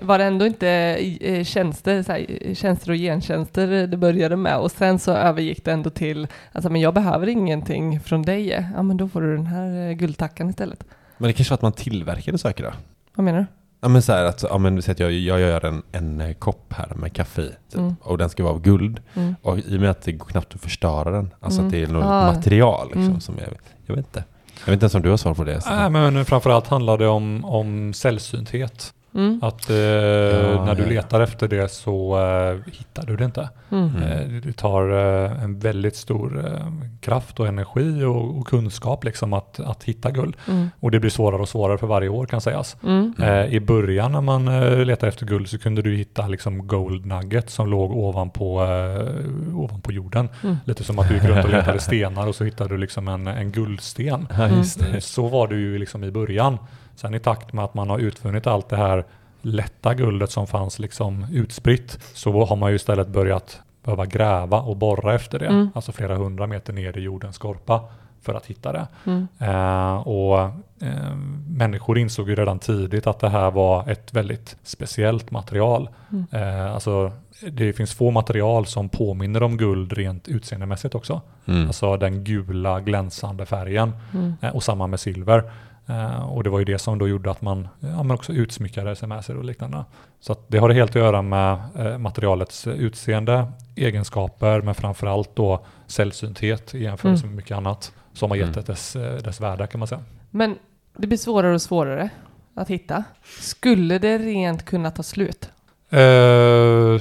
var 0.00 0.18
det 0.18 0.24
ändå 0.24 0.46
inte 0.46 0.68
eh, 1.20 1.44
tjänster, 1.44 2.02
så 2.02 2.12
här, 2.12 2.26
eh, 2.40 2.54
tjänster 2.54 2.90
och 2.90 2.96
gentjänster 2.96 3.86
det 3.86 3.96
började 3.96 4.36
med 4.36 4.58
och 4.58 4.70
sen 4.70 4.98
så 4.98 5.12
övergick 5.12 5.64
det 5.64 5.72
ändå 5.72 5.90
till, 5.90 6.28
alltså 6.52 6.70
men 6.70 6.80
jag 6.80 6.94
behöver 6.94 7.26
ingenting 7.26 8.00
från 8.00 8.22
dig, 8.22 8.46
ja 8.76 8.82
men 8.82 8.96
då 8.96 9.08
får 9.08 9.20
du 9.20 9.36
den 9.36 9.46
här 9.46 9.88
eh, 9.88 9.92
guldtackan 9.92 10.50
istället. 10.50 10.84
Men 11.18 11.26
det 11.26 11.32
kanske 11.32 11.52
var 11.52 11.54
att 11.56 11.62
man 11.62 11.72
tillverkade 11.72 12.38
saker 12.38 12.64
då? 12.64 12.70
Vad 13.14 13.24
menar 13.24 13.38
du? 13.38 13.46
Ja 13.80 13.88
men 13.88 14.02
så 14.02 14.12
här 14.12 14.24
att, 14.24 14.42
ja 14.50 14.58
men 14.58 14.82
säg 14.82 14.92
att 14.92 15.00
jag, 15.00 15.12
jag 15.12 15.40
gör 15.40 15.64
en, 15.64 15.82
en 15.92 16.20
eh, 16.20 16.32
kopp 16.34 16.72
här 16.72 16.94
med 16.96 17.12
kaffe 17.12 17.42
i, 17.42 17.48
typ, 17.70 17.78
Mm. 17.78 17.96
och 18.00 18.18
den 18.18 18.28
ska 18.30 18.42
vara 18.42 18.52
av 18.52 18.60
guld. 18.62 19.00
Mm. 19.14 19.34
Och 19.42 19.58
i 19.58 19.76
och 19.76 19.80
med 19.80 19.90
att 19.90 20.02
det 20.02 20.12
går 20.12 20.26
knappt 20.26 20.54
att 20.54 20.60
förstöra 20.60 21.10
den, 21.10 21.34
alltså 21.40 21.60
Mm. 21.60 21.66
att 21.68 21.72
det 21.72 21.82
är 21.82 21.86
något 21.86 22.04
Ah. 22.04 22.32
material 22.32 22.86
liksom, 22.86 23.02
Mm. 23.06 23.20
som 23.20 23.34
jag, 23.38 23.48
jag 23.86 23.94
vet 23.96 24.04
inte. 24.06 24.24
Jag 24.60 24.66
vet 24.66 24.72
inte 24.72 24.84
ens 24.84 24.94
om 24.94 25.02
du 25.02 25.10
har 25.10 25.16
svar 25.16 25.34
på 25.34 25.44
det. 25.44 25.60
Nej, 25.66 25.90
men 25.90 26.24
framförallt 26.24 26.66
handlar 26.66 26.98
det 26.98 27.06
om, 27.08 27.44
om 27.44 27.92
sällsynthet. 27.94 28.92
Mm. 29.14 29.38
Att 29.42 29.70
eh, 29.70 29.76
när 29.76 30.74
du 30.74 30.82
ja, 30.82 30.88
ja. 30.88 30.94
letar 30.94 31.20
efter 31.20 31.48
det 31.48 31.68
så 31.68 32.18
eh, 32.18 32.72
hittar 32.72 33.06
du 33.06 33.16
det 33.16 33.24
inte. 33.24 33.48
Mm. 33.70 33.88
Mm. 33.88 34.02
Eh, 34.02 34.42
det 34.42 34.52
tar 34.52 34.90
eh, 34.90 35.42
en 35.42 35.58
väldigt 35.58 35.96
stor 35.96 36.46
eh, 36.46 36.66
kraft 37.00 37.40
och 37.40 37.46
energi 37.46 38.04
och, 38.04 38.38
och 38.38 38.46
kunskap 38.46 39.04
liksom 39.04 39.32
att, 39.32 39.60
att 39.60 39.84
hitta 39.84 40.10
guld. 40.10 40.36
Mm. 40.48 40.70
Och 40.80 40.90
det 40.90 41.00
blir 41.00 41.10
svårare 41.10 41.42
och 41.42 41.48
svårare 41.48 41.78
för 41.78 41.86
varje 41.86 42.08
år 42.08 42.26
kan 42.26 42.40
sägas. 42.40 42.76
Mm. 42.82 43.14
Eh, 43.22 43.44
I 43.54 43.60
början 43.60 44.12
när 44.12 44.20
man 44.20 44.48
eh, 44.48 44.84
letade 44.84 45.08
efter 45.08 45.26
guld 45.26 45.48
så 45.48 45.58
kunde 45.58 45.82
du 45.82 45.96
hitta 45.96 46.26
liksom 46.26 46.66
gold 46.66 47.06
nugget 47.06 47.50
som 47.50 47.68
låg 47.68 47.96
ovanpå, 47.96 48.62
eh, 48.62 49.58
ovanpå 49.58 49.92
jorden. 49.92 50.28
Mm. 50.42 50.56
Lite 50.64 50.84
som 50.84 50.98
att 50.98 51.08
du 51.08 51.14
gick 51.14 51.24
runt 51.24 51.44
och 51.44 51.50
letade 51.50 51.78
stenar 51.80 52.26
och 52.26 52.34
så 52.34 52.44
hittade 52.44 52.74
du 52.74 52.78
liksom 52.78 53.08
en, 53.08 53.26
en 53.26 53.52
guldsten. 53.52 54.28
Ja, 54.36 54.48
just 54.48 54.80
det. 54.80 55.00
Så 55.00 55.28
var 55.28 55.48
det 55.48 55.54
ju 55.54 55.78
liksom 55.78 56.04
i 56.04 56.10
början. 56.10 56.58
Sen 56.96 57.14
i 57.14 57.18
takt 57.20 57.52
med 57.52 57.64
att 57.64 57.74
man 57.74 57.90
har 57.90 57.98
utvunnit 57.98 58.46
allt 58.46 58.68
det 58.68 58.76
här 58.76 59.04
lätta 59.42 59.94
guldet 59.94 60.30
som 60.30 60.46
fanns 60.46 60.78
liksom 60.78 61.26
utspritt 61.32 61.98
så 62.14 62.44
har 62.44 62.56
man 62.56 62.70
ju 62.70 62.76
istället 62.76 63.08
börjat 63.08 63.60
behöva 63.84 64.06
gräva 64.06 64.60
och 64.60 64.76
borra 64.76 65.14
efter 65.14 65.38
det. 65.38 65.46
Mm. 65.46 65.70
Alltså 65.74 65.92
flera 65.92 66.16
hundra 66.16 66.46
meter 66.46 66.72
ner 66.72 66.98
i 66.98 67.00
jordens 67.00 67.36
skorpa 67.36 67.80
för 68.22 68.34
att 68.34 68.46
hitta 68.46 68.72
det. 68.72 68.86
Mm. 69.04 69.28
Eh, 69.38 69.96
och 70.08 70.38
eh, 70.80 71.16
människor 71.48 71.98
insåg 71.98 72.28
ju 72.28 72.34
redan 72.34 72.58
tidigt 72.58 73.06
att 73.06 73.18
det 73.18 73.28
här 73.28 73.50
var 73.50 73.88
ett 73.90 74.14
väldigt 74.14 74.56
speciellt 74.62 75.30
material. 75.30 75.88
Mm. 76.12 76.26
Eh, 76.30 76.74
alltså 76.74 77.12
det 77.52 77.72
finns 77.72 77.94
få 77.94 78.10
material 78.10 78.66
som 78.66 78.88
påminner 78.88 79.42
om 79.42 79.56
guld 79.56 79.92
rent 79.92 80.28
utseendemässigt 80.28 80.94
också. 80.94 81.20
Mm. 81.46 81.66
Alltså 81.66 81.96
den 81.96 82.24
gula 82.24 82.80
glänsande 82.80 83.46
färgen 83.46 83.92
Mm. 84.14 84.34
eh, 84.40 84.56
och 84.56 84.62
samma 84.62 84.86
med 84.86 85.00
silver. 85.00 85.50
Eh, 85.88 86.30
och 86.32 86.44
det 86.44 86.50
var 86.50 86.58
ju 86.58 86.64
det 86.64 86.78
som 86.78 86.98
då 86.98 87.08
gjorde 87.08 87.30
att 87.30 87.42
man 87.42 87.68
ja, 87.80 88.02
men 88.02 88.10
också 88.10 88.32
utsmyckade 88.32 88.96
sig 88.96 89.08
med 89.08 89.24
sig 89.24 89.36
och 89.36 89.44
liknande. 89.44 89.84
Så 90.20 90.32
att 90.32 90.44
det 90.48 90.58
har 90.58 90.68
det 90.68 90.74
helt 90.74 90.90
att 90.90 90.96
göra 91.02 91.22
med 91.22 91.58
eh, 91.78 91.98
materialets 91.98 92.66
utseende, 92.66 93.52
egenskaper, 93.76 94.60
men 94.62 94.74
framförallt 94.74 95.36
då 95.36 95.64
sällsynthet 95.86 96.74
i 96.74 96.82
jämförelse 96.82 97.22
Mm. 97.24 97.30
med 97.30 97.36
mycket 97.36 97.56
annat 97.56 97.92
som 98.12 98.30
har 98.30 98.36
gett 98.36 98.44
Mm. 98.48 98.54
det 98.54 98.66
dess, 98.72 98.96
eh, 98.96 99.16
dess 99.16 99.40
värde 99.40 99.66
kan 99.66 99.78
man 99.78 99.88
säga. 99.88 100.02
Men 100.30 100.58
det 100.96 101.06
blir 101.06 101.18
svårare 101.18 101.54
och 101.54 101.62
svårare 101.62 102.08
att 102.54 102.68
hitta. 102.68 103.04
Skulle 103.40 103.98
det 103.98 104.18
rent 104.18 104.64
kunna 104.64 104.90
ta 104.90 105.02
slut? 105.02 105.50
Eh, 105.90 107.00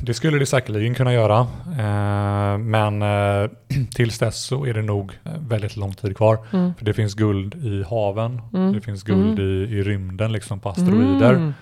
det 0.00 0.14
skulle 0.14 0.38
det 0.38 0.46
säkerligen 0.46 0.94
kunna 0.94 1.12
göra. 1.12 1.38
Eh, 1.78 2.58
men 2.58 3.02
eh, 3.02 3.50
tills 3.94 4.18
dess 4.18 4.44
så 4.44 4.66
är 4.66 4.74
det 4.74 4.82
nog 4.82 5.12
väldigt 5.48 5.76
lång 5.76 5.94
tid 5.94 6.16
kvar. 6.16 6.38
Mm. 6.52 6.74
För 6.74 6.84
det 6.84 6.94
finns 6.94 7.14
guld 7.14 7.54
i 7.54 7.82
haven, 7.90 8.40
Mm. 8.54 8.72
det 8.72 8.80
finns 8.80 9.02
guld 9.02 9.38
Mm. 9.38 9.50
i, 9.50 9.52
i 9.78 9.82
rymden, 9.82 10.32
liksom 10.32 10.60
på 10.60 10.68
asteroider. 10.68 11.34
Mm. 11.34 11.52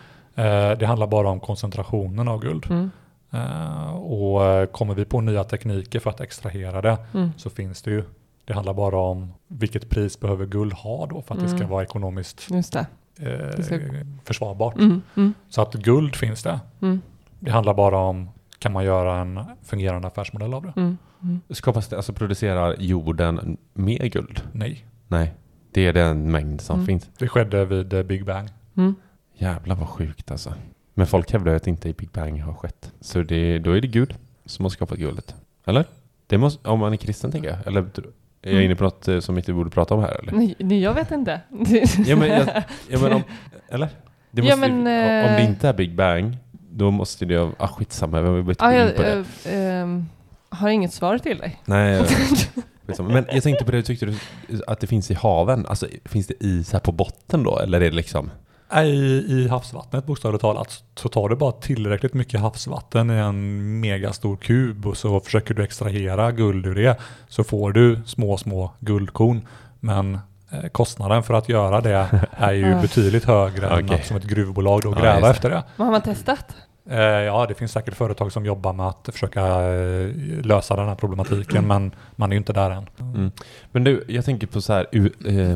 Det 0.79 0.87
handlar 0.87 1.07
bara 1.07 1.29
om 1.29 1.41
koncentrationen 1.41 2.29
av 2.29 2.41
guld. 2.41 2.67
Mm. 2.71 2.91
Och 3.95 4.73
kommer 4.73 4.95
vi 4.95 5.05
på 5.05 5.21
nya 5.21 5.45
tekniker 5.45 6.01
för 6.01 6.11
att 6.11 6.21
extrahera 6.21 6.83
det 6.83 6.97
Mm. 7.15 7.31
så 7.37 7.51
finns 7.51 7.83
det 7.83 7.91
ju. 7.91 8.05
Det 8.45 8.55
handlar 8.55 8.75
bara 8.75 8.97
om 8.99 9.33
vilket 9.49 9.91
pris 9.91 10.21
behöver 10.21 10.47
guld 10.47 10.73
ha 10.73 11.07
då 11.07 11.23
för 11.23 11.35
att 11.35 11.41
det 11.41 11.49
ska 11.49 11.67
vara 11.67 11.83
ekonomiskt. 11.83 12.49
Eh, 13.21 14.07
försvarbart. 14.25 14.75
Mm. 14.77 15.03
Mm. 15.17 15.35
Så 15.49 15.63
att 15.63 15.75
guld 15.75 16.17
finns 16.17 16.43
det. 16.43 16.61
Mm. 16.83 17.01
Det 17.41 17.51
handlar 17.51 17.75
bara 17.75 17.99
om 17.99 18.29
kan 18.59 18.73
man 18.73 18.85
göra 18.85 19.21
en 19.21 19.41
fungerande 19.65 20.09
affärsmodell 20.09 20.55
av 20.55 20.63
det? 20.63 20.73
Mm. 20.77 20.99
Mm. 21.23 21.41
Skapas 21.51 21.89
det, 21.89 21.97
alltså 21.97 22.13
producerar 22.13 22.77
jorden 22.79 23.57
mer 23.75 24.07
guld? 24.07 24.43
Nej. 24.53 24.87
Nej, 25.09 25.35
det 25.73 25.87
är 25.87 25.93
den 25.93 26.31
mängd 26.31 26.61
som 26.61 26.75
Mm. 26.75 26.87
finns. 26.87 27.11
Det 27.19 27.29
skedde 27.29 27.65
vid 27.65 27.93
eh, 27.93 28.03
Big 28.03 28.25
Bang. 28.25 28.49
Mm. 28.77 28.95
Jävlar 29.35 29.77
vad 29.77 29.89
sjukt 29.89 30.31
alltså. 30.31 30.55
Men 30.95 31.07
folk 31.07 31.33
hävdar 31.33 31.51
ju 31.53 31.57
att 31.57 31.67
inte 31.67 31.89
i 31.89 31.93
Big 31.93 32.11
Bang 32.11 32.43
har 32.43 32.55
skett. 32.55 32.93
Så 33.01 33.23
det, 33.23 33.59
då 33.59 33.71
är 33.71 33.81
det 33.81 33.89
Gud 33.89 34.15
som 34.45 34.65
har 34.65 34.71
skapat 34.71 34.99
guldet. 34.99 35.35
Eller? 35.67 35.85
Det 36.27 36.39
måste, 36.39 36.69
om 36.69 36.79
man 36.79 36.93
är 36.93 36.97
kristen 36.97 37.31
tänker 37.33 37.49
jag. 37.49 37.67
Eller 37.67 37.87
är 38.51 38.55
jag 38.55 38.65
inne 38.65 38.75
på 38.77 38.85
något 38.85 39.09
eh, 39.09 39.21
som 39.21 39.37
inte 39.39 39.53
borde 39.53 39.71
prata 39.71 39.95
om 39.95 40.01
här 40.01 40.21
eller? 40.23 40.33
Nej, 40.33 40.55
nej, 40.59 40.81
jag 40.83 40.95
vet 40.95 41.11
inte. 41.11 41.41
Ja 42.07 42.17
men, 42.17 42.29
jag, 42.29 42.49
ja, 42.89 42.99
men 42.99 43.13
om, 43.13 43.23
eller? 43.69 43.89
Det 44.31 44.43
Ja, 44.43 44.57
måste, 44.57 44.71
men, 44.73 44.79
ju- 44.79 45.27
om 45.27 45.33
det 45.33 45.39
eh, 45.43 45.45
inte 45.45 45.69
är 45.69 45.73
Big 45.73 45.95
Bang, 45.95 46.37
då 46.71 46.91
måste 46.91 47.25
det 47.25 47.35
ju, 47.35 47.51
ah 47.59 47.69
skitsamma, 47.69 48.17
vi 48.21 48.23
behöver 48.23 48.51
inte 48.51 48.65
gå 48.65 48.73
in 48.89 48.97
på 48.97 49.03
det. 49.03 49.25
ehm, 49.57 50.07
har 50.49 50.69
inget 50.69 50.93
svar 50.93 51.19
till 51.19 51.39
dig. 51.39 51.61
Nej, 51.65 52.03
men 52.99 53.27
jag 53.33 53.43
tänkte 53.43 53.65
på 53.65 53.71
det, 53.71 53.83
tyckte 53.83 54.07
du 54.07 54.15
att 54.67 54.81
det 54.81 54.87
finns 54.87 55.11
i 55.11 55.15
haven? 55.15 55.67
Alltså 55.67 55.87
finns 56.05 56.27
det 56.27 56.35
is 56.45 56.73
här 56.73 56.81
på 56.81 56.93
botten 56.93 57.43
då? 57.43 57.59
Eller 57.59 57.81
är 57.81 57.91
det 57.91 57.97
liksom? 57.97 58.31
I, 58.75 59.25
I 59.29 59.49
havsvattnet 59.49 60.07
bokstavligt 60.07 60.41
talat 60.43 60.83
så 60.95 61.09
tar 61.09 61.29
du 61.29 61.37
bara 61.37 61.53
tillräckligt 61.53 62.15
mycket 62.15 62.41
havsvatten 62.41 63.11
i 63.11 63.15
en 63.15 63.81
megastor 63.81 64.37
kub 64.37 64.87
och 64.87 64.97
så 64.97 65.21
försöker 65.21 65.55
du 65.55 65.65
extrahera 65.65 66.33
guld 66.33 66.67
ur 66.67 66.75
det 66.75 66.97
så 67.29 67.45
får 67.45 67.73
du 67.73 68.01
små 68.07 68.37
små 68.37 68.73
guldkorn. 68.81 69.41
Men 69.81 70.19
eh, 70.51 70.69
kostnaden 70.73 71.23
för 71.23 71.35
att 71.35 71.49
göra 71.49 71.81
det 71.81 72.09
är 72.31 72.53
ju 72.53 72.71
Ja. 72.71 72.81
betydligt 72.81 73.25
högre 73.25 73.69
än 73.69 73.85
Okej. 73.85 74.01
att 74.01 74.07
som 74.07 74.17
ett 74.17 74.25
gruvbolag 74.25 74.83
då 74.83 74.91
Ja, 74.97 75.01
gräva 75.01 75.21
det. 75.27 75.31
efter 75.31 75.51
det. 75.51 75.63
Vad 75.77 75.87
har 75.87 75.93
man 75.93 76.03
testat? 76.03 76.57
Eh, 76.91 76.99
ja, 77.01 77.47
det 77.47 77.55
finns 77.55 77.73
säkert 77.73 77.95
företag 77.95 78.33
som 78.33 78.47
jobbar 78.47 78.73
med 78.73 78.87
att 78.87 79.09
försöka 79.13 79.47
eh, 79.75 80.11
lösa 80.43 80.77
den 80.77 80.89
här 80.89 80.95
problematiken 80.95 81.67
men 81.67 81.91
man 82.17 82.31
är 82.31 82.35
ju 82.35 82.39
inte 82.39 82.53
där 82.53 82.71
än. 82.71 82.87
Mm. 83.01 83.31
Men 83.73 83.85
du, 83.85 84.05
jag 84.09 84.25
tänker 84.25 84.47
på 84.47 84.61
så 84.61 84.73
här, 84.73 84.87
u, 84.93 85.11
eh, 85.27 85.51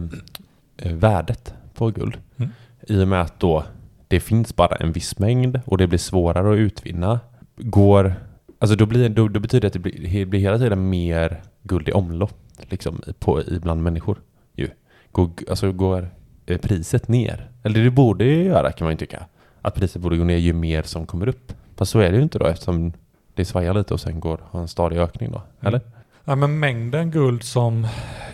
eh, 0.88 0.96
värdet 0.96 1.54
på 1.74 1.90
guld. 1.90 2.16
Mm. 2.36 2.50
I 2.82 3.02
och 3.02 3.08
med 3.08 3.20
att 3.20 3.40
då 3.40 3.64
det 4.08 4.20
finns 4.20 4.56
bara 4.56 4.76
en 4.76 4.92
viss 4.92 5.18
mängd 5.18 5.60
och 5.64 5.78
det 5.78 5.86
blir 5.86 5.98
svårare 5.98 6.52
att 6.52 6.58
utvinna. 6.58 7.20
Går, 7.56 8.14
alltså 8.58 8.76
då, 8.76 8.86
blir, 8.86 9.08
då, 9.08 9.28
då 9.28 9.40
betyder 9.40 9.60
det 9.60 9.66
att 9.66 9.72
det 9.72 9.78
blir, 9.78 10.26
blir 10.26 10.40
hela 10.40 10.58
tiden 10.58 10.90
mer 10.90 11.42
guld 11.62 11.88
i 11.88 11.92
omlopp 11.92 12.38
liksom, 12.60 13.02
på, 13.18 13.42
bland 13.62 13.82
människor. 13.82 14.18
Ju. 14.54 14.68
Går, 15.12 15.30
alltså 15.50 15.72
går 15.72 16.10
eh, 16.46 16.58
priset 16.58 17.08
ner? 17.08 17.50
Eller 17.62 17.84
det 17.84 17.90
borde 17.90 18.24
ju 18.24 18.44
göra 18.44 18.72
kan 18.72 18.84
man 18.84 18.92
ju 18.92 18.98
tycka. 18.98 19.26
Att 19.62 19.74
priset 19.74 20.02
borde 20.02 20.16
gå 20.16 20.24
ner 20.24 20.36
ju 20.36 20.52
mer 20.52 20.82
som 20.82 21.06
kommer 21.06 21.28
upp. 21.28 21.52
Fast 21.76 21.92
så 21.92 21.98
är 21.98 22.10
det 22.10 22.16
ju 22.16 22.22
inte 22.22 22.38
då 22.38 22.46
eftersom 22.46 22.92
det 23.34 23.44
svajar 23.44 23.74
lite 23.74 23.94
och 23.94 24.00
sen 24.00 24.20
går 24.20 24.40
har 24.50 24.60
en 24.60 24.68
stadig 24.68 24.98
ökning 24.98 25.30
då. 25.32 25.42
Eller? 25.60 25.80
Ja, 26.24 26.34
men 26.36 26.58
mängden 26.58 27.10
guld 27.10 27.42
som 27.42 27.86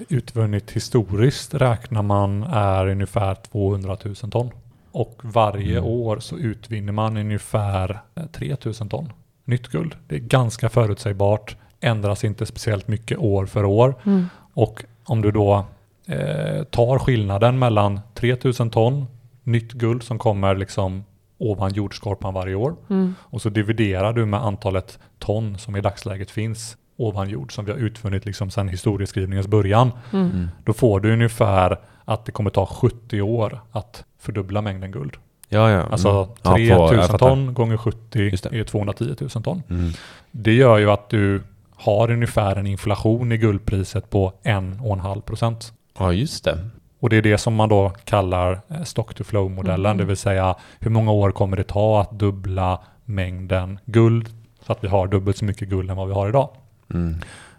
utvunnit 0.09 0.71
historiskt 0.71 1.55
räknar 1.55 2.03
man 2.03 2.43
är 2.43 2.87
ungefär 2.89 3.35
200 3.35 3.97
000 4.05 4.15
ton. 4.15 4.51
Och 4.93 5.21
varje 5.23 5.79
Mm. 5.79 5.85
år 5.91 6.19
så 6.19 6.39
utvinner 6.39 6.93
man 6.93 7.17
ungefär 7.17 8.01
eh, 8.15 8.27
3 8.27 8.57
000 8.65 8.75
ton 8.75 9.13
nytt 9.45 9.69
guld. 9.69 9.97
Det 10.09 10.15
är 10.15 10.19
ganska 10.21 10.69
förutsägbart, 10.69 11.57
ändras 11.81 12.25
inte 12.25 12.47
speciellt 12.47 12.89
mycket 12.89 13.19
år 13.19 13.47
för 13.47 13.65
år. 13.65 13.95
Mm. 14.07 14.27
Och 14.55 14.85
om 15.05 15.23
du 15.23 15.31
då 15.31 15.65
eh, 16.07 16.63
tar 16.65 16.99
skillnaden 16.99 17.59
mellan 17.59 18.01
3 18.15 18.37
000 18.61 18.71
ton 18.71 19.07
nytt 19.43 19.73
guld 19.73 20.03
som 20.03 20.19
kommer 20.19 20.55
liksom 20.57 21.05
ovan 21.39 21.73
jordskorpan 21.73 22.35
varje 22.35 22.55
år 22.55 22.77
Mm. 22.91 23.15
och 23.21 23.43
så 23.43 23.49
dividerar 23.49 24.13
du 24.13 24.27
med 24.27 24.41
antalet 24.45 24.99
ton 25.19 25.59
som 25.59 25.77
i 25.77 25.81
dagsläget 25.81 26.31
finns 26.31 26.77
ovan 26.97 27.29
jord 27.29 27.55
som 27.55 27.65
vi 27.65 27.73
har 27.73 27.79
utvunnit 27.79 28.25
liksom 28.27 28.51
sedan 28.51 28.69
historieskrivningens 28.69 29.47
början. 29.47 29.91
Mm. 30.13 30.49
Då 30.65 30.73
får 30.73 31.01
du 31.01 31.13
ungefär 31.13 31.79
att 32.05 32.25
det 32.25 32.33
kommer 32.33 32.51
ta 32.51 32.67
70 32.67 33.21
år 33.23 33.61
att 33.73 34.05
fördubbla 34.19 34.63
mängden 34.63 34.91
guld. 34.91 35.13
Ja, 35.49 35.71
ja. 35.71 35.83
Alltså 35.83 36.09
Mm. 36.11 36.29
Ja, 36.43 36.55
3 36.55 36.69
på- 36.77 36.83
jag 36.83 36.93
000 36.97 37.03
fattar. 37.03 37.19
ton 37.19 37.55
gånger 37.55 37.77
70 37.77 38.19
Just 38.31 38.45
det. 38.51 38.59
är 38.61 38.65
210 38.65 39.15
000 39.21 39.31
ton. 39.31 39.63
Mm. 39.71 39.91
Det 40.31 40.53
gör 40.55 40.79
ju 40.79 40.91
att 40.91 41.09
du 41.11 41.43
har 41.77 42.11
ungefär 42.11 42.57
en 42.57 42.67
inflation 42.67 43.33
i 43.33 43.37
guldpriset 43.39 44.11
på 44.11 44.33
1,5 44.43 45.21
procent. 45.21 45.73
Ja, 45.99 46.13
just 46.13 46.45
det. 46.45 46.59
Och 47.01 47.09
det 47.09 47.17
är 47.17 47.23
det 47.23 47.39
som 47.39 47.55
man 47.55 47.69
då 47.69 47.93
kallar 48.05 48.61
eh, 48.69 48.83
stock 48.83 49.15
to 49.15 49.25
flow-modellen, 49.25 49.87
Mm. 49.87 49.97
det 49.99 50.05
vill 50.05 50.17
säga 50.17 50.55
hur 50.81 50.91
många 50.91 51.13
år 51.13 51.31
kommer 51.31 51.57
det 51.57 51.65
ta 51.65 52.01
att 52.01 52.11
dubbla 52.19 52.81
mängden 53.05 53.79
guld 53.85 54.29
så 54.67 54.73
att 54.73 54.85
vi 54.85 54.89
har 54.89 55.07
dubbelt 55.07 55.37
så 55.37 55.45
mycket 55.45 55.69
guld 55.69 55.91
än 55.91 55.97
vad 55.97 56.09
vi 56.09 56.15
har 56.15 56.29
idag. 56.29 56.49
Mm. 56.95 57.15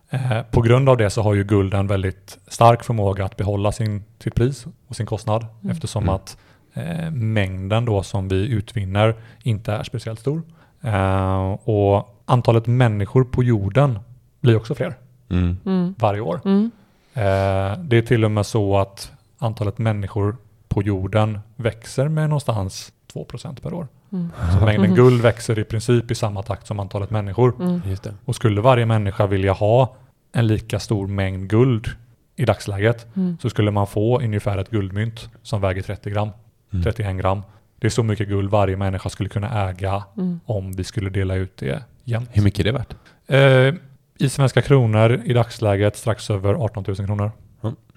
Eh, 0.09 0.41
på 0.51 0.61
grund 0.61 0.89
av 0.89 0.97
det 0.97 1.09
så 1.09 1.21
har 1.21 1.33
ju 1.33 1.43
guld 1.43 1.73
en 1.73 1.87
väldigt 1.87 2.37
stark 2.47 2.83
förmåga 2.83 3.25
att 3.25 3.37
behålla 3.37 3.71
sin, 3.71 4.03
sitt 4.19 4.35
pris 4.35 4.65
och 4.87 4.95
sin 4.95 5.05
kostnad 5.05 5.45
Mm. 5.61 5.71
eftersom 5.71 6.03
Mm. 6.03 6.15
att 6.15 6.37
eh, 6.73 7.11
mängden 7.11 7.85
då 7.85 8.03
som 8.03 8.27
vi 8.27 8.47
utvinner 8.47 9.15
inte 9.43 9.73
är 9.73 9.83
speciellt 9.83 10.19
stor. 10.19 10.41
Eh, 10.81 11.51
och 11.51 12.21
antalet 12.25 12.67
människor 12.67 13.23
på 13.23 13.43
jorden 13.43 13.99
blir 14.41 14.55
också 14.57 14.75
fler 14.75 14.95
Mm. 15.29 15.57
Mm. 15.65 15.95
varje 15.99 16.21
år. 16.21 16.41
Mm. 16.45 16.71
Eh, 17.13 17.79
det 17.79 17.97
är 17.97 18.01
till 18.01 18.25
och 18.25 18.31
med 18.31 18.45
så 18.45 18.77
att 18.77 19.11
antalet 19.37 19.77
människor 19.77 20.37
på 20.67 20.81
jorden 20.83 21.39
växer 21.55 22.07
med 22.07 22.29
någonstans 22.29 22.91
2% 23.25 23.61
per 23.61 23.73
år. 23.73 23.87
Mm. 24.11 24.29
Så 24.59 24.65
mängden 24.65 24.95
guld 24.95 25.21
växer 25.21 25.59
i 25.59 25.63
princip 25.63 26.11
i 26.11 26.15
samma 26.15 26.43
takt 26.43 26.67
som 26.67 26.79
antalet 26.79 27.09
människor. 27.09 27.53
Mm. 27.59 27.81
Just 27.85 28.03
det. 28.03 28.13
Och 28.25 28.35
skulle 28.35 28.61
varje 28.61 28.85
människa 28.85 29.27
vilja 29.27 29.53
ha 29.53 29.95
en 30.33 30.47
lika 30.47 30.79
stor 30.79 31.07
mängd 31.07 31.49
guld 31.49 31.87
i 32.35 32.45
dagsläget 32.45 33.07
Mm. 33.15 33.37
så 33.41 33.49
skulle 33.49 33.71
man 33.71 33.87
få 33.87 34.19
ungefär 34.21 34.57
ett 34.57 34.69
guldmynt 34.69 35.29
som 35.43 35.61
väger 35.61 35.81
30 35.81 36.09
gram, 36.09 36.29
Mm. 36.73 36.83
31 36.83 37.17
gram. 37.17 37.41
Det 37.79 37.87
är 37.87 37.91
så 37.91 38.03
mycket 38.03 38.27
guld 38.27 38.49
varje 38.51 38.77
människa 38.77 39.09
skulle 39.09 39.29
kunna 39.29 39.69
äga 39.69 40.03
Mm. 40.17 40.39
om 40.45 40.71
vi 40.71 40.83
skulle 40.83 41.09
dela 41.09 41.35
ut 41.35 41.57
det 41.57 41.83
jämnt. 42.03 42.29
Hur 42.33 42.43
mycket 42.43 42.59
är 42.59 42.63
det 42.63 42.71
värt? 42.71 42.93
Eh, 43.27 43.75
I 44.19 44.29
svenska 44.29 44.61
kronor 44.61 45.21
i 45.25 45.33
dagsläget 45.33 45.95
strax 45.97 46.29
över 46.29 46.53
18 46.53 46.83
000 46.87 46.95
kronor. 46.95 47.31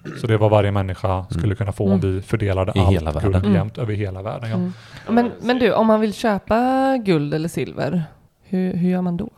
Mm. 0.05 0.17
Så 0.17 0.27
det 0.27 0.33
är 0.33 0.37
vad 0.37 0.51
varje 0.51 0.71
människa 0.71 1.25
skulle 1.29 1.55
kunna 1.55 1.71
få 1.71 1.83
om 1.85 1.91
Mm. 1.91 2.01
vi 2.15 2.21
fördelade 2.21 2.71
I 2.75 2.79
allt 2.79 3.21
guld 3.23 3.35
Mm. 3.35 3.53
jämnt 3.53 3.77
över 3.77 3.93
hela 3.93 4.21
världen. 4.21 4.49
Ja. 4.49 4.55
Mm. 4.55 4.71
Men, 5.09 5.31
men 5.41 5.59
du, 5.59 5.73
om 5.73 5.87
man 5.87 5.99
vill 6.01 6.13
köpa 6.13 6.97
guld 7.05 7.33
eller 7.33 7.49
silver, 7.49 8.03
hur, 8.43 8.73
hur 8.73 8.89
gör 8.89 9.01
man 9.01 9.17
då? 9.17 9.29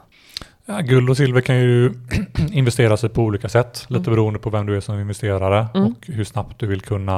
Ja, 0.65 0.79
guld 0.79 1.09
och 1.09 1.17
silver 1.17 1.41
kan 1.41 1.55
ju 1.59 1.93
investeras 2.51 3.03
i 3.03 3.09
på 3.09 3.21
olika 3.21 3.49
sätt, 3.49 3.85
lite 3.89 3.99
Mm. 4.09 4.13
beroende 4.15 4.39
på 4.39 4.49
vem 4.49 4.65
du 4.65 4.75
är 4.77 4.81
som 4.81 4.99
investerare 4.99 5.67
Mm. 5.73 5.87
och 5.87 5.93
hur 6.07 6.23
snabbt 6.23 6.59
du 6.59 6.67
vill 6.67 6.81
kunna 6.81 7.13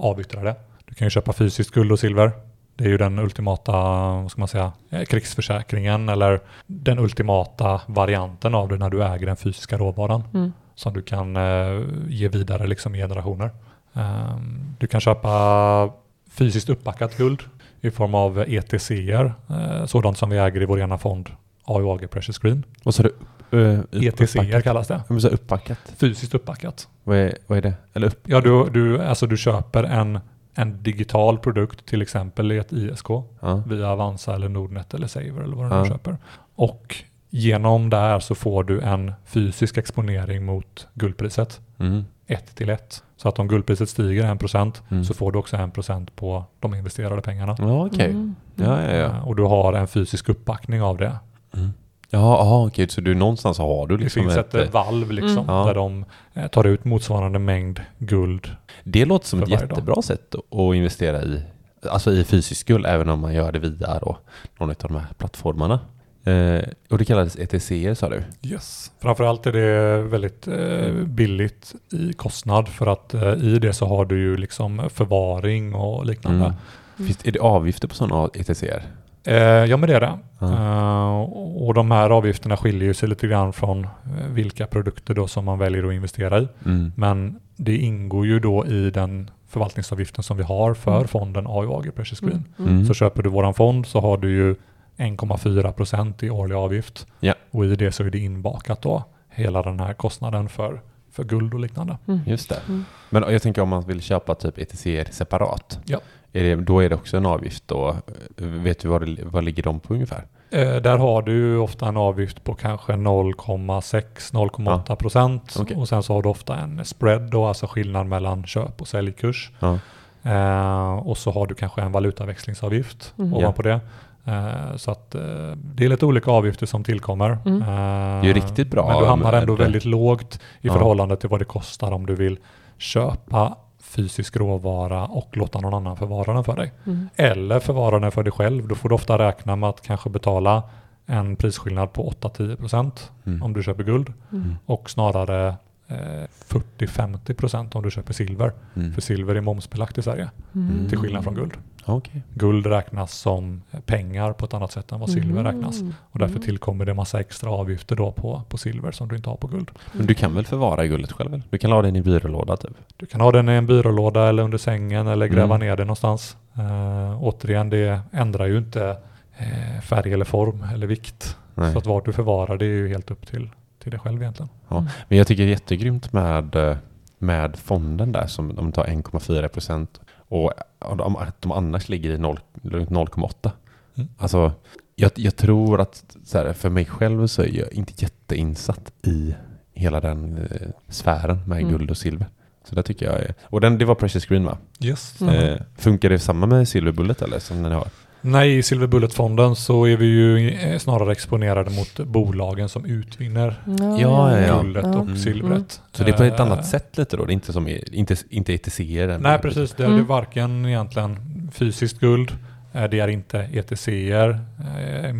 avyttra 0.00 0.42
det. 0.42 0.54
Du 0.86 0.94
kan 0.94 1.06
ju 1.06 1.10
köpa 1.10 1.32
fysiskt 1.32 1.70
guld 1.70 1.92
och 1.92 1.98
silver. 1.98 2.32
Det 2.76 2.84
är 2.84 2.88
ju 2.88 2.98
den 2.98 3.18
ultimata, 3.18 3.72
vad 3.72 4.30
ska 4.30 4.40
man 4.40 4.48
säga, 4.48 4.72
eh, 4.90 5.02
krigsförsäkringen 5.04 6.08
eller 6.08 6.40
den 6.66 6.98
ultimata 6.98 7.80
varianten 7.86 8.54
av 8.54 8.68
det 8.68 8.76
när 8.76 8.90
du 8.90 9.04
äger 9.04 9.26
den 9.26 9.36
fysiska 9.36 9.78
råvaran 9.78 10.22
Mm. 10.34 10.52
Som 10.74 10.92
du 10.92 11.02
kan 11.02 11.36
eh, 11.36 11.82
ge 12.08 12.28
vidare 12.28 12.66
liksom 12.66 12.94
i 12.94 12.98
generationer. 12.98 13.50
Ehm, 13.94 14.74
du 14.78 14.86
kan 14.86 15.00
köpa 15.00 15.90
fysiskt 16.30 16.68
uppbackat 16.68 17.16
guld 17.16 17.40
i 17.80 17.90
form 17.90 18.14
av 18.14 18.38
ETCer, 18.48 19.34
eh, 19.50 19.86
sådant 19.86 20.18
som 20.18 20.30
vi 20.30 20.38
äger 20.38 20.62
i 20.62 20.64
vår 20.64 20.80
ena 20.80 20.98
fond 20.98 21.30
AUAG 21.64 22.10
Precious 22.10 22.38
Green. 22.38 22.64
Vad 22.84 22.94
sa 22.94 23.02
du? 23.02 23.12
Uh, 23.54 23.80
ETCer 23.92 24.60
kallas 24.60 24.88
det. 24.88 25.02
Jag 25.08 25.22
säga 25.22 25.34
uppbackat. 25.34 25.78
Fysiskt 25.96 26.34
uppbackat. 26.34 26.88
Vad 27.04 27.16
är, 27.16 27.38
vad 27.46 27.58
är 27.58 27.62
det? 27.62 27.74
Eller 27.94 28.06
upp? 28.06 28.20
Ja, 28.24 28.40
du, 28.40 28.70
du, 28.70 29.02
alltså 29.02 29.26
du 29.26 29.36
köper 29.36 29.84
en, 29.84 30.18
en 30.54 30.82
digital 30.82 31.38
produkt, 31.38 31.86
till 31.86 32.02
exempel 32.02 32.52
i 32.52 32.58
ett 32.58 32.72
ISK, 32.72 33.06
Ja. 33.40 33.62
via 33.66 33.88
Avanza 33.88 34.34
eller 34.34 34.48
Nordnet 34.48 34.94
eller 34.94 35.06
Saver 35.06 35.42
eller 35.42 35.56
vad 35.56 35.70
du 35.70 35.74
Ja. 35.74 35.82
nu 35.82 35.88
köper. 35.88 36.16
Och 36.54 36.96
genom 37.34 37.90
det 37.90 37.96
här 37.96 38.20
så 38.20 38.34
får 38.34 38.64
du 38.64 38.80
en 38.80 39.12
fysisk 39.26 39.78
exponering 39.78 40.44
mot 40.44 40.86
guldpriset. 40.94 41.60
Mm. 41.78 42.04
ett 42.26 42.54
till 42.56 42.70
ett. 42.70 43.02
Så 43.16 43.28
att 43.28 43.38
om 43.38 43.48
guldpriset 43.48 43.88
stiger 43.88 44.24
1% 44.34 44.82
Mm. 44.90 45.04
så 45.04 45.14
får 45.14 45.32
du 45.32 45.38
också 45.38 45.56
1% 45.56 46.06
på 46.16 46.44
de 46.60 46.74
investerade 46.74 47.22
pengarna. 47.22 47.56
Ja, 47.58 47.86
okej. 47.86 48.10
Mm. 48.10 48.34
Ja, 48.56 48.82
ja, 48.82 48.90
ja. 48.96 49.04
Eh, 49.06 49.28
Och 49.28 49.36
du 49.36 49.42
har 49.42 49.72
en 49.72 49.88
fysisk 49.88 50.28
uppbackning 50.28 50.82
av 50.82 50.96
det. 50.96 51.16
Mm. 51.54 51.70
Ja, 52.10 52.18
aha, 52.38 52.66
okej. 52.66 52.88
Så 52.88 53.00
du 53.00 53.14
någonstans 53.14 53.58
har 53.58 53.86
du 53.86 53.96
Det 53.96 54.02
liksom 54.02 54.22
finns 54.22 54.36
ett, 54.36 54.54
eh, 54.54 54.60
ett... 54.60 54.72
valv 54.72 55.10
liksom 55.12 55.38
Mm. 55.44 55.54
Ja. 55.54 55.64
där 55.66 55.74
de 55.74 56.04
eh, 56.34 56.46
tar 56.46 56.66
ut 56.66 56.84
motsvarande 56.84 57.38
mängd 57.38 57.80
guld. 57.98 58.50
Det 58.84 59.04
låter 59.04 59.26
som 59.26 59.42
ett 59.42 59.48
varje 59.48 59.60
dag. 59.66 59.70
jättebra 59.70 60.02
sätt 60.02 60.34
att 60.34 60.58
att 60.60 60.74
investera 60.74 61.22
i. 61.22 61.42
Alltså 61.90 62.12
i 62.12 62.24
fysisk 62.24 62.66
guld, 62.68 62.86
även 62.86 63.08
om 63.10 63.20
man 63.20 63.34
gör 63.34 63.52
det 63.52 63.58
via 63.58 63.98
då, 63.98 64.16
någon 64.58 64.70
av 64.70 64.76
de 64.78 64.94
här 64.96 65.06
plattformarna. 65.18 65.80
Eh, 66.24 66.62
och 66.90 66.98
det 66.98 67.04
kallades 67.04 67.36
ETC 67.36 67.98
sa 67.98 68.08
du? 68.08 68.22
Yes. 68.42 68.90
Framförallt 69.00 69.46
är 69.46 69.52
det 69.52 70.02
väldigt 70.02 70.48
eh, 70.48 70.92
billigt 71.04 71.74
i 71.92 72.12
kostnad 72.12 72.68
för 72.68 72.86
att 72.86 73.14
eh, 73.14 73.32
i 73.32 73.58
det 73.58 73.72
så 73.72 73.86
har 73.86 74.04
du 74.04 74.18
ju 74.20 74.36
liksom 74.36 74.82
förvaring 74.94 75.74
och 75.74 76.06
liknande. 76.06 76.44
Mm. 76.44 77.06
Finns, 77.06 77.26
är 77.26 77.32
det 77.32 77.38
avgifter 77.38 77.88
på 77.88 77.94
sådana 77.94 78.28
ETCer? 78.34 78.82
Eh, 79.24 79.34
ja 79.36 79.76
men 79.76 79.88
det 79.88 79.96
är 79.96 80.00
det. 80.00 80.18
Eh, 80.40 81.20
och 81.62 81.74
de 81.74 81.90
här 81.90 82.10
avgifterna 82.10 82.56
skiljer 82.56 82.84
ju 82.88 82.94
sig 82.94 83.08
lite 83.08 83.26
grann 83.26 83.52
från 83.52 83.84
eh, 83.84 83.90
vilka 84.30 84.66
produkter 84.66 85.14
då 85.14 85.26
som 85.26 85.44
man 85.44 85.58
väljer 85.58 85.84
att 85.88 85.92
investera 85.94 86.38
i. 86.40 86.48
Mm. 86.64 86.92
Men 86.96 87.38
det 87.56 87.76
ingår 87.76 88.26
ju 88.26 88.38
då 88.40 88.66
i 88.66 88.90
den 88.90 89.30
förvaltningsavgiften 89.48 90.22
som 90.24 90.36
vi 90.36 90.42
har 90.42 90.74
för 90.74 90.96
Mm. 90.96 91.08
fonden 91.08 91.46
AUAG 91.46 91.94
Precious 91.96 92.20
Green. 92.20 92.44
Mm. 92.58 92.70
Mm. 92.72 92.86
Så 92.86 92.94
köper 92.94 93.22
du 93.22 93.30
våran 93.30 93.54
fond 93.54 93.86
så 93.86 94.00
har 94.00 94.16
du 94.16 94.30
ju 94.30 94.54
1,4 95.02 95.72
procent 95.72 96.22
i 96.22 96.30
årlig 96.30 96.54
avgift. 96.56 97.06
Ja. 97.20 97.34
Och 97.50 97.64
i 97.64 97.76
det 97.76 97.92
så 97.92 98.04
är 98.04 98.10
det 98.10 98.18
inbakat 98.18 98.82
då 98.82 99.04
hela 99.30 99.62
den 99.62 99.80
här 99.80 99.94
kostnaden 99.94 100.48
för, 100.48 100.80
för 101.12 101.24
guld 101.24 101.54
och 101.54 101.60
liknande. 101.60 101.98
Mm. 102.08 102.20
Just 102.26 102.48
det. 102.48 102.58
Mm. 102.68 102.84
Men 103.10 103.22
jag 103.32 103.42
tänker 103.42 103.62
om 103.62 103.68
man 103.68 103.82
vill 103.82 104.02
köpa 104.02 104.34
typ 104.34 104.58
ETCer 104.58 105.06
separat. 105.10 105.78
Ja. 105.84 106.00
Är 106.32 106.42
det, 106.42 106.54
då 106.56 106.80
är 106.80 106.88
det 106.88 106.94
också 106.94 107.16
en 107.16 107.26
avgift 107.26 107.68
då. 107.68 107.96
Vet 108.36 108.78
du 108.80 108.88
vad, 108.88 109.06
det, 109.16 109.24
vad 109.24 109.44
ligger 109.44 109.62
de 109.62 109.80
på 109.80 109.94
ungefär? 109.94 110.26
Eh, 110.50 110.76
där 110.76 110.98
har 110.98 111.22
du 111.22 111.56
ofta 111.58 111.88
en 111.88 111.96
avgift 111.96 112.44
på 112.44 112.54
kanske 112.54 112.92
0,6-0,8 112.92 114.96
procent. 114.96 115.56
Okej. 115.60 115.76
Och 115.76 115.88
sen 115.88 116.02
så 116.02 116.14
har 116.14 116.22
du 116.22 116.28
ofta 116.28 116.56
en 116.56 116.84
spread 116.84 117.30
då, 117.30 117.46
alltså 117.46 117.66
skillnad 117.66 118.06
mellan 118.06 118.44
köp 118.44 118.80
och 118.80 118.88
säljkurs. 118.88 119.50
Ja. 119.60 119.78
Eh, 120.22 120.94
och 120.94 121.18
så 121.18 121.30
har 121.30 121.46
du 121.46 121.54
kanske 121.54 121.82
en 121.82 121.92
valutaväxlingsavgift 121.92 123.14
Mm. 123.18 123.34
ovanpå 123.34 123.62
det. 123.62 123.80
Eh, 124.24 124.76
så 124.76 124.90
att 124.90 125.14
eh, 125.14 125.20
det 125.56 125.84
är 125.84 125.88
lite 125.88 126.06
olika 126.06 126.30
avgifter 126.30 126.66
som 126.66 126.84
tillkommer. 126.84 127.38
Mm. 127.46 127.62
Eh, 127.62 127.66
Det 127.68 127.72
är 127.72 128.22
ju 128.24 128.32
riktigt 128.32 128.68
bra 128.70 128.88
Men 128.88 128.98
du 128.98 129.06
hamnar 129.06 129.32
ändå 129.32 129.54
väldigt 129.54 129.84
lågt 129.84 130.34
i 130.60 130.66
Ja. 130.66 130.72
förhållande 130.72 131.16
till 131.16 131.28
vad 131.28 131.40
det 131.40 131.44
kostar 131.44 131.92
om 131.92 132.06
du 132.06 132.14
vill 132.14 132.38
köpa 132.78 133.56
fysisk 133.82 134.36
råvara 134.36 135.06
och 135.06 135.36
låta 135.36 135.60
någon 135.60 135.74
annan 135.74 135.96
förvara 135.96 136.32
den 136.32 136.44
för 136.44 136.56
dig. 136.56 136.72
Mm. 136.86 137.08
Eller 137.16 137.60
förvara 137.60 137.98
den 137.98 138.12
för 138.12 138.22
dig 138.22 138.32
själv. 138.32 138.68
Då 138.68 138.74
får 138.74 138.88
du 138.88 138.94
ofta 138.94 139.18
räkna 139.18 139.56
med 139.56 139.68
att 139.68 139.80
kanske 139.82 140.10
betala 140.10 140.62
en 141.06 141.36
prisskillnad 141.36 141.92
på 141.92 142.08
8-10% 142.08 143.10
Mm. 143.26 143.42
om 143.42 143.52
du 143.52 143.62
köper 143.62 143.84
guld 143.84 144.12
Mm. 144.32 144.56
och 144.66 144.90
snarare 144.90 145.54
eh, 145.92 146.26
40-50% 146.48 147.76
om 147.76 147.82
du 147.82 147.90
köper 147.90 148.12
silver. 148.12 148.52
Mm. 148.76 148.92
För 148.92 149.00
silver 149.00 149.34
är 149.34 149.40
momsbelagt 149.40 149.98
i 149.98 150.02
Sverige 150.02 150.30
Mm. 150.54 150.88
till 150.88 150.98
skillnad 150.98 151.24
från 151.24 151.34
guld. 151.34 151.52
Okej. 151.84 152.22
Guld 152.34 152.66
räknas 152.66 153.12
som 153.18 153.62
pengar 153.86 154.32
på 154.32 154.44
ett 154.44 154.54
annat 154.54 154.72
sätt 154.72 154.92
än 154.92 155.00
vad 155.00 155.10
silver 155.10 155.40
Mm. 155.40 155.44
räknas. 155.44 155.80
Och 156.00 156.18
därför 156.18 156.34
Mm. 156.34 156.42
tillkommer 156.42 156.84
det 156.84 156.94
massa 156.94 157.20
extra 157.20 157.50
avgifter 157.50 157.96
då 157.96 158.12
på, 158.12 158.42
på 158.48 158.58
silver 158.58 158.92
som 158.92 159.08
du 159.08 159.16
inte 159.16 159.30
har 159.30 159.36
på 159.36 159.46
guld. 159.46 159.70
Men 159.92 160.06
du 160.06 160.14
kan 160.14 160.34
väl 160.34 160.44
förvara 160.46 160.86
guldet 160.86 161.12
själv? 161.12 161.34
eller? 161.34 161.42
Du 161.50 161.58
kan 161.58 161.72
ha 161.72 161.82
den 161.82 161.96
i 161.96 162.02
byrålåda 162.02 162.56
typ? 162.56 162.70
Du 162.96 163.06
kan 163.06 163.20
ha 163.20 163.32
den 163.32 163.48
i 163.48 163.52
en 163.52 163.66
byrålåda 163.66 164.28
eller 164.28 164.42
under 164.42 164.58
sängen 164.58 165.06
eller 165.06 165.26
gräva 165.26 165.54
Mm. 165.54 165.66
ner 165.66 165.76
den 165.76 165.86
någonstans. 165.86 166.36
Uh, 166.58 167.22
återigen, 167.22 167.70
det 167.70 168.00
ändrar 168.12 168.46
ju 168.46 168.58
inte 168.58 168.96
eh, 169.38 169.80
färg 169.82 170.12
eller 170.12 170.24
form 170.24 170.64
eller 170.74 170.86
vikt. 170.86 171.36
Nej. 171.54 171.72
Så 171.72 171.78
att 171.78 171.86
vart 171.86 172.04
du 172.04 172.12
förvarar 172.12 172.56
det 172.56 172.64
är 172.64 172.68
ju 172.68 172.88
helt 172.88 173.10
upp 173.10 173.26
till, 173.26 173.50
till 173.82 173.90
dig 173.90 174.00
själv 174.00 174.22
egentligen. 174.22 174.48
Ja. 174.68 174.86
Men 175.08 175.18
jag 175.18 175.26
tycker 175.26 175.42
det 175.42 175.48
är 175.48 175.50
jättegrymt 175.50 176.12
med, 176.12 176.56
eh, 176.56 176.76
med 177.18 177.56
fonden 177.56 178.12
där 178.12 178.26
som 178.26 178.54
de 178.54 178.72
tar 178.72 178.84
1,4 178.86 179.48
procent 179.48 180.00
och 180.28 180.52
att 180.78 181.42
de 181.42 181.52
annars 181.52 181.88
ligger 181.88 182.10
i 182.10 182.18
0 182.18 182.40
runt 182.62 182.90
0,8. 182.90 183.50
Mm. 183.94 184.08
Alltså, 184.18 184.52
jag, 184.96 185.10
jag 185.14 185.36
tror 185.36 185.80
att 185.80 186.16
så 186.24 186.38
här, 186.38 186.52
för 186.52 186.70
mig 186.70 186.84
själv 186.84 187.26
så 187.26 187.42
är 187.42 187.58
jag 187.58 187.72
inte 187.72 187.92
jätteinsatt 187.96 188.92
i 189.02 189.34
hela 189.72 190.00
den 190.00 190.38
eh, 190.38 190.68
sfären 190.88 191.42
med 191.46 191.58
Mm. 191.58 191.70
guld 191.72 191.90
och 191.90 191.96
silver. 191.96 192.26
Så 192.64 192.74
det 192.74 192.82
tycker 192.82 193.06
jag 193.06 193.20
är, 193.20 193.34
och 193.42 193.60
den, 193.60 193.78
det 193.78 193.84
var 193.84 193.94
Precious 193.94 194.26
Green 194.26 194.44
va? 194.44 194.58
Yes. 194.80 195.20
Mm. 195.20 195.34
Eh, 195.34 195.60
funkar 195.76 196.08
det 196.10 196.18
samma 196.18 196.46
med 196.46 196.68
Silver 196.68 196.92
Bullet 196.92 197.22
eller 197.22 197.38
som 197.38 197.62
den 197.62 197.72
har? 197.72 197.88
Nej, 198.24 198.58
i 198.58 198.62
Silver 198.62 198.86
Bullet-fonden 198.86 199.56
så 199.56 199.86
är 199.86 199.96
vi 199.96 200.06
ju 200.06 200.50
eh, 200.50 200.78
snarare 200.78 201.12
exponerade 201.12 201.70
mot 201.70 201.96
bolagen 202.08 202.68
som 202.68 202.84
utvinner 202.84 203.54
Ja, 203.66 203.98
Ja, 204.00 204.32
ja, 204.32 204.40
ja. 204.46 204.60
guldet 204.62 204.84
Ja. 204.86 204.96
och 204.98 205.02
Mm. 205.04 205.16
silvret. 205.16 205.80
Så 205.92 206.04
det 206.04 206.10
är 206.10 206.16
på 206.16 206.22
ett 206.22 206.40
Eh, 206.40 206.46
annat 206.46 206.66
sätt 206.66 206.98
lite 206.98 207.16
då? 207.16 207.24
Det 207.24 207.32
är 207.32 207.34
inte 207.34 207.52
som 207.52 207.68
inte, 207.92 208.16
inte 208.30 208.52
ETCer? 208.54 209.18
Nej, 209.18 209.38
precis. 209.38 209.72
Det 209.72 209.84
är 209.84 209.88
Mm. 209.88 210.06
varken 210.06 210.66
egentligen 210.66 211.16
fysiskt 211.54 212.00
guld, 212.00 212.32
eh, 212.72 212.84
det 212.84 213.00
är 213.00 213.08
inte 213.08 213.38
ETCer, 213.52 214.38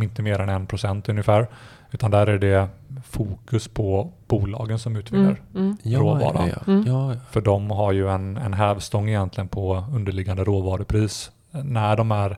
inte 0.03 0.23
mer 0.23 0.39
än 0.39 0.49
1% 0.49 1.09
ungefär, 1.09 1.47
utan 1.91 2.11
där 2.11 2.27
är 2.27 2.39
det 2.39 2.69
fokus 3.11 3.69
på 3.69 4.13
bolagen 4.29 4.79
som 4.79 4.97
utvinner. 4.97 5.25
Mm. 5.55 5.65
Mm. 5.67 5.77
Ja, 5.83 5.99
råvara. 5.99 6.47
Ja, 6.47 6.49
ja. 6.67 6.73
Mm. 6.73 6.85
ja, 6.87 7.13
ja. 7.15 7.21
För 7.31 7.41
de 7.41 7.71
har 7.71 7.93
ju 7.93 8.09
en, 8.09 8.37
en 8.37 8.55
hävstång 8.55 9.09
egentligen 9.09 9.49
på 9.49 9.85
underliggande 9.95 10.45
råvarupris. 10.45 11.31
När 11.51 11.97
de 11.97 12.13
eh, 12.13 12.29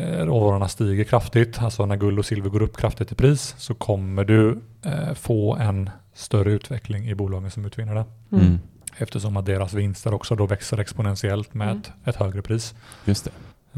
råvarorna 0.00 0.68
stiger 0.68 1.04
kraftigt, 1.04 1.62
alltså 1.62 1.86
när 1.86 1.96
guld 1.96 2.18
och 2.18 2.26
silver 2.26 2.50
går 2.50 2.62
upp 2.62 2.76
kraftigt 2.76 3.12
i 3.12 3.14
pris, 3.14 3.54
så 3.58 3.74
kommer 3.74 4.24
du 4.24 4.60
eh, 4.82 5.14
få 5.14 5.56
en 5.56 5.90
större 6.14 6.52
utveckling 6.52 7.08
i 7.08 7.14
bolagen 7.14 7.50
som 7.50 7.64
utvinner 7.64 7.94
det. 7.94 8.04
Mm. 8.32 8.46
Mm. 8.46 8.58
Eftersom 8.96 9.36
att 9.36 9.46
deras 9.46 9.72
vinster 9.74 10.14
också 10.14 10.34
då 10.34 10.46
växer 10.46 10.78
exponentiellt 10.78 11.54
med 11.54 11.68
Mm. 11.68 11.78
ett, 11.80 11.92
ett 12.04 12.16
högre 12.16 12.42
pris. 12.42 12.74
Just 13.04 13.24
det. 13.24 13.30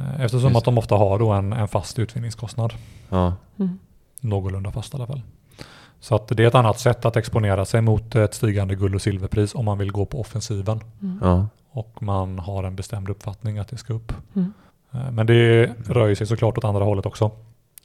Eh, 0.02 0.20
Eftersom 0.20 0.48
Just 0.48 0.56
att 0.58 0.64
de 0.64 0.78
ofta 0.78 0.94
har 0.94 1.18
då 1.18 1.30
en, 1.32 1.52
en 1.52 1.68
fast 1.68 1.98
utvinningskostnad. 1.98 2.72
Ja. 3.08 3.34
Mm. 3.58 3.78
Någorlunda 4.20 4.70
fast 4.70 4.94
i 4.94 4.96
alla 4.96 5.06
fall. 5.06 5.22
Så 6.00 6.14
att 6.14 6.28
det 6.28 6.42
är 6.42 6.46
ett 6.48 6.54
annat 6.54 6.80
sätt 6.80 7.04
att 7.04 7.16
exponera 7.16 7.64
sig 7.64 7.80
mot 7.80 8.14
ett 8.14 8.34
stigande 8.34 8.74
guld 8.74 8.94
och 8.94 9.02
silverpris 9.02 9.54
om 9.54 9.64
man 9.64 9.78
vill 9.78 9.92
gå 9.92 10.06
på 10.06 10.20
offensiven. 10.20 10.80
Mm. 11.02 11.18
Ja. 11.22 11.46
Och 11.72 12.02
man 12.02 12.38
har 12.38 12.64
en 12.64 12.76
bestämd 12.76 13.10
uppfattning 13.10 13.58
att 13.58 13.68
det 13.68 13.76
ska 13.76 13.92
upp. 13.94 14.12
Mm. 14.36 14.52
Eh, 14.92 15.10
Men 15.12 15.26
det 15.26 15.66
rör 15.86 16.14
sig 16.14 16.26
såklart 16.26 16.58
åt 16.58 16.64
andra 16.64 16.84
hållet 16.84 17.06
också. 17.06 17.30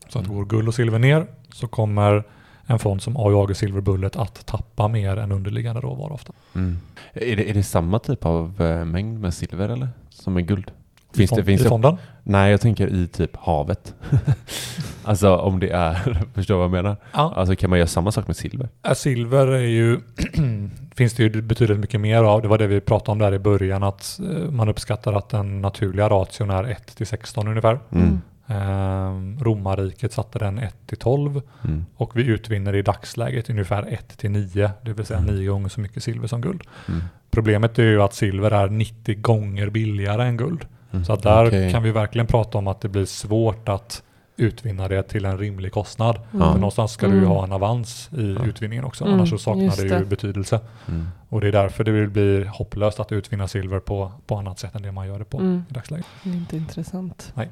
Så 0.10 0.20
att 0.20 0.26
Mm. 0.26 0.38
går 0.38 0.46
guld 0.46 0.68
och 0.68 0.76
silver 0.76 1.00
ner 1.00 1.28
så 1.54 1.68
kommer 1.68 2.24
en 2.66 2.80
fond 2.80 3.02
som 3.02 3.18
AIAG 3.18 3.56
Silver 3.56 3.82
Bullet 3.82 4.16
att 4.16 4.46
tappa 4.46 4.88
mer 4.88 5.18
än 5.18 5.32
underliggande 5.32 5.82
råvara 5.82 6.14
ofta. 6.14 6.34
Mm. 6.56 6.78
Är, 7.14 7.36
det, 7.36 7.50
är 7.50 7.54
det 7.54 7.64
samma 7.64 8.00
typ 8.00 8.26
av 8.26 8.62
eh, 8.62 8.86
mängd 8.86 9.20
med 9.20 9.34
silver 9.34 9.70
eller? 9.70 9.90
Som 10.10 10.34
med 10.34 10.48
guld? 10.48 10.72
Finns 11.18 11.32
det, 11.32 11.44
finns 11.44 11.62
I 11.62 11.64
det, 11.64 11.70
fonden? 11.70 11.98
nej, 12.24 12.52
jag 12.52 12.62
tänker 12.62 12.88
i 12.88 13.08
typ 13.08 13.36
havet. 13.36 13.94
alltså 15.04 15.36
om 15.36 15.60
det 15.60 15.70
är, 15.70 15.94
förstår 16.34 16.54
du 16.54 16.58
vad 16.58 16.64
jag 16.64 16.72
menar? 16.72 16.98
Ja. 17.14 17.34
Alltså 17.36 17.56
kan 17.56 17.70
man 17.70 17.80
göra 17.80 17.88
samma 17.88 18.12
sak 18.12 18.28
med 18.28 18.36
silver? 18.36 18.70
Silver 18.96 19.48
är 19.48 19.60
ju, 19.60 20.00
finns 20.96 21.14
det 21.14 21.24
ju 21.24 21.42
betydligt 21.42 21.80
mycket 21.80 22.02
mer 22.02 22.24
av. 22.24 22.42
Det 22.42 22.48
var 22.48 22.58
det 22.58 22.68
vi 22.68 22.82
pratade 22.82 23.12
om 23.12 23.20
där 23.20 23.34
i 23.34 23.40
början, 23.40 23.84
att 23.84 24.20
eh, 24.20 24.52
man 24.52 24.70
uppskattar 24.70 25.14
att 25.14 25.30
den 25.30 25.62
naturliga 25.62 26.10
ration 26.10 26.50
är 26.50 26.64
1 26.64 26.96
till 26.96 27.08
16 27.08 27.48
ungefär. 27.48 27.80
Mm. 27.92 28.22
Ehm, 28.48 29.40
romarriket 29.44 30.14
satte 30.14 30.40
den 30.40 30.60
1 30.60 30.76
till 30.88 30.98
12 30.98 31.42
Mm. 31.64 31.86
och 31.96 32.18
vi 32.18 32.24
utvinner 32.26 32.76
i 32.76 32.82
dagsläget 32.82 33.50
ungefär 33.50 33.94
1 33.94 34.18
till 34.18 34.32
9, 34.32 34.72
det 34.82 34.94
vill 34.94 35.06
säga 35.06 35.20
Mm. 35.20 35.36
9 35.36 35.50
gånger 35.52 35.70
så 35.70 35.80
mycket 35.82 36.04
silver 36.04 36.28
som 36.28 36.42
guld. 36.42 36.64
Mm. 36.88 37.02
Problemet 37.32 37.80
är 37.80 37.84
ju 37.84 38.02
att 38.02 38.14
silver 38.14 38.52
är 38.52 38.68
90 38.70 39.16
gånger 39.22 39.70
billigare 39.70 40.24
än 40.28 40.38
guld. 40.38 40.66
Mm. 40.96 41.06
Så 41.06 41.14
att 41.14 41.24
där 41.24 41.48
Okej. 41.48 41.72
kan 41.72 41.84
vi 41.84 41.92
verkligen 41.92 42.28
prata 42.28 42.58
om 42.58 42.68
att 42.68 42.82
det 42.82 42.90
blir 42.90 43.06
svårt 43.06 43.70
att 43.70 44.04
utvinna 44.38 44.88
det 44.88 45.04
till 45.04 45.26
en 45.26 45.38
rimlig 45.38 45.72
kostnad. 45.72 46.20
Ja. 46.32 46.40
För 46.52 46.60
någonstans 46.60 46.92
ska 46.92 47.06
du 47.08 47.12
ju 47.14 47.18
Mm. 47.18 47.30
ha 47.30 47.44
en 47.44 47.52
avans 47.52 48.10
i 48.18 48.34
Ja. 48.40 48.46
utvinningen 48.46 48.86
också, 48.86 49.04
Mm, 49.04 49.14
annars 49.16 49.30
så 49.30 49.38
saknar 49.38 49.64
just 49.64 49.78
det 49.90 50.00
ju 50.00 50.06
betydelse. 50.06 50.60
Mm. 50.88 51.08
Och 51.30 51.42
det 51.42 51.48
är 51.48 51.52
därför 51.52 51.84
det 51.84 52.08
blir 52.08 52.46
hopplöst 52.46 53.00
att 53.00 53.12
utvinna 53.12 53.48
silver 53.48 53.80
på, 53.80 54.12
på 54.28 54.36
annat 54.36 54.60
sätt 54.60 54.76
än 54.76 54.82
det 54.82 54.92
man 54.92 55.08
gör 55.08 55.20
det 55.20 55.26
på 55.26 55.38
Mm. 55.38 55.64
i 55.70 55.74
dagsläget. 55.74 56.06
Det 56.24 56.30
är 56.30 56.34
inte 56.34 56.58
intressant. 56.58 57.34
Nej. 57.36 57.50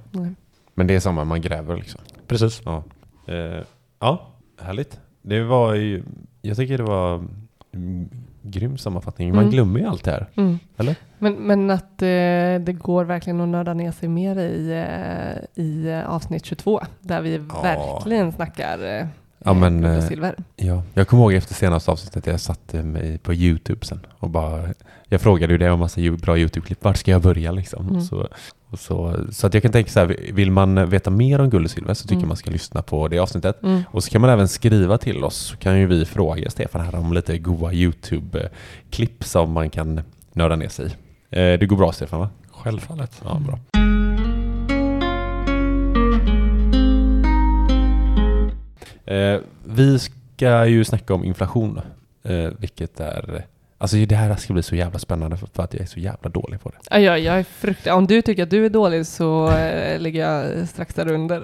Men 0.73 0.87
det 0.87 0.95
är 0.95 0.99
samma, 0.99 1.23
man 1.23 1.41
gräver 1.41 1.75
liksom? 1.77 2.01
Precis. 2.27 2.61
Ja. 2.65 2.83
Eh, 3.27 3.61
ja, 3.99 4.27
härligt. 4.61 4.99
Det 5.21 5.43
var 5.43 5.73
ju, 5.73 6.03
jag 6.41 6.57
tycker 6.57 6.77
det 6.77 6.83
var 6.83 7.25
mm, 7.73 8.09
grym 8.43 8.77
sammanfattning. 8.77 9.29
Man 9.29 9.39
Mm. 9.39 9.51
glömmer 9.51 9.79
ju 9.79 9.85
allt 9.85 10.03
det 10.03 10.11
här. 10.11 10.27
Mm. 10.35 10.59
Eller? 10.77 10.95
Men, 11.19 11.33
men 11.33 11.71
att 11.71 12.01
eh, 12.01 12.07
det 12.65 12.75
går 12.79 13.05
verkligen 13.05 13.41
att 13.41 13.47
nörda 13.47 13.73
ner 13.73 13.91
sig 13.91 14.09
mer 14.09 14.39
i, 14.39 14.71
eh, 15.55 15.63
i 15.63 15.89
eh, 15.89 16.09
avsnitt 16.09 16.45
22 16.45 16.81
där 17.01 17.21
vi 17.21 17.41
Ja. 17.49 17.61
verkligen 17.61 18.31
snackar 18.31 18.99
eh, 18.99 19.05
Ja, 19.45 19.53
men, 19.53 19.83
eh, 19.83 20.07
silver. 20.07 20.35
Ja, 20.55 20.83
jag 20.93 21.07
kommer 21.07 21.23
ihåg 21.23 21.33
efter 21.33 21.53
senaste 21.53 21.91
avsnittet 21.91 22.27
jag 22.27 22.39
satte 22.39 22.83
mig 22.83 23.17
på 23.17 23.33
YouTube 23.33 23.85
sen 23.85 23.99
och 24.19 24.29
bara 24.29 24.63
Jag 25.09 25.21
frågade 25.21 25.53
ju 25.53 25.57
det 25.57 25.71
om 25.71 25.79
massa 25.79 26.01
bra 26.21 26.37
YouTube-klipp, 26.37 26.83
vart 26.83 26.97
ska 26.97 27.11
jag 27.11 27.21
börja 27.21 27.51
liksom? 27.51 27.87
Mm. 27.89 28.01
Så, 28.01 28.27
så, 28.77 29.15
så 29.31 29.47
att 29.47 29.53
jag 29.53 29.63
kan 29.63 29.71
tänka 29.71 29.91
så 29.91 29.99
här, 29.99 30.17
vill 30.33 30.51
man 30.51 30.89
veta 30.89 31.09
mer 31.09 31.41
om 31.41 31.49
guld 31.49 31.65
och 31.65 31.71
silver 31.71 31.93
så 31.93 32.03
tycker 32.03 32.13
Mm. 32.13 32.21
jag 32.21 32.27
man 32.27 32.37
ska 32.37 32.51
lyssna 32.51 32.81
på 32.81 33.07
det 33.07 33.19
avsnittet. 33.19 33.63
Mm. 33.63 33.81
Och 33.91 34.03
så 34.03 34.09
kan 34.11 34.21
man 34.21 34.29
även 34.29 34.47
skriva 34.47 34.97
till 34.97 35.23
oss, 35.23 35.35
så 35.35 35.57
kan 35.57 35.79
ju 35.79 35.85
vi 35.85 36.05
fråga 36.05 36.49
Stefan 36.49 36.81
här 36.81 36.95
om 36.95 37.13
lite 37.13 37.37
goa 37.37 37.71
YouTube-klipp 37.73 39.23
som 39.23 39.51
man 39.51 39.69
kan 39.69 40.01
nörda 40.33 40.55
ner 40.55 40.69
sig 40.69 40.85
i. 40.85 40.89
Eh, 41.29 41.59
Det 41.59 41.65
går 41.65 41.77
bra 41.77 41.91
Stefan 41.91 42.19
va? 42.19 42.29
Självfallet. 42.51 43.21
Ja, 43.25 43.41
bra. 43.47 43.59
Eh, 49.05 49.39
vi 49.65 49.99
ska 49.99 50.65
ju 50.65 50.83
snacka 50.85 51.13
om 51.13 51.23
inflation, 51.23 51.81
eh, 52.23 52.49
vilket 52.59 52.99
är... 52.99 53.45
Alltså 53.83 53.97
det 53.97 54.15
här 54.15 54.35
ska 54.35 54.53
bli 54.53 54.63
så 54.63 54.75
jävla 54.75 54.99
spännande 54.99 55.37
för, 55.37 55.47
för 55.53 55.63
att 55.63 55.73
jag 55.73 55.81
är 55.81 55.85
så 55.87 55.99
jävla 55.99 56.29
dålig 56.29 56.61
på 56.61 56.69
det. 56.69 56.75
Ja, 56.89 56.99
jag, 56.99 57.19
jag 57.19 57.39
är 57.39 57.43
frukt... 57.43 57.87
Om 57.87 58.07
du 58.07 58.21
tycker 58.21 58.43
att 58.43 58.49
du 58.49 58.65
är 58.65 58.69
dålig 58.69 59.05
så 59.07 59.49
eh, 59.51 59.99
ligger 59.99 60.21
jag 60.29 60.67
strax 60.69 60.93
där 60.93 61.11
under. 61.11 61.43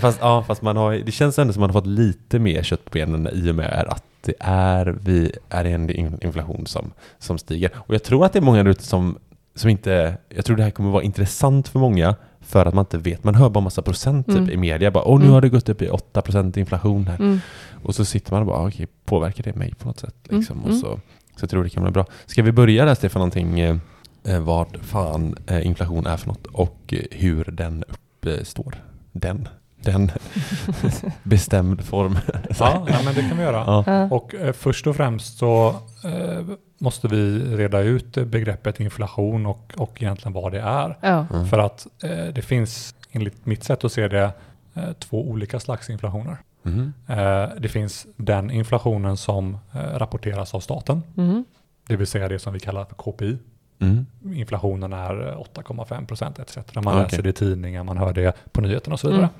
Fast, 0.00 0.18
ja, 0.20 0.44
fast 0.46 0.62
man 0.62 0.76
har, 0.76 0.92
det 0.92 1.12
känns 1.12 1.38
ändå 1.38 1.52
som 1.52 1.62
att 1.62 1.68
man 1.68 1.74
har 1.74 1.80
fått 1.82 1.90
lite 1.90 2.38
mer 2.38 2.62
kött 2.62 2.84
på 2.84 2.90
benen 2.92 3.28
i 3.32 3.50
och 3.50 3.54
med 3.54 3.84
att 3.88 4.04
det 4.20 4.34
är, 4.40 4.96
vi 5.00 5.32
är 5.48 5.64
en 5.64 5.90
in- 5.90 6.18
inflation 6.22 6.66
som, 6.66 6.92
som 7.18 7.38
stiger. 7.38 7.70
Och 7.76 7.94
jag 7.94 8.02
tror 8.02 8.24
att 8.24 8.32
det 8.32 8.38
är 8.38 8.42
många 8.42 8.62
ute 8.70 8.84
som, 8.84 9.18
som 9.54 9.70
inte... 9.70 10.16
Jag 10.28 10.44
tror 10.44 10.56
det 10.56 10.62
här 10.62 10.70
kommer 10.70 10.90
vara 10.90 11.02
intressant 11.02 11.68
för 11.68 11.78
många 11.78 12.14
för 12.40 12.66
att 12.66 12.74
man 12.74 12.82
inte 12.82 12.98
vet. 12.98 13.24
Man 13.24 13.34
hör 13.34 13.50
bara 13.50 13.60
massa 13.64 13.82
procent 13.82 14.26
typ, 14.26 14.36
Mm. 14.36 14.50
i 14.50 14.56
media. 14.56 14.90
Bara, 14.90 15.04
Åh, 15.04 15.18
nu 15.18 15.24
Mm. 15.24 15.34
har 15.34 15.40
det 15.40 15.48
gått 15.48 15.68
upp 15.68 15.82
i 15.82 15.88
8% 15.88 16.58
inflation 16.58 17.06
här. 17.06 17.16
Mm. 17.16 17.40
Och 17.84 17.94
så 17.94 18.04
sitter 18.04 18.32
man 18.32 18.40
och 18.40 18.46
bara, 18.46 18.66
okej, 18.66 18.86
påverkar 19.04 19.44
det 19.44 19.54
mig 19.54 19.74
på 19.74 19.88
något 19.88 20.00
sätt? 20.00 20.14
Mm, 20.28 20.38
Liksom. 20.40 20.60
Och 20.62 20.68
mm. 20.68 20.80
så, 20.80 21.00
så 21.36 21.42
jag 21.42 21.50
tror 21.50 21.64
det 21.64 21.70
kan 21.70 21.82
bli 21.82 21.92
bra. 21.92 22.06
Ska 22.26 22.42
vi 22.42 22.52
börja 22.52 22.84
där 22.84 22.94
Stefan, 22.94 23.20
någonting, 23.20 23.60
eh, 23.60 23.76
eh, 24.24 24.40
vad 24.40 24.76
fan 24.82 25.36
eh, 25.46 25.66
inflation 25.66 26.06
är 26.06 26.16
för 26.16 26.26
något 26.28 26.46
och 26.46 26.78
eh, 26.94 26.98
hur 27.10 27.44
den 27.44 27.84
uppstår? 28.22 28.74
Den, 29.12 29.48
den 29.80 30.10
bestämd 31.22 31.84
form. 31.84 32.18
Ja, 32.58 32.86
nej, 32.88 33.04
men 33.04 33.14
det 33.14 33.22
kan 33.22 33.36
vi 33.36 33.42
göra. 33.42 33.64
Ja. 33.66 33.84
Ja. 33.86 34.08
Och 34.10 34.34
eh, 34.34 34.52
först 34.52 34.86
och 34.86 34.96
främst 34.96 35.38
så 35.38 35.68
eh, 36.04 36.44
måste 36.78 37.08
vi 37.08 37.38
reda 37.56 37.80
ut 37.80 38.12
begreppet 38.26 38.80
inflation 38.80 39.46
och, 39.46 39.72
och 39.76 40.02
egentligen 40.02 40.32
vad 40.32 40.52
det 40.52 40.60
är. 40.60 40.98
Ja. 41.00 41.26
Mm. 41.32 41.46
För 41.46 41.58
att 41.58 41.86
eh, 42.02 42.26
det 42.34 42.42
finns 42.42 42.94
enligt 43.10 43.46
mitt 43.46 43.64
sätt 43.64 43.84
att 43.84 43.92
se 43.92 44.08
det 44.08 44.30
eh, 44.74 44.92
två 44.98 45.28
olika 45.28 45.60
slags 45.60 45.90
inflationer. 45.90 46.36
Mhm. 46.66 46.92
Eh, 47.08 47.48
det 47.58 47.68
finns 47.68 48.06
den 48.16 48.50
inflationen 48.50 49.16
som 49.16 49.58
eh, 49.74 49.78
rapporteras 49.78 50.54
av 50.54 50.60
staten, 50.60 51.02
Mm. 51.16 51.44
det 51.88 51.96
vill 51.96 52.06
säga 52.06 52.28
det 52.28 52.38
som 52.38 52.52
vi 52.52 52.60
kallar 52.60 52.84
för 52.84 52.94
KPI. 52.94 53.38
Mm. 53.78 54.06
Inflationen 54.34 54.92
är 54.92 55.28
eh, 55.28 55.38
8,5 55.38 56.06
procent 56.06 56.38
etc. 56.38 56.56
Man 56.74 56.86
Okej. 56.88 57.02
läser 57.02 57.22
det 57.22 57.28
i 57.28 57.32
tidningar, 57.32 57.84
man 57.84 57.96
hör 57.98 58.12
det 58.12 58.36
på 58.52 58.60
nyheterna 58.60 58.94
och 58.94 59.00
så 59.00 59.06
vidare. 59.08 59.22
Mm. 59.22 59.34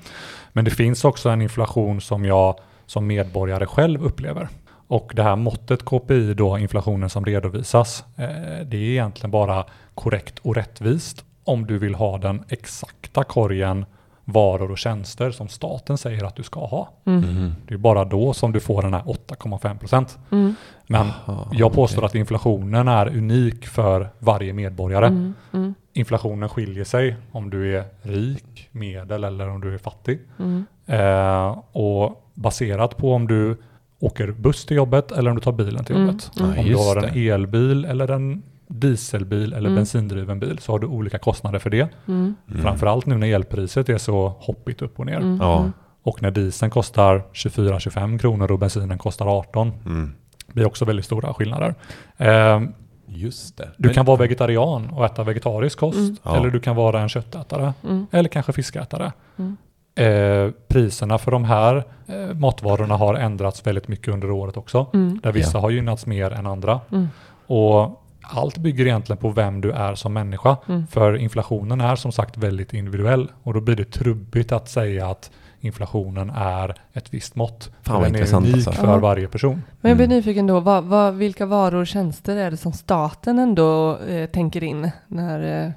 Men 0.53 0.65
det 0.65 0.71
finns 0.71 1.05
också 1.05 1.29
en 1.29 1.41
inflation 1.41 2.01
som 2.01 2.25
jag 2.25 2.59
som 2.85 3.07
medborgare 3.07 3.65
själv 3.65 4.03
upplever. 4.03 4.49
Och 4.89 5.11
det 5.15 5.23
här 5.23 5.35
måttet 5.35 5.85
KPI, 5.85 6.33
då 6.33 6.57
inflationen 6.57 7.09
som 7.09 7.25
redovisas, 7.25 8.03
eh, 8.15 8.25
det 8.65 8.77
är 8.77 8.81
egentligen 8.91 9.31
bara 9.31 9.65
korrekt 9.95 10.39
och 10.39 10.55
rättvist 10.55 11.25
om 11.43 11.67
du 11.67 11.77
vill 11.77 11.95
ha 11.95 12.17
den 12.17 12.43
exakta 12.49 13.23
korgen 13.23 13.85
varor 14.29 14.71
och 14.71 14.77
tjänster 14.77 15.31
som 15.31 15.47
staten 15.47 15.97
säger 15.97 16.23
att 16.23 16.35
du 16.35 16.43
ska 16.43 16.65
ha. 16.65 16.89
Mm. 17.05 17.19
Mhm. 17.19 17.55
Det 17.67 17.73
är 17.73 17.77
bara 17.77 18.05
då 18.05 18.33
som 18.33 18.51
du 18.51 18.59
får 18.59 18.81
den 18.81 18.93
här 18.93 19.01
8,5 19.03 19.77
procent. 19.79 20.17
Mm. 20.31 20.55
Men 20.87 21.07
Aha, 21.27 21.47
jag 21.53 21.73
påstår 21.73 21.97
okej. 22.01 22.05
att 22.05 22.15
inflationen 22.15 22.87
är 22.87 23.07
unik 23.17 23.67
för 23.67 24.09
varje 24.19 24.53
medborgare. 24.53 25.05
Mm. 25.07 25.33
Mm. 25.53 25.73
Inflationen 25.93 26.49
skiljer 26.49 26.83
sig 26.83 27.15
om 27.31 27.49
du 27.49 27.77
är 27.77 27.83
rik, 28.01 28.69
medel 28.71 29.23
eller 29.23 29.49
om 29.49 29.61
du 29.61 29.73
är 29.73 29.77
fattig. 29.77 30.19
Mm. 30.39 30.65
Eh, 30.85 31.57
och 31.71 32.29
baserat 32.33 32.97
på 32.97 33.13
om 33.13 33.27
du 33.27 33.57
åker 33.99 34.31
buss 34.31 34.65
till 34.65 34.77
jobbet 34.77 35.11
eller 35.11 35.29
om 35.29 35.35
du 35.35 35.41
tar 35.41 35.51
bilen 35.51 35.83
till 35.85 35.95
Mm, 35.95 36.07
jobbet. 36.07 36.31
mm. 36.39 36.51
Ja, 36.55 36.59
Om 36.61 36.67
du 36.67 36.75
har 36.75 36.95
en 37.07 37.31
elbil 37.33 37.85
eller 37.85 38.11
en 38.11 38.43
dieselbil 38.67 39.53
eller 39.53 39.69
Mm. 39.69 39.75
bensindriven 39.75 40.39
bil 40.39 40.59
så 40.59 40.71
har 40.71 40.79
du 40.79 40.87
olika 40.87 41.17
kostnader 41.17 41.59
för 41.59 41.69
det. 41.69 41.89
Mm. 42.07 42.35
Mm. 42.51 42.61
Framförallt 42.61 43.05
nu 43.05 43.17
när 43.17 43.27
elpriset 43.27 43.89
är 43.89 43.97
så 43.97 44.27
hoppigt 44.39 44.81
upp 44.81 44.99
och 44.99 45.05
ner. 45.05 45.17
Mm. 45.17 45.37
Ja. 45.41 45.65
Och 46.03 46.21
när 46.21 46.31
dieseln 46.31 46.69
kostar 46.71 47.23
24-25 47.33 48.17
kronor 48.19 48.51
och 48.51 48.59
bensinen 48.59 48.97
kostar 48.97 49.25
18 49.37 49.73
Mm. 49.85 50.13
blir 50.47 50.65
också 50.67 50.85
väldigt 50.85 51.05
stora 51.05 51.33
skillnader. 51.33 51.75
Eh, 52.17 52.61
Just 53.09 53.57
det. 53.57 53.69
du 53.77 53.87
Men- 53.87 53.95
kan 53.95 54.05
vara 54.05 54.17
vegetarian 54.17 54.89
och 54.89 55.05
äta 55.05 55.23
vegetarisk 55.23 55.79
kost 55.79 55.97
Mm. 55.97 56.15
Ja. 56.23 56.35
eller 56.37 56.49
du 56.49 56.59
kan 56.59 56.75
vara 56.75 57.01
en 57.01 57.09
köttätare 57.09 57.73
Mm. 57.83 58.07
eller 58.11 58.29
kanske 58.29 58.53
fiskätare. 58.53 59.11
Mm. 59.37 59.57
Eh, 59.95 60.51
priserna 60.67 61.17
för 61.17 61.31
de 61.31 61.43
här 61.43 61.83
eh, 62.07 62.33
matvarorna 62.35 62.97
har 62.97 63.15
ändrats 63.15 63.67
väldigt 63.67 63.87
mycket 63.87 64.13
under 64.13 64.31
året 64.31 64.57
också. 64.57 64.85
Mm. 64.93 65.19
Där 65.23 65.31
vissa 65.31 65.57
Ja. 65.57 65.61
har 65.61 65.69
gynnats 65.69 66.05
mer 66.05 66.31
än 66.31 66.47
andra. 66.47 66.79
Mm. 66.91 67.07
Och 67.47 68.03
allt 68.29 68.57
bygger 68.57 68.85
egentligen 68.85 69.17
på 69.17 69.29
vem 69.29 69.61
du 69.61 69.71
är 69.71 69.95
som 69.95 70.13
människa. 70.13 70.57
Mm. 70.67 70.87
För 70.87 71.15
inflationen 71.17 71.81
är 71.81 71.95
som 71.95 72.11
sagt 72.11 72.37
väldigt 72.37 72.73
individuell 72.73 73.31
och 73.43 73.53
då 73.53 73.61
blir 73.61 73.75
det 73.75 73.91
trubbigt 73.91 74.51
att 74.51 74.69
säga 74.69 75.07
att 75.09 75.31
inflationen 75.59 76.29
är 76.35 76.75
ett 76.93 77.13
visst 77.13 77.35
mått. 77.35 77.69
Fan 77.81 78.01
Den 78.03 78.15
är 78.15 78.35
unik 78.35 78.53
alltså. 78.55 78.71
för 78.71 78.87
Ja. 78.87 78.97
varje 78.97 79.27
person. 79.27 79.63
Men 79.81 79.89
jag 79.89 79.97
blir 79.97 80.05
Mm. 80.07 80.17
nyfiken 80.17 80.47
då, 80.47 80.59
vad, 80.59 80.83
vad, 80.83 81.13
vilka 81.15 81.45
varor 81.45 81.79
och 81.79 81.87
tjänster 81.87 82.35
är 82.35 82.51
det 82.51 82.57
som 82.57 82.73
staten 82.73 83.39
ändå 83.39 83.97
eh, 83.97 84.29
tänker 84.29 84.63
in 84.63 84.91
när, 85.07 85.65
Eh, 85.65 85.71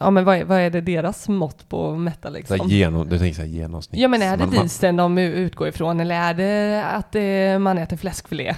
ja 0.00 0.10
men 0.10 0.24
vad 0.24 0.36
är, 0.36 0.44
vad 0.44 0.58
är 0.60 0.70
det 0.70 0.80
deras 0.80 1.28
mått 1.28 1.68
på 1.68 1.92
att 1.92 1.98
mätta 1.98 2.28
Så 2.28 2.34
liksom? 2.34 2.60
här 2.60 2.66
genom, 2.66 3.08
du 3.08 3.18
tänker 3.18 3.34
så 3.34 3.42
här 3.42 3.48
genomsnitt. 3.48 4.00
Ja 4.00 4.08
men 4.08 4.22
är 4.22 4.36
det 4.36 4.46
dieseln 4.46 4.96
de 4.96 5.18
utgår 5.18 5.68
ifrån 5.68 6.00
eller 6.00 6.14
är 6.14 6.34
det 6.34 6.84
att 6.84 7.14
eh, 7.14 7.58
man 7.58 7.78
äter 7.78 7.96
fläskfilé? 7.96 8.56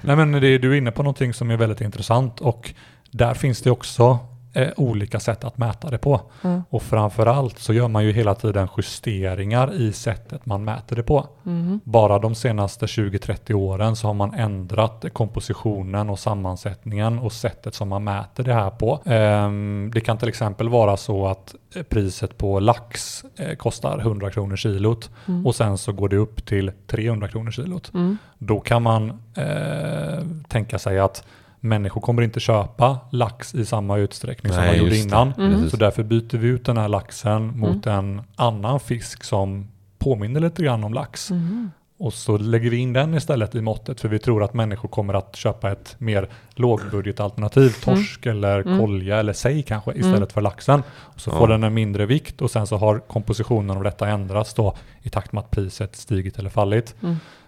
Nej 0.00 0.16
men 0.16 0.32
det, 0.32 0.58
du 0.58 0.72
är 0.72 0.76
inne 0.76 0.90
på 0.90 1.02
någonting 1.02 1.34
som 1.34 1.50
är 1.50 1.56
väldigt 1.56 1.80
intressant 1.80 2.40
och 2.40 2.74
där 3.10 3.34
finns 3.34 3.62
det 3.62 3.70
också 3.70 4.18
eh, 4.54 4.68
olika 4.76 5.20
sätt 5.20 5.44
att 5.44 5.58
mäta 5.58 5.90
det 5.90 5.98
på. 5.98 6.20
Mm. 6.42 6.62
Och 6.70 6.82
framförallt 6.82 7.58
så 7.58 7.72
gör 7.72 7.88
man 7.88 8.04
ju 8.04 8.12
hela 8.12 8.34
tiden 8.34 8.68
justeringar 8.76 9.72
i 9.74 9.92
sättet 9.92 10.46
man 10.46 10.64
mäter 10.64 10.96
det 10.96 11.02
på. 11.02 11.26
Mhm. 11.42 11.80
Bara 11.84 12.18
de 12.18 12.34
senaste 12.34 12.86
20-30 12.86 13.52
åren 13.54 13.96
så 13.96 14.06
har 14.06 14.14
man 14.14 14.34
ändrat 14.34 15.04
kompositionen 15.12 16.10
och 16.10 16.18
sammansättningen 16.18 17.18
och 17.18 17.32
sättet 17.32 17.74
som 17.74 17.88
man 17.88 18.04
mäter 18.04 18.44
det 18.44 18.54
här 18.54 18.70
på. 18.70 19.00
Ehm, 19.04 19.90
det 19.94 20.00
kan 20.00 20.18
till 20.18 20.28
exempel 20.28 20.68
vara 20.68 20.96
så 20.96 21.26
att 21.26 21.54
eh, 21.76 21.82
priset 21.82 22.38
på 22.38 22.60
lax 22.60 23.24
eh, 23.36 23.54
kostar 23.56 23.98
100 23.98 24.30
kronor 24.30 24.56
kilot 24.56 25.10
Mm. 25.26 25.46
och 25.46 25.54
sen 25.54 25.78
så 25.78 25.92
går 25.92 26.08
det 26.08 26.16
upp 26.16 26.46
till 26.46 26.72
300 26.86 27.28
kronor 27.28 27.50
kilot. 27.50 27.90
Mm. 27.94 28.18
Då 28.38 28.60
kan 28.60 28.82
man 28.82 29.10
eh, 29.36 30.24
tänka 30.48 30.78
sig 30.78 30.98
att 30.98 31.24
människor 31.64 32.00
kommer 32.00 32.22
inte 32.22 32.40
köpa 32.40 32.98
lax 33.10 33.54
i 33.54 33.64
samma 33.64 33.98
utsträckning 33.98 34.52
som 34.52 34.62
Nej, 34.62 34.70
man 34.70 34.78
gjorde 34.84 34.96
innan. 34.98 35.32
Mm. 35.32 35.70
Så 35.70 35.76
därför 35.76 36.02
byter 36.02 36.36
vi 36.38 36.48
ut 36.48 36.64
den 36.64 36.76
här 36.76 36.88
laxen 36.88 37.58
mot 37.58 37.86
en 37.86 38.22
annan 38.36 38.80
fisk 38.80 39.24
som 39.24 39.68
påminner 39.98 40.40
lite 40.40 40.62
grann 40.62 40.84
om 40.84 40.94
lax. 40.94 41.30
Mhm. 41.30 41.70
Och 41.98 42.14
så 42.14 42.38
lägger 42.38 42.70
vi 42.70 42.76
in 42.76 42.92
den 42.92 43.14
istället 43.14 43.54
i 43.54 43.60
måttet 43.60 44.00
för 44.00 44.08
vi 44.08 44.18
tror 44.18 44.42
att 44.44 44.54
människor 44.54 44.88
kommer 44.88 45.14
att 45.14 45.36
köpa 45.36 45.72
ett 45.72 45.96
mer 45.98 46.28
lågbudgetalternativ, 46.54 47.70
torsk 47.84 48.26
eller 48.26 48.60
Mm. 48.60 48.78
kolja 48.80 49.16
eller 49.16 49.32
sej 49.32 49.62
kanske 49.62 49.90
istället 49.92 50.16
Mm. 50.16 50.28
för 50.28 50.40
laxen. 50.40 50.82
Så 51.16 51.30
Ja. 51.30 51.38
får 51.38 51.48
den 51.48 51.64
en 51.64 51.74
mindre 51.74 52.06
vikt 52.06 52.42
och 52.42 52.50
sen 52.50 52.66
så 52.66 52.76
har 52.76 52.98
kompositionen 52.98 53.76
av 53.76 53.82
detta 53.82 54.08
ändrats 54.08 54.54
då 54.54 54.74
i 55.02 55.10
takt 55.10 55.32
med 55.32 55.40
att 55.40 55.50
priset 55.50 55.96
stigit 55.96 56.38
eller 56.38 56.50
fallit. 56.50 56.94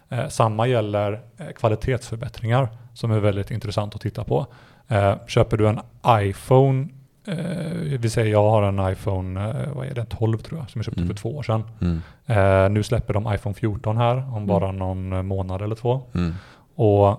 Mm. 0.08 0.24
Eh, 0.24 0.28
samma 0.28 0.66
gäller 0.66 1.20
eh, 1.38 1.46
kvalitetsförbättringar 1.46 2.68
som 2.94 3.10
är 3.10 3.18
väldigt 3.20 3.50
intressant 3.50 3.94
att 3.94 4.00
titta 4.00 4.24
på. 4.24 4.46
Eh, 4.88 5.14
köper 5.26 5.56
du 5.56 5.68
en 5.68 5.80
iPhone, 6.08 6.88
eh, 7.26 7.36
vi 7.98 8.10
säger 8.10 8.32
jag 8.32 8.50
har 8.50 8.62
en 8.62 8.92
iPhone, 8.92 9.54
vad 9.74 9.86
är 9.86 9.94
det, 9.94 10.04
12 10.04 10.38
tror 10.38 10.58
jag, 10.60 10.70
som 10.70 10.78
jag 10.78 10.84
köpte 10.84 11.00
Mm. 11.00 11.08
för 11.16 11.22
två 11.22 11.36
år 11.36 11.42
sedan. 11.42 11.62
Mm. 11.80 12.74
Nu 12.74 12.82
släpper 12.82 13.14
de 13.14 13.34
iPhone 13.34 13.54
14 13.54 13.96
här 13.96 14.34
om 14.34 14.46
bara 14.46 14.72
någon 14.72 15.26
månad 15.26 15.62
eller 15.62 15.74
två. 15.74 16.02
Mm. 16.14 16.34
Och 16.74 17.18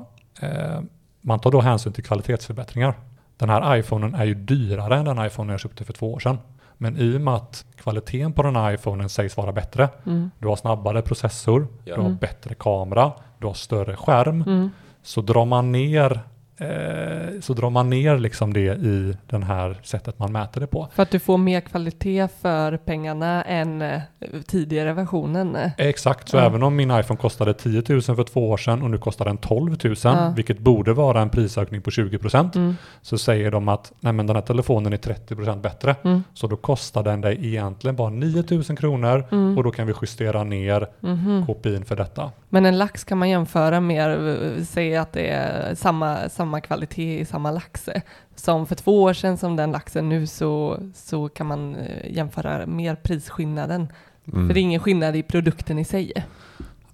man 1.21 1.39
tar 1.39 1.51
då 1.51 1.61
hänsyn 1.61 1.93
till 1.93 2.03
kvalitetsförbättringar. 2.03 2.93
Den 3.37 3.49
här 3.49 3.75
iPhonen 3.77 4.15
är 4.15 4.25
ju 4.25 4.33
dyrare 4.33 4.95
än 4.97 5.05
den 5.05 5.25
iPhone 5.25 5.53
jag 5.53 5.59
köpte 5.59 5.83
för 5.85 5.93
två 5.93 6.13
år 6.13 6.19
sedan. 6.19 6.37
Men 6.77 6.97
i 6.97 7.17
och 7.17 7.21
med 7.21 7.33
att 7.33 7.65
kvaliteten 7.75 8.33
på 8.33 8.43
den 8.43 8.55
här 8.55 8.73
iPhonen 8.73 9.09
sägs 9.09 9.37
vara 9.37 9.51
bättre, 9.51 9.89
Mm. 10.05 10.31
du 10.39 10.47
har 10.47 10.55
snabbare 10.55 11.01
processor, 11.01 11.67
Ja. 11.83 11.95
du 11.95 12.01
har 12.01 12.09
bättre 12.09 12.55
kamera, 12.55 13.11
du 13.39 13.47
har 13.47 13.53
större 13.53 13.95
skärm, 13.95 14.41
Mm. 14.47 14.69
så 15.01 15.21
drar 15.21 15.45
man 15.45 15.71
ner 15.71 16.21
eh, 16.57 17.39
så 17.41 17.53
drar 17.53 17.69
man 17.69 17.89
ner 17.89 18.17
liksom 18.17 18.53
det 18.53 18.59
i 18.77 19.17
den 19.27 19.43
här 19.43 19.79
sättet 19.83 20.19
man 20.19 20.31
mäter 20.31 20.61
det 20.61 20.67
på. 20.67 20.87
För 20.93 21.03
att 21.03 21.11
du 21.11 21.19
får 21.19 21.37
mer 21.37 21.61
kvalitet 21.61 22.27
för 22.41 22.77
pengarna 22.77 23.43
än 23.43 23.81
eh, 23.81 24.01
tidigare 24.47 24.93
versionen. 24.93 25.55
eh. 25.55 25.71
Exakt, 25.77 26.29
så 26.29 26.37
Ja. 26.37 26.41
även 26.45 26.63
om 26.63 26.75
min 26.75 26.91
iPhone 26.99 27.17
kostade 27.17 27.53
10 27.53 27.83
000 27.89 28.01
för 28.01 28.23
två 28.23 28.49
år 28.49 28.57
sedan 28.57 28.81
och 28.81 28.89
nu 28.91 28.97
kostar 28.97 29.25
den 29.25 29.37
12 29.37 29.77
000, 29.83 29.95
Ja. 30.03 30.33
vilket 30.35 30.59
borde 30.59 30.93
vara 30.93 31.21
en 31.21 31.29
prisökning 31.29 31.81
på 31.81 31.91
20 31.91 32.17
procent, 32.17 32.55
Mm. 32.55 32.75
så 33.01 33.17
säger 33.17 33.51
de 33.51 33.67
att 33.67 33.91
Nej, 33.99 34.13
men 34.13 34.27
den 34.27 34.35
här 34.35 34.43
telefonen 34.43 34.93
är 34.93 34.97
30 34.97 35.35
procent 35.35 35.63
bättre. 35.63 35.95
Mm. 36.03 36.23
Så 36.33 36.47
då 36.47 36.55
kostar 36.55 37.03
den 37.03 37.21
dig 37.21 37.47
egentligen 37.47 37.95
bara 37.95 38.09
9 38.09 38.43
000 38.51 38.63
kronor 38.63 39.25
Mm. 39.31 39.57
och 39.57 39.63
då 39.63 39.71
kan 39.71 39.87
vi 39.87 39.93
justera 40.01 40.43
ner 40.43 40.87
Mhm. 40.99 41.45
KPIn 41.47 41.85
för 41.85 41.95
detta. 41.95 42.31
Men 42.49 42.65
en 42.65 42.77
lax 42.77 43.03
kan 43.03 43.17
man 43.17 43.29
jämföra 43.29 43.79
med, 43.79 44.67
säga 44.67 45.01
att 45.01 45.13
det 45.13 45.27
är 45.27 45.75
samma, 45.75 46.29
samma 46.29 46.61
kvalitet 46.61 47.19
i 47.19 47.25
samma 47.25 47.51
lax. 47.51 47.89
Som 48.35 48.67
för 48.67 48.75
två 48.75 49.03
år 49.03 49.13
sedan 49.13 49.37
som 49.37 49.55
den 49.55 49.71
laxen 49.71 50.09
nu 50.09 50.27
så, 50.27 50.79
så 50.95 51.29
kan 51.29 51.47
man 51.47 51.75
eh, 51.75 52.11
jämföra 52.15 52.65
mer 52.65 52.95
prisskillnaden. 52.95 53.87
Mm. 54.33 54.47
För 54.47 54.53
det 54.53 54.59
är 54.59 54.61
ingen 54.61 54.79
skillnad 54.79 55.15
i 55.15 55.23
produkten 55.23 55.79
i 55.79 55.85
sig. 55.85 56.11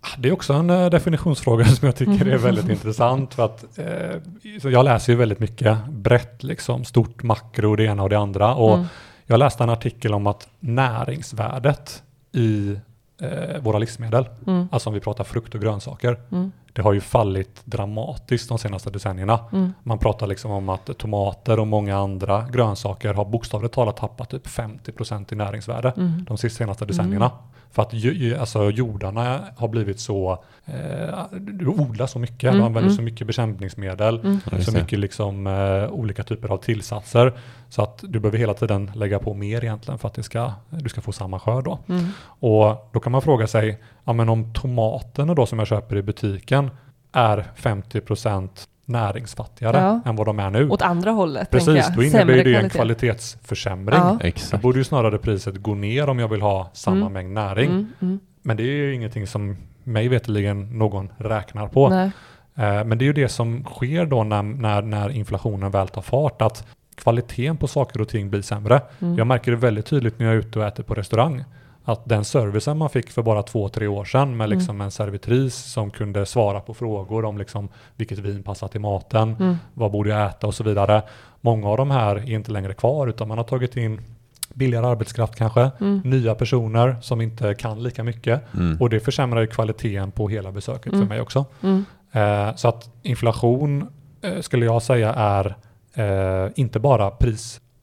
Ah, 0.01 0.17
Det 0.17 0.29
är 0.29 0.33
också 0.33 0.53
en 0.53 0.69
eh, 0.69 0.89
definitionsfråga 0.89 1.65
som 1.75 1.85
jag 1.85 1.95
tycker 1.95 2.25
är 2.25 2.37
väldigt 2.37 2.69
intressant. 2.77 3.33
För 3.33 3.45
att, 3.45 3.77
eh, 3.79 4.71
jag 4.71 4.85
läser 4.85 5.13
ju 5.13 5.17
väldigt 5.19 5.39
mycket 5.39 5.77
brett, 5.89 6.43
liksom, 6.43 6.85
stort 6.85 7.23
makro, 7.23 7.75
det 7.75 7.83
ena 7.83 8.03
och 8.03 8.09
det 8.09 8.17
andra. 8.17 8.55
Och 8.55 8.73
Mm. 8.73 8.85
Jag 9.25 9.37
läste 9.39 9.63
en 9.63 9.69
artikel 9.69 10.13
om 10.13 10.27
att 10.27 10.47
näringsvärdet 10.59 12.03
i 12.31 12.75
eh, 13.23 13.61
våra 13.61 13.77
livsmedel, 13.77 14.29
Mm. 14.47 14.67
alltså 14.71 14.89
om 14.89 14.93
vi 14.93 14.99
pratar 14.99 15.23
frukt 15.23 15.55
och 15.55 15.61
grönsaker, 15.61 16.19
Mm. 16.31 16.51
det 16.73 16.81
har 16.81 16.93
ju 16.93 17.01
fallit 17.01 17.61
dramatiskt 17.65 18.49
de 18.49 18.57
senaste 18.57 18.89
decennierna. 18.89 19.39
Mm. 19.53 19.73
Man 19.83 19.97
pratar 19.99 20.27
liksom 20.27 20.51
om 20.51 20.69
att 20.69 20.97
tomater 20.97 21.59
och 21.59 21.67
många 21.67 21.97
andra 21.97 22.45
grönsaker 22.51 23.13
har 23.13 23.25
bokstavligt 23.25 23.73
talat 23.73 23.97
tappat 23.97 24.29
typ 24.29 24.47
50% 24.47 25.33
i 25.33 25.35
näringsvärde 25.35 25.93
Mm. 25.97 26.25
de 26.29 26.37
senaste 26.37 26.85
decennierna. 26.85 27.31
För 27.73 27.81
att 27.81 27.93
ju, 27.93 28.37
alltså 28.37 28.71
jordarna 28.71 29.39
har 29.55 29.67
blivit 29.67 29.99
så, 29.99 30.43
eh, 30.65 31.23
du 31.31 31.67
odlar 31.67 32.07
så 32.07 32.19
mycket, 32.19 32.43
Mm, 32.43 32.57
du 32.57 32.65
använder 32.65 32.89
mm. 32.89 32.95
så 32.95 33.01
mycket 33.01 33.27
bekämpningsmedel, 33.27 34.19
Mm. 34.19 34.61
Så 34.61 34.71
mycket 34.71 34.99
liksom, 34.99 35.47
eh, 35.47 35.89
olika 35.89 36.23
typer 36.23 36.49
av 36.49 36.57
tillsatser. 36.57 37.33
Så 37.69 37.81
att 37.81 38.03
du 38.07 38.19
behöver 38.19 38.37
hela 38.37 38.53
tiden 38.53 38.91
lägga 38.95 39.19
på 39.19 39.33
mer 39.33 39.63
egentligen 39.63 39.99
för 39.99 40.07
att 40.07 40.13
det 40.13 40.23
ska, 40.23 40.51
du 40.69 40.89
ska 40.89 41.01
få 41.01 41.11
samma 41.11 41.39
skörd 41.39 41.63
då. 41.63 41.79
Mm. 41.89 42.05
Och 42.25 42.89
då 42.93 42.99
kan 42.99 43.11
man 43.11 43.21
fråga 43.21 43.47
sig, 43.47 43.81
ja 44.03 44.13
men 44.13 44.29
om 44.29 44.53
tomaterna 44.53 45.33
då 45.33 45.45
som 45.45 45.59
jag 45.59 45.67
köper 45.67 45.95
i 45.95 46.01
butiken 46.01 46.69
är 47.11 47.45
50% 47.55 48.67
näringsfattigare 48.85 49.77
Ja. 49.77 50.01
än 50.09 50.15
vad 50.15 50.27
de 50.27 50.39
är 50.39 50.49
nu. 50.49 50.69
Åt 50.69 50.81
andra 50.81 51.11
hållet, 51.11 51.49
Precis, 51.51 51.67
då 51.67 52.03
innebär 52.03 52.03
ju 52.03 52.09
Sämre 52.09 52.35
det 52.35 52.39
en 52.55 52.69
kvalitet. 52.69 52.77
kvalitetsförsämring. 52.77 53.99
Ja. 53.99 54.17
Då 54.21 54.27
Exakt. 54.27 54.63
borde 54.63 54.77
ju 54.77 54.83
snarare 54.83 55.17
priset 55.17 55.57
gå 55.57 55.75
ner 55.75 56.09
om 56.09 56.19
jag 56.19 56.27
vill 56.27 56.41
ha 56.41 56.69
samma 56.73 56.97
Mm. 56.97 57.13
mängd 57.13 57.33
näring. 57.33 57.69
Mm. 57.69 57.87
Mm. 58.01 58.19
Men 58.41 58.57
det 58.57 58.63
är 58.63 58.67
ju 58.67 58.93
ingenting 58.95 59.27
som 59.27 59.57
mig 59.83 60.07
veterligen 60.07 60.77
någon 60.77 61.09
räknar 61.17 61.67
på. 61.67 61.89
Nej. 61.89 62.11
Eh, 62.55 62.83
Men 62.83 62.97
det 62.97 63.03
är 63.03 63.07
ju 63.07 63.13
det 63.13 63.29
som 63.29 63.63
sker 63.63 64.05
då 64.05 64.23
när, 64.23 64.43
när, 64.43 64.81
när 64.81 65.09
inflationen 65.09 65.71
väl 65.71 65.87
tar 65.87 66.01
fart, 66.01 66.41
att 66.41 66.67
kvaliteten 66.95 67.57
på 67.57 67.67
saker 67.67 68.01
och 68.01 68.07
ting 68.09 68.29
blir 68.29 68.41
sämre. 68.41 68.81
Mm. 68.99 69.17
Jag 69.17 69.27
märker 69.27 69.51
det 69.51 69.57
väldigt 69.57 69.85
tydligt 69.85 70.19
när 70.19 70.25
jag 70.25 70.35
är 70.35 70.39
ute 70.39 70.59
och 70.59 70.65
äter 70.65 70.83
på 70.83 70.93
restaurang. 70.93 71.43
Att 71.85 72.01
den 72.09 72.25
servicen 72.25 72.77
man 72.77 72.89
fick 72.89 73.09
för 73.09 73.21
bara 73.21 73.43
två, 73.43 73.69
tre 73.69 73.87
år 73.87 74.05
sedan 74.05 74.37
med 74.37 74.45
Mm. 74.45 74.57
liksom 74.57 74.81
en 74.81 74.91
servitris 74.91 75.55
som 75.55 75.91
kunde 75.91 76.25
svara 76.25 76.59
på 76.59 76.73
frågor 76.73 77.25
om 77.25 77.37
liksom 77.37 77.69
vilket 77.95 78.19
vin 78.19 78.43
passar 78.43 78.67
till 78.67 78.81
maten, 78.81 79.35
Mm. 79.39 79.55
vad 79.73 79.91
borde 79.91 80.09
jag 80.09 80.27
äta 80.29 80.47
och 80.47 80.53
så 80.55 80.63
vidare. 80.63 81.01
Många 81.41 81.67
av 81.69 81.77
de 81.77 81.91
här 81.91 82.15
är 82.15 82.29
inte 82.31 82.51
längre 82.51 82.73
kvar 82.73 83.07
utan 83.07 83.27
man 83.27 83.37
har 83.37 83.45
tagit 83.45 83.77
in 83.77 84.01
billigare 84.53 84.85
arbetskraft 84.87 85.35
kanske, 85.35 85.71
Mm. 85.79 86.01
nya 86.03 86.35
personer 86.35 86.95
som 87.01 87.21
inte 87.21 87.53
kan 87.55 87.83
lika 87.83 88.03
mycket 88.03 88.41
Mm. 88.53 88.77
och 88.81 88.89
det 88.89 88.99
försämrar 88.99 89.41
ju 89.41 89.47
kvaliteten 89.47 90.11
på 90.11 90.29
hela 90.29 90.51
besöket 90.51 90.93
Mm. 90.93 90.99
för 90.99 91.07
mig 91.09 91.21
också. 91.21 91.45
Mm. 91.63 91.85
Eh, 92.11 92.55
så 92.55 92.67
att 92.67 92.89
inflation 93.01 93.87
eh, 94.21 94.41
skulle 94.41 94.65
jag 94.65 94.81
säga 94.83 95.13
är 95.13 95.55
eh, 95.95 96.51
inte 96.55 96.79
bara 96.79 97.11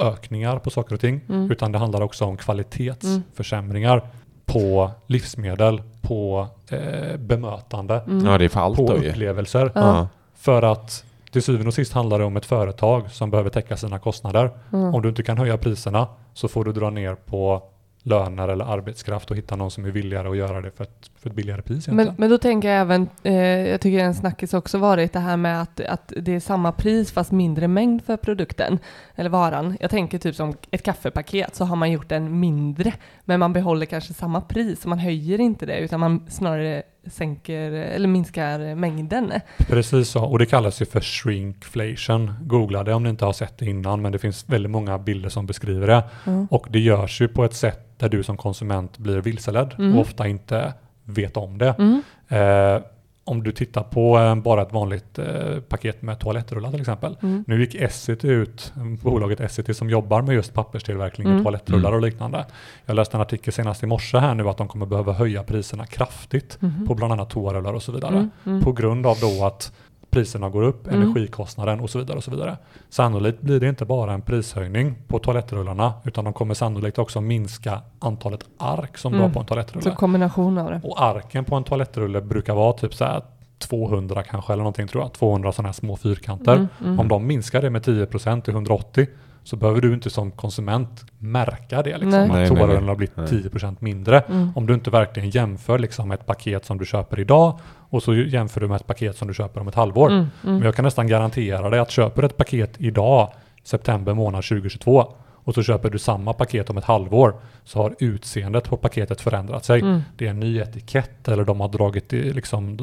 prisökningar 0.01 0.59
på 0.59 0.71
saker 0.71 0.95
och 0.95 1.01
ting 1.01 1.21
Mm. 1.29 1.51
utan 1.51 1.73
det 1.73 1.79
handlar 1.79 2.01
också 2.01 2.25
om 2.25 2.37
kvalitetsförsämringar 2.37 4.03
på 4.47 4.91
livsmedel, 5.07 5.83
på 6.03 6.47
eh, 6.71 7.17
bemötande, 7.17 8.03
Mm. 8.07 8.27
Ja, 8.27 8.39
det 8.39 8.45
är 8.45 8.49
för 8.49 8.61
allt 8.61 8.77
på 8.77 8.93
upplevelser. 8.93 9.73
Ja. 9.75 10.09
För 10.35 10.63
att 10.63 11.05
till 11.33 11.43
syvende 11.43 11.69
och 11.69 11.75
sist 11.75 11.93
handlar 11.93 12.19
det 12.19 12.25
om 12.25 12.37
ett 12.37 12.47
företag 12.47 13.11
som 13.11 13.31
behöver 13.31 13.51
täcka 13.51 13.77
sina 13.77 13.99
kostnader. 13.99 14.51
Mm. 14.73 14.95
Om 14.95 15.03
du 15.03 15.09
inte 15.09 15.23
kan 15.23 15.39
höja 15.39 15.59
priserna 15.59 16.07
så 16.35 16.49
får 16.49 16.65
du 16.65 16.73
dra 16.73 16.91
ner 16.91 17.15
på 17.15 17.63
löner 18.03 18.49
eller 18.49 18.65
arbetskraft 18.65 19.31
och 19.31 19.37
hitta 19.37 19.57
någon 19.57 19.71
som 19.71 19.85
är 19.85 19.91
villigare 19.91 20.31
att 20.31 20.37
göra 20.37 20.61
det 20.61 20.71
för 20.71 20.85
ett, 20.85 21.11
för 21.17 21.31
ett 21.31 21.37
billigare 21.37 21.63
pris. 21.63 21.89
Men, 21.89 22.15
men 22.17 22.31
då 22.31 22.39
tänker 22.39 22.69
jag 22.69 22.81
även, 22.81 23.09
eh, 23.23 23.35
jag 23.69 23.81
tycker 23.81 23.99
en 23.99 24.15
snackis 24.15 24.55
också 24.55 24.79
varit 24.79 25.13
det 25.13 25.19
här 25.19 25.37
med 25.37 25.63
att, 25.63 25.81
att 25.81 26.13
det 26.17 26.35
är 26.35 26.41
samma 26.41 26.73
pris 26.73 27.13
fast 27.13 27.33
mindre 27.33 27.69
mängd 27.69 28.05
för 28.05 28.17
produkten 28.17 28.79
eller 29.15 29.31
varan. 29.31 29.77
Jag 29.81 29.91
tänker 29.91 30.19
typ 30.19 30.37
som 30.37 30.55
ett 30.71 30.83
kaffepaket 30.83 31.55
så 31.55 31.65
har 31.65 31.77
man 31.77 31.91
gjort 31.91 32.13
en 32.13 32.41
mindre 32.41 32.93
men 33.25 33.41
man 33.41 33.53
behåller 33.53 33.87
kanske 33.87 34.15
samma 34.15 34.41
pris 34.41 34.81
så 34.81 34.89
man 34.89 34.99
höjer 34.99 35.41
inte 35.41 35.67
det 35.67 35.79
utan 35.79 36.01
man 36.01 36.27
snarare 36.29 36.83
sänker 37.11 37.71
eller 37.73 38.09
minskar 38.09 38.75
mängden. 38.75 39.33
Precis 39.59 40.09
så, 40.09 40.25
och 40.25 40.39
det 40.39 40.47
kallas 40.47 40.83
ju 40.83 40.87
för 40.87 41.01
shrinkflation. 41.01 42.35
Googla 42.43 42.85
det 42.85 42.95
om 42.95 43.03
ni 43.03 43.11
inte 43.11 43.25
har 43.25 43.33
sett 43.33 43.59
det 43.59 43.67
innan, 43.67 44.03
men 44.03 44.13
det 44.13 44.19
finns 44.19 44.45
väldigt 44.49 44.71
många 44.71 44.99
bilder 44.99 45.29
som 45.29 45.47
beskriver 45.47 45.87
det. 45.87 46.03
Mm. 46.27 46.47
Och 46.51 46.67
det 46.71 46.79
görs 46.79 47.21
ju 47.21 47.29
på 47.29 47.45
ett 47.45 47.55
sätt 47.55 47.99
där 47.99 48.09
du 48.09 48.23
som 48.23 48.37
konsument 48.37 48.99
blir 48.99 49.19
vilseledd 49.21 49.75
Mm. 49.79 49.95
och 49.95 50.01
ofta 50.01 50.29
inte 50.29 50.73
vet 51.05 51.37
om 51.37 51.59
det. 51.59 51.75
Mm. 51.79 52.03
Eh, 52.29 52.83
om 53.25 53.43
du 53.43 53.53
tittar 53.53 53.83
på 53.83 54.19
eh, 54.19 54.35
bara 54.35 54.63
ett 54.63 54.73
vanligt 54.73 55.19
eh, 55.19 55.61
paket 55.69 56.03
med 56.03 56.19
toalettrullar 56.19 56.71
till 56.71 56.81
exempel. 56.81 57.17
Mm. 57.23 57.45
Nu 57.47 57.61
gick 57.61 57.75
Essity 57.75 58.29
ut, 58.29 58.73
bolaget 59.03 59.41
Essity 59.41 59.75
som 59.75 59.91
jobbar 59.91 60.23
med 60.23 60.35
just 60.35 60.55
papperstillverkning 60.55 61.27
Mm. 61.27 61.39
och 61.39 61.45
toalettrullar 61.45 61.89
Mm. 61.89 61.95
och 61.95 62.01
liknande. 62.07 62.47
Jag 62.87 62.95
läste 62.97 63.17
en 63.17 63.21
artikel 63.21 63.53
senast 63.53 63.83
i 63.83 63.87
morse 63.87 64.19
här 64.19 64.35
nu 64.35 64.49
att 64.49 64.57
de 64.57 64.69
kommer 64.69 64.87
behöva 64.87 65.13
höja 65.13 65.43
priserna 65.43 65.87
kraftigt 65.87 66.57
Mhm. 66.61 66.87
på 66.87 66.95
bland 66.95 67.13
annat 67.13 67.31
toarullar 67.31 67.73
och 67.73 67.83
så 67.83 67.93
vidare. 67.93 68.15
Mm, 68.17 68.31
mm. 68.47 68.61
På 68.63 68.73
grund 68.73 69.07
av 69.07 69.17
då 69.21 69.45
att 69.45 69.73
priserna 70.11 70.49
går 70.49 70.63
upp, 70.63 70.87
Mm. 70.87 71.03
energikostnaden 71.03 71.81
och 71.81 71.91
så 71.91 71.99
vidare. 71.99 72.17
och 72.17 72.25
så 72.25 72.31
vidare. 72.31 72.57
Sannolikt 72.89 73.41
blir 73.41 73.61
det 73.61 73.69
inte 73.69 73.85
bara 73.85 74.13
en 74.13 74.23
prishöjning 74.23 74.95
på 75.09 75.19
toalettrullarna 75.19 75.93
utan 76.05 76.25
de 76.25 76.33
kommer 76.33 76.55
sannolikt 76.55 76.99
också 76.99 77.21
minska 77.21 77.81
antalet 77.99 78.45
ark 78.59 78.99
som 78.99 79.13
du 79.13 79.19
Mm. 79.19 79.29
har 79.29 79.35
på 79.35 79.41
en 79.41 79.47
toalettrulle. 79.47 79.83
Så 79.83 79.91
kombination 79.91 80.59
av 80.59 80.71
det. 80.71 80.81
Och 80.85 81.03
arken 81.03 81.45
på 81.45 81.57
en 81.57 81.65
toalettrulle 81.65 82.21
brukar 82.21 82.55
vara 82.55 82.73
typ 82.73 82.95
så 82.95 83.05
här 83.05 83.23
200 83.59 84.23
kanske 84.23 84.53
eller 84.53 84.63
någonting 84.63 84.89
tror 84.89 85.03
jag. 85.03 85.13
200 85.13 85.53
sådana 85.53 85.69
här 85.69 85.73
små 85.73 85.97
fyrkanter. 85.97 86.55
Mm, 86.57 86.69
mm. 86.85 87.01
Om 87.01 87.09
de 87.09 87.27
minskar 87.27 87.63
det 87.63 87.71
med 87.71 87.83
10% 87.83 88.45
till 88.45 88.55
180 88.55 89.07
så 89.45 89.57
behöver 89.57 89.81
du 89.81 89.95
inte 89.95 90.11
som 90.11 90.31
konsument 90.31 91.05
märka 91.19 91.83
det. 91.83 91.99
Liksom, 91.99 92.29
Nej. 92.29 92.43
att 92.43 92.49
toarullen 92.49 92.89
har 92.89 92.97
blivit 92.97 93.17
Nej. 93.17 93.27
10% 93.27 93.77
mindre. 93.79 94.21
Mm. 94.21 94.51
Om 94.55 94.67
du 94.67 94.75
inte 94.75 94.91
verkligen 94.91 95.31
jämför 95.31 95.79
liksom 95.79 96.11
ett 96.11 96.27
paket 96.27 96.65
som 96.65 96.79
du 96.79 96.87
köper 96.87 97.21
idag 97.21 97.59
och 97.91 98.03
så 98.03 98.15
jämför 98.15 98.61
du 98.61 98.69
med 98.69 98.77
ett 98.77 98.87
paket 98.87 99.17
som 99.17 99.29
du 99.29 99.35
köper 99.35 99.61
om 99.61 99.69
ett 99.69 99.75
halvår. 99.75 100.11
Mm, 100.11 100.27
Men 100.43 100.53
mm. 100.53 100.65
jag 100.65 100.75
kan 100.75 100.85
nästan 100.85 101.07
garantera 101.07 101.71
dig 101.71 101.81
att 101.81 101.91
köper 101.91 102.23
du 102.23 102.27
ett 102.27 102.37
paket 102.37 102.75
idag, 102.79 103.33
september 103.65 104.15
månad 104.15 104.45
2022, 104.45 105.13
och 105.45 105.55
så 105.55 105.63
köper 105.63 105.91
du 105.91 105.99
samma 105.99 106.33
paket 106.33 106.71
om 106.71 106.79
ett 106.79 106.85
halvår, 106.85 107.35
så 107.65 107.83
har 107.83 107.95
utseendet 107.99 108.69
på 108.69 108.77
paketet 108.77 109.21
förändrat 109.21 109.65
sig. 109.65 109.81
Mm. 109.81 110.01
Det 110.17 110.27
är 110.27 110.31
en 110.31 110.41
ny 110.41 110.59
etikett 110.59 111.29
eller 111.29 111.45
de 111.45 111.61
har 111.61 111.69
dragit 111.69 112.09
det, 112.09 112.23
liksom, 112.23 112.77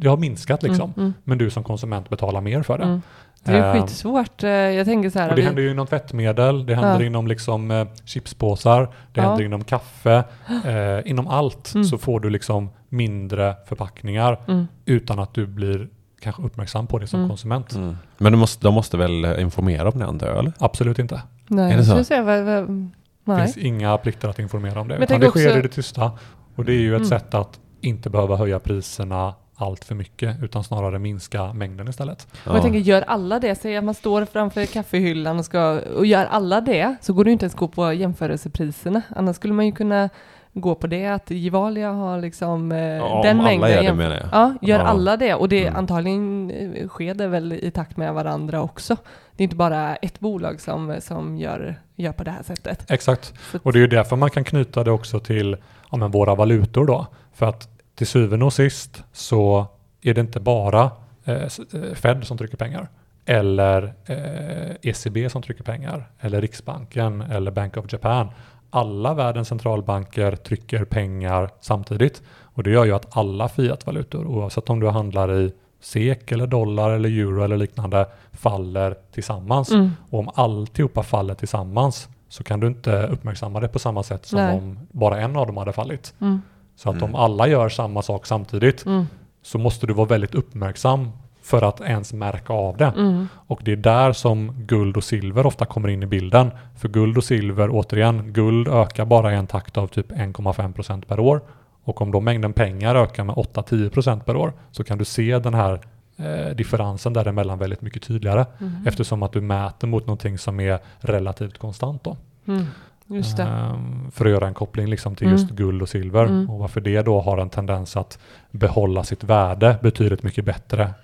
det 0.00 0.08
har 0.08 0.16
minskat 0.16 0.62
liksom. 0.62 0.92
Mm, 0.96 1.00
mm, 1.00 1.12
Men 1.24 1.38
du 1.38 1.50
som 1.50 1.64
konsument 1.64 2.08
betalar 2.08 2.40
mer 2.40 2.62
för 2.62 2.78
det. 2.78 2.84
mm. 2.84 3.02
Det 3.44 3.52
är 3.52 3.74
Ehm, 3.76 3.82
skitsvårt. 3.82 4.42
Eh, 4.42 4.50
Jag 4.50 4.86
tänker 4.86 5.10
så 5.10 5.18
här. 5.18 5.28
och 5.28 5.34
det 5.34 5.40
vi- 5.40 5.46
händer 5.46 5.62
ju 5.62 5.70
inom 5.70 5.86
tvättmedel, 5.86 6.66
det 6.66 6.74
händer 6.74 7.00
Ja. 7.00 7.06
inom 7.06 7.26
liksom, 7.26 7.70
eh, 7.70 7.86
chipspåsar, 8.04 8.80
det 8.82 9.20
Ja. 9.20 9.22
händer 9.22 9.44
inom 9.44 9.64
kaffe, 9.64 10.24
eh, 10.64 11.10
inom 11.10 11.26
allt 11.28 11.74
Mm. 11.74 11.84
så 11.84 11.98
får 11.98 12.20
du 12.20 12.30
liksom 12.30 12.70
mindre 12.88 13.54
förpackningar 13.66 14.38
Mm. 14.48 14.66
utan 14.84 15.18
att 15.18 15.34
du 15.34 15.46
blir 15.46 15.88
kanske 16.20 16.42
uppmärksam 16.42 16.86
på 16.86 16.98
det 16.98 17.06
som 17.06 17.18
Mm. 17.20 17.28
konsument. 17.28 17.74
Mm. 17.74 17.96
Men 18.18 18.32
de 18.32 18.38
måste, 18.38 18.66
de 18.66 18.74
måste 18.74 18.96
väl 18.96 19.24
eh, 19.24 19.40
informera 19.42 19.88
om 19.88 19.98
det 19.98 20.06
antar 20.06 20.26
jag, 20.26 20.38
eller? 20.38 20.52
Absolut 20.58 20.98
inte. 20.98 21.22
Nej, 21.46 21.64
Är 21.64 21.68
det 21.68 21.74
jag 21.76 21.84
så? 21.84 21.90
skulle 21.90 22.04
säga, 22.04 22.22
vad, 22.22 22.44
vad, 22.44 22.66
Det 22.66 22.88
nej. 23.24 23.44
finns 23.44 23.56
inga 23.56 23.98
plikter 23.98 24.28
att 24.28 24.38
informera 24.38 24.80
om 24.80 24.88
det. 24.88 24.94
Men 24.94 25.02
utan 25.02 25.20
det 25.20 25.28
också- 25.28 25.38
sker 25.38 25.58
i 25.58 25.62
det 25.62 25.68
tysta. 25.68 26.12
Och 26.56 26.64
det 26.64 26.72
är 26.72 26.78
ju 26.78 26.92
ett 26.94 26.96
Mm. 26.96 27.08
sätt 27.08 27.34
att 27.34 27.60
inte 27.80 28.10
behöva 28.10 28.36
höja 28.36 28.58
priserna 28.58 29.34
allt 29.60 29.84
för 29.84 29.94
mycket 29.94 30.42
utan 30.42 30.64
snarare 30.64 30.98
minska 30.98 31.52
mängden 31.52 31.88
istället. 31.88 32.26
Och 32.46 32.54
jag 32.56 32.62
tänker, 32.62 32.78
gör 32.78 33.02
alla 33.02 33.38
det? 33.40 33.54
Säg 33.54 33.76
att 33.76 33.84
man 33.84 33.94
står 33.94 34.24
framför 34.24 34.64
kaffehyllan 34.66 35.38
och, 35.38 35.44
ska, 35.44 35.80
och 35.96 36.06
gör 36.06 36.24
alla 36.26 36.60
det, 36.60 36.96
så 37.00 37.12
går 37.12 37.24
det 37.24 37.28
ju 37.30 37.32
inte 37.32 37.44
ens 37.44 37.54
gå 37.54 37.68
på 37.68 37.92
jämförelsepriserna. 37.92 39.02
Annars 39.16 39.36
skulle 39.36 39.54
man 39.54 39.66
ju 39.66 39.72
kunna 39.72 40.08
gå 40.52 40.74
på 40.74 40.86
det, 40.86 41.06
att 41.06 41.30
Gevalia 41.30 41.90
har 41.92 42.18
liksom 42.20 42.72
eh, 42.72 42.78
Ja, 42.78 43.20
den 43.24 43.36
mängden. 43.36 43.64
alla 43.64 43.70
gör 43.74 43.82
det 43.82 43.94
menar 43.94 44.16
jag. 44.16 44.28
Ja, 44.32 44.54
gör 44.62 44.78
Ja. 44.78 44.84
alla 44.84 45.16
det. 45.16 45.34
Och 45.34 45.48
det 45.48 45.62
Mm. 45.66 45.76
antagligen 45.76 46.50
eh, 46.50 46.88
sker 46.88 47.14
det 47.14 47.26
väl 47.28 47.52
i 47.52 47.70
takt 47.70 47.96
med 47.96 48.14
varandra 48.14 48.62
också. 48.62 48.96
Det 49.36 49.42
är 49.42 49.44
inte 49.44 49.56
bara 49.56 49.96
ett 49.96 50.20
bolag 50.20 50.60
som, 50.60 50.96
som 51.00 51.36
gör, 51.38 51.80
gör 51.96 52.12
på 52.12 52.24
det 52.24 52.30
här 52.30 52.42
sättet. 52.42 52.90
Exakt. 52.90 53.34
Så 53.52 53.58
Och 53.62 53.72
det 53.72 53.78
är 53.78 53.80
ju 53.80 53.86
därför 53.86 54.16
man 54.16 54.30
kan 54.30 54.44
knyta 54.44 54.84
det 54.84 54.90
också 54.90 55.20
till 55.20 55.56
ja, 55.90 55.96
men 55.96 56.10
våra 56.10 56.34
valutor 56.34 56.86
då. 56.86 57.06
För 57.34 57.46
att 57.46 57.68
till 58.00 58.06
syvende 58.06 58.44
och 58.44 58.52
sist 58.52 59.04
så 59.12 59.66
är 60.02 60.14
det 60.14 60.20
inte 60.20 60.40
bara 60.40 60.90
eh, 61.24 61.42
eh, 61.42 61.94
Fed 61.94 62.24
som 62.24 62.38
trycker 62.38 62.56
pengar. 62.56 62.88
Eller 63.24 63.94
eh, 64.06 64.76
ECB 64.82 65.30
som 65.30 65.42
trycker 65.42 65.64
pengar. 65.64 66.10
Eller 66.20 66.40
Riksbanken 66.40 67.20
eller 67.20 67.50
Bank 67.50 67.76
of 67.76 67.92
Japan. 67.92 68.28
Alla 68.70 69.14
världens 69.14 69.48
centralbanker 69.48 70.36
trycker 70.36 70.84
pengar 70.84 71.50
samtidigt. 71.60 72.22
Och 72.42 72.62
det 72.62 72.70
gör 72.70 72.84
ju 72.84 72.92
att 72.92 73.16
alla 73.16 73.48
fiatvalutor, 73.48 74.26
oavsett 74.26 74.70
om 74.70 74.80
du 74.80 74.88
handlar 74.88 75.32
i 75.40 75.52
SEK 75.80 76.32
eller 76.32 76.46
dollar 76.46 76.90
eller 76.90 77.08
euro 77.08 77.44
eller 77.44 77.56
liknande, 77.56 78.06
faller 78.32 78.94
tillsammans. 79.12 79.70
Mm. 79.70 79.90
Och 80.10 80.18
om 80.18 80.30
alltihopa 80.34 81.02
faller 81.02 81.34
tillsammans 81.34 82.08
så 82.28 82.44
kan 82.44 82.60
du 82.60 82.66
inte 82.66 83.06
uppmärksamma 83.06 83.60
det 83.60 83.68
på 83.68 83.78
samma 83.78 84.02
sätt 84.02 84.26
som 84.26 84.38
Nej. 84.38 84.56
om 84.56 84.78
bara 84.90 85.20
en 85.20 85.36
av 85.36 85.46
dem 85.46 85.56
hade 85.56 85.72
fallit. 85.72 86.14
Mm. 86.20 86.42
Så 86.82 86.90
att 86.90 86.96
Mm. 86.96 87.04
om 87.04 87.14
alla 87.14 87.46
gör 87.48 87.68
samma 87.68 88.02
sak 88.02 88.26
samtidigt 88.26 88.86
Mm. 88.86 89.06
så 89.42 89.58
måste 89.58 89.86
du 89.86 89.92
vara 89.92 90.06
väldigt 90.06 90.34
uppmärksam 90.34 91.10
för 91.42 91.62
att 91.62 91.80
ens 91.80 92.12
märka 92.12 92.52
av 92.52 92.76
det. 92.76 92.92
Mm. 92.96 93.28
Och 93.34 93.60
det 93.64 93.72
är 93.72 93.76
där 93.76 94.12
som 94.12 94.52
guld 94.56 94.96
och 94.96 95.04
silver 95.04 95.46
ofta 95.46 95.64
kommer 95.64 95.88
in 95.88 96.02
i 96.02 96.06
bilden. 96.06 96.50
För 96.78 96.88
guld 96.88 97.16
och 97.16 97.24
silver, 97.24 97.68
återigen, 97.72 98.32
guld 98.32 98.68
ökar 98.68 99.04
bara 99.04 99.32
i 99.32 99.36
en 99.36 99.46
takt 99.46 99.76
av 99.78 99.86
typ 99.86 100.12
1,5% 100.12 101.06
per 101.08 101.20
år. 101.20 101.40
Och 101.84 102.00
om 102.02 102.12
då 102.12 102.20
mängden 102.20 102.52
pengar 102.52 102.94
ökar 102.94 103.24
med 103.24 103.34
8-10% 103.36 104.20
per 104.24 104.36
år 104.36 104.52
så 104.70 104.84
kan 104.84 104.98
du 104.98 105.04
se 105.04 105.38
den 105.38 105.54
här 105.54 105.80
eh, 106.16 106.54
differensen 106.56 107.12
däremellan 107.12 107.58
väldigt 107.58 107.80
mycket 107.82 108.02
tydligare. 108.02 108.46
Mm. 108.60 108.86
Eftersom 108.86 109.22
att 109.22 109.32
du 109.32 109.40
mäter 109.40 109.86
mot 109.88 110.06
någonting 110.06 110.38
som 110.38 110.60
är 110.60 110.78
relativt 111.00 111.58
konstant 111.58 112.04
då. 112.04 112.16
Mm. 112.46 112.66
Just 113.10 113.36
det. 113.36 113.42
Ehm, 113.42 114.10
för 114.10 114.24
att 114.24 114.30
göra 114.30 114.46
en 114.48 114.54
koppling 114.54 114.86
liksom 114.86 115.16
till 115.16 115.26
Mm. 115.26 115.38
just 115.38 115.50
guld 115.50 115.82
och 115.82 115.88
silver. 115.88 116.24
Mm. 116.24 116.50
Och 116.50 116.58
varför 116.58 116.80
det 116.80 117.02
då 117.02 117.20
har 117.20 117.38
en 117.38 117.50
tendens 117.50 117.96
att 117.96 118.18
behålla 118.50 119.04
sitt 119.04 119.24
värde 119.24 119.78
betydligt 119.82 120.22
mycket 120.22 120.44
bättre 120.44 120.94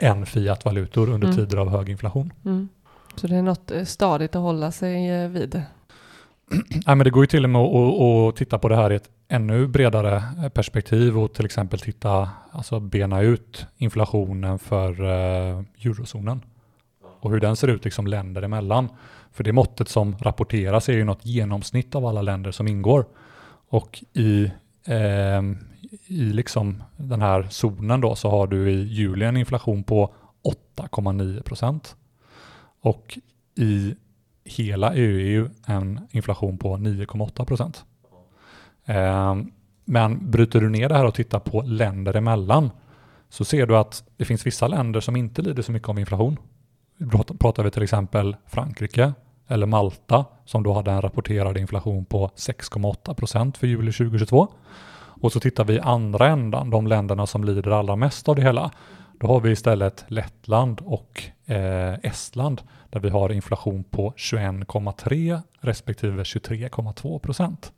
än 0.00 0.26
fiatvalutor 0.26 1.08
under 1.10 1.26
Mm. 1.28 1.36
tider 1.36 1.58
av 1.58 1.68
hög 1.70 1.88
inflation. 1.88 2.32
Mm. 2.44 2.68
Så 3.16 3.26
det 3.26 3.36
är 3.36 3.42
något 3.42 3.70
eh, 3.70 3.84
stadigt 3.84 4.36
att 4.36 4.42
hålla 4.42 4.72
sig 4.72 5.10
eh, 5.10 5.28
vid. 5.28 5.54
Nej, 6.86 6.96
men 6.96 6.98
det 6.98 7.10
går 7.10 7.22
ju 7.22 7.26
till 7.26 7.44
och 7.44 7.50
med 7.50 7.62
att, 7.62 8.36
titta 8.36 8.58
på 8.58 8.68
det 8.68 8.76
här 8.76 8.92
i 8.92 8.96
ett 8.96 9.08
ännu 9.28 9.66
bredare 9.66 10.16
eh, 10.42 10.48
perspektiv 10.48 11.18
och 11.18 11.32
till 11.34 11.44
exempel 11.44 11.78
titta, 11.80 12.30
alltså 12.50 12.80
bena 12.80 13.20
ut 13.20 13.66
inflationen 13.76 14.58
för 14.58 15.04
eh, 15.04 15.62
eurozonen 15.84 16.40
och 17.20 17.30
hur 17.30 17.40
den 17.40 17.56
ser 17.56 17.68
ut 17.68 17.84
liksom 17.84 18.06
länder 18.06 18.42
emellan. 18.42 18.88
För 19.32 19.44
det 19.44 19.52
måttet 19.52 19.88
som 19.88 20.16
rapporteras 20.20 20.88
är 20.88 20.92
ju 20.92 21.04
något 21.04 21.26
genomsnitt 21.26 21.94
av 21.94 22.06
alla 22.06 22.22
länder 22.22 22.50
som 22.50 22.68
ingår. 22.68 23.06
Och 23.68 24.04
i, 24.12 24.50
eh, 24.84 25.42
i 26.06 26.22
liksom 26.22 26.82
den 26.96 27.22
här 27.22 27.46
zonen 27.50 28.00
då 28.00 28.14
så 28.14 28.30
har 28.30 28.46
du 28.46 28.70
i 28.70 28.82
juli 28.82 29.24
en 29.24 29.36
inflation 29.36 29.84
på 29.84 30.14
8,9 30.76 31.42
procent. 31.42 31.96
Och 32.80 33.18
i 33.54 33.94
hela 34.44 34.94
EU 34.94 35.48
en 35.66 36.00
inflation 36.10 36.58
på 36.58 36.76
9,8 36.76 37.44
procent. 37.44 37.84
Eh, 38.84 39.36
men 39.84 40.30
bryter 40.30 40.60
du 40.60 40.68
ner 40.70 40.88
det 40.88 40.96
här 40.96 41.06
och 41.06 41.14
tittar 41.14 41.38
på 41.38 41.62
länder 41.62 42.16
emellan 42.16 42.70
så 43.28 43.44
ser 43.44 43.66
du 43.66 43.76
att 43.76 44.04
det 44.16 44.24
finns 44.24 44.46
vissa 44.46 44.68
länder 44.68 45.00
som 45.00 45.16
inte 45.16 45.42
lider 45.42 45.62
så 45.62 45.72
mycket 45.72 45.88
av 45.88 45.98
inflation. 45.98 46.38
Pratar- 47.38 47.62
vi 47.62 47.70
till 47.70 47.82
exempel 47.82 48.36
Frankrike 48.46 49.12
eller 49.48 49.66
Malta 49.66 50.24
som 50.44 50.62
då 50.62 50.72
hade 50.72 50.90
en 50.90 51.02
rapporterad 51.02 51.58
inflation 51.58 52.04
på 52.04 52.30
6,8 52.36 53.14
procent 53.14 53.56
för 53.56 53.66
juli 53.66 53.92
2022. 53.92 54.48
Och 55.22 55.32
så 55.32 55.40
tittar 55.40 55.64
vi 55.64 55.74
i 55.74 55.80
andra 55.80 56.28
ändan, 56.28 56.70
de 56.70 56.86
länderna 56.86 57.26
som 57.26 57.44
lider 57.44 57.70
allra 57.70 57.96
mest 57.96 58.28
av 58.28 58.36
det 58.36 58.42
hela. 58.42 58.70
Då 59.20 59.26
har 59.26 59.40
vi 59.40 59.50
istället 59.50 60.04
Lettland 60.08 60.80
och 60.84 61.22
eh, 61.46 61.94
Estland 62.02 62.62
där 62.90 63.00
vi 63.00 63.08
har 63.08 63.32
inflation 63.32 63.84
på 63.84 64.10
21,3 64.16 65.40
respektive 65.60 66.22
23,2 66.22 67.18
procent. 67.18 67.72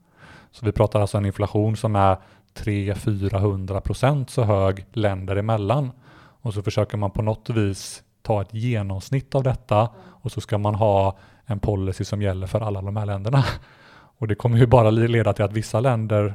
Så 0.51 0.67
vi 0.67 0.73
pratar 0.73 1.01
alltså 1.01 1.19
en 1.19 1.27
inflation 1.27 1.77
som 1.77 1.97
är 1.97 2.17
300-400 2.55 3.81
procent 3.81 4.31
så 4.31 4.43
hög 4.43 4.87
länder 4.93 5.37
emellan. 5.37 5.91
Och 6.17 6.55
så 6.55 6.63
försöker 6.63 6.97
man 6.97 7.11
på 7.11 7.23
något 7.23 7.51
vis 7.51 8.03
ta 8.27 8.43
ett 8.43 8.55
genomsnitt 8.55 9.35
av 9.35 9.43
detta 9.43 9.89
och 10.23 10.33
så 10.33 10.41
ska 10.41 10.59
man 10.59 10.75
ha 10.75 11.17
en 11.47 11.59
policy 11.61 12.05
som 12.05 12.23
gäller 12.23 12.47
för 12.47 12.61
alla 12.61 12.83
de 12.83 12.97
här 12.97 13.07
länderna. 13.07 13.45
Och 14.19 14.29
det 14.29 14.35
kommer 14.35 14.59
ju 14.59 14.67
bara 14.67 14.91
leda 14.91 15.33
till 15.33 15.45
att 15.45 15.53
vissa 15.53 15.81
länder 15.81 16.35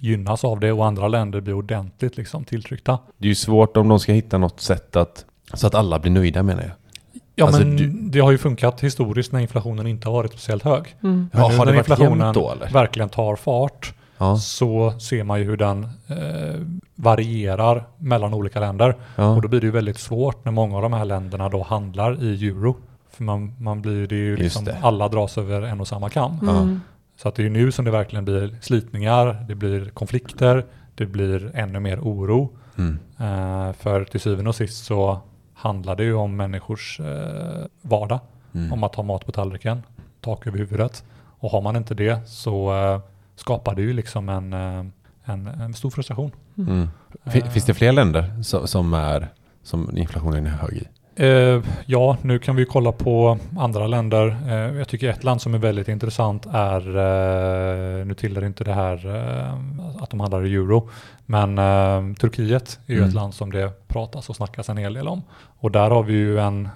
gynnas 0.00 0.44
av 0.44 0.60
det 0.60 0.72
och 0.72 0.86
andra 0.86 1.08
länder 1.08 1.40
blir 1.40 1.54
ordentligt 1.54 2.16
liksom 2.16 2.44
tilltryckta. 2.44 2.98
Det 3.18 3.26
är 3.26 3.28
ju 3.28 3.34
svårt 3.34 3.76
om 3.76 3.88
de 3.88 4.00
ska 4.00 4.12
hitta 4.12 4.38
något 4.38 4.60
sätt 4.60 4.96
att, 4.96 5.24
så 5.54 5.66
att 5.66 5.74
alla 5.74 5.98
blir 5.98 6.12
nöjda 6.12 6.42
menar 6.42 6.62
jag. 6.62 6.72
Ja 7.34 7.46
Alltså, 7.46 7.62
men 7.62 7.76
du- 7.76 7.90
det 7.90 8.18
har 8.20 8.30
ju 8.30 8.38
funkat 8.38 8.80
historiskt 8.80 9.32
när 9.32 9.40
inflationen 9.40 9.86
inte 9.86 10.08
har 10.08 10.14
varit 10.14 10.32
speciellt 10.32 10.62
hög. 10.62 10.96
Mm. 11.02 11.28
Men 11.32 11.42
Ja, 11.42 11.48
nu 11.48 11.56
har 11.56 11.66
det 11.66 11.72
när 11.72 11.78
varit 11.78 11.88
inflationen 11.88 12.18
jämnt 12.20 12.34
då 12.34 12.50
eller? 12.52 12.70
verkligen 12.72 13.08
tar 13.08 13.36
fart 13.36 13.94
Ja, 14.18 14.36
så 14.36 14.94
ser 14.98 15.24
man 15.24 15.38
ju 15.38 15.44
hur 15.44 15.56
den 15.56 15.84
eh, 16.08 16.60
varierar 16.94 17.84
mellan 17.98 18.34
olika 18.34 18.60
länder. 18.60 18.96
ja. 19.16 19.36
Och 19.36 19.42
då 19.42 19.48
blir 19.48 19.60
det 19.60 19.66
ju 19.66 19.72
väldigt 19.72 19.98
svårt 19.98 20.44
när 20.44 20.52
många 20.52 20.76
av 20.76 20.82
de 20.82 20.92
här 20.92 21.04
länderna 21.04 21.48
då 21.48 21.62
handlar 21.62 22.22
i 22.22 22.48
euro. 22.48 22.76
För 23.10 23.24
man, 23.24 23.54
man 23.58 23.82
blir 23.82 24.06
det 24.06 24.14
ju 24.14 24.36
liksom, 24.36 24.64
det. 24.64 24.78
alla 24.82 25.08
dras 25.08 25.38
över 25.38 25.62
en 25.62 25.80
och 25.80 25.88
samma 25.88 26.10
kam. 26.10 26.38
Mm. 26.42 26.80
Så 27.16 27.28
att 27.28 27.34
det 27.34 27.42
är 27.42 27.44
ju 27.44 27.50
nu 27.50 27.72
som 27.72 27.84
det 27.84 27.90
verkligen 27.90 28.24
blir 28.24 28.56
slitningar, 28.60 29.44
det 29.48 29.54
blir 29.54 29.90
konflikter, 29.90 30.64
det 30.94 31.06
blir 31.06 31.50
ännu 31.54 31.80
mer 31.80 32.00
oro. 32.00 32.50
Mm. 32.78 32.98
Eh, 33.18 33.72
för 33.72 34.04
till 34.04 34.20
syvende 34.20 34.48
och 34.48 34.54
sist 34.54 34.84
så 34.84 35.20
handlar 35.54 35.96
det 35.96 36.04
ju 36.04 36.14
om 36.14 36.36
människors 36.36 37.00
eh, 37.00 37.64
vardag. 37.82 38.20
Mm. 38.54 38.72
Om 38.72 38.84
att 38.84 38.94
ha 38.94 39.02
mat 39.02 39.26
på 39.26 39.32
tallriken, 39.32 39.82
tak 40.20 40.46
över 40.46 40.58
huvudet. 40.58 41.04
Och 41.38 41.50
har 41.50 41.60
man 41.60 41.76
inte 41.76 41.94
det 41.94 42.28
så 42.28 42.74
eh, 42.74 43.00
skapar 43.36 43.74
det 43.74 43.82
ju 43.82 43.92
liksom 43.92 44.28
en, 44.28 44.52
eh, 44.52 44.84
en, 45.24 45.46
en 45.46 45.74
stor 45.74 45.90
frustration. 45.90 46.30
Mm. 46.58 46.88
Eh, 47.24 47.32
Finns 47.50 47.64
det 47.64 47.74
fler 47.74 47.92
länder 47.92 48.42
som, 48.42 48.66
som, 48.68 48.94
är, 48.94 49.28
som 49.62 49.96
inflationen 49.98 50.46
är 50.46 50.50
hög 50.50 50.72
i? 50.76 50.84
Eh, 51.18 51.62
ja, 51.86 52.16
nu 52.22 52.38
kan 52.38 52.56
vi 52.56 52.64
kolla 52.64 52.92
på 52.92 53.38
andra 53.58 53.86
länder. 53.86 54.36
Eh, 54.46 54.78
jag 54.78 54.88
tycker 54.88 55.08
ett 55.10 55.24
land 55.24 55.42
som 55.42 55.54
är 55.54 55.58
väldigt 55.58 55.88
intressant 55.88 56.46
är, 56.52 56.80
eh, 58.00 58.06
nu 58.06 58.14
tillhör 58.14 58.44
inte 58.44 58.64
det 58.64 58.72
här 58.72 58.96
att 60.00 60.10
de 60.10 60.20
handlar 60.20 60.46
i 60.46 60.54
euro, 60.54 60.88
men 61.26 61.56
Turkiet 62.14 62.78
är 62.86 62.92
ju 62.92 62.96
Mm. 62.96 63.08
ett 63.08 63.14
land 63.14 63.34
som 63.34 63.52
det 63.52 63.88
pratas 63.88 64.30
och 64.30 64.36
snackas 64.36 64.68
en 64.68 64.76
hel 64.76 64.94
del 64.94 65.08
om. 65.08 65.22
Och 65.58 65.70
där 65.70 65.90
har 65.90 66.02
vi 66.02 66.12
ju 66.12 66.38
en 66.38 66.68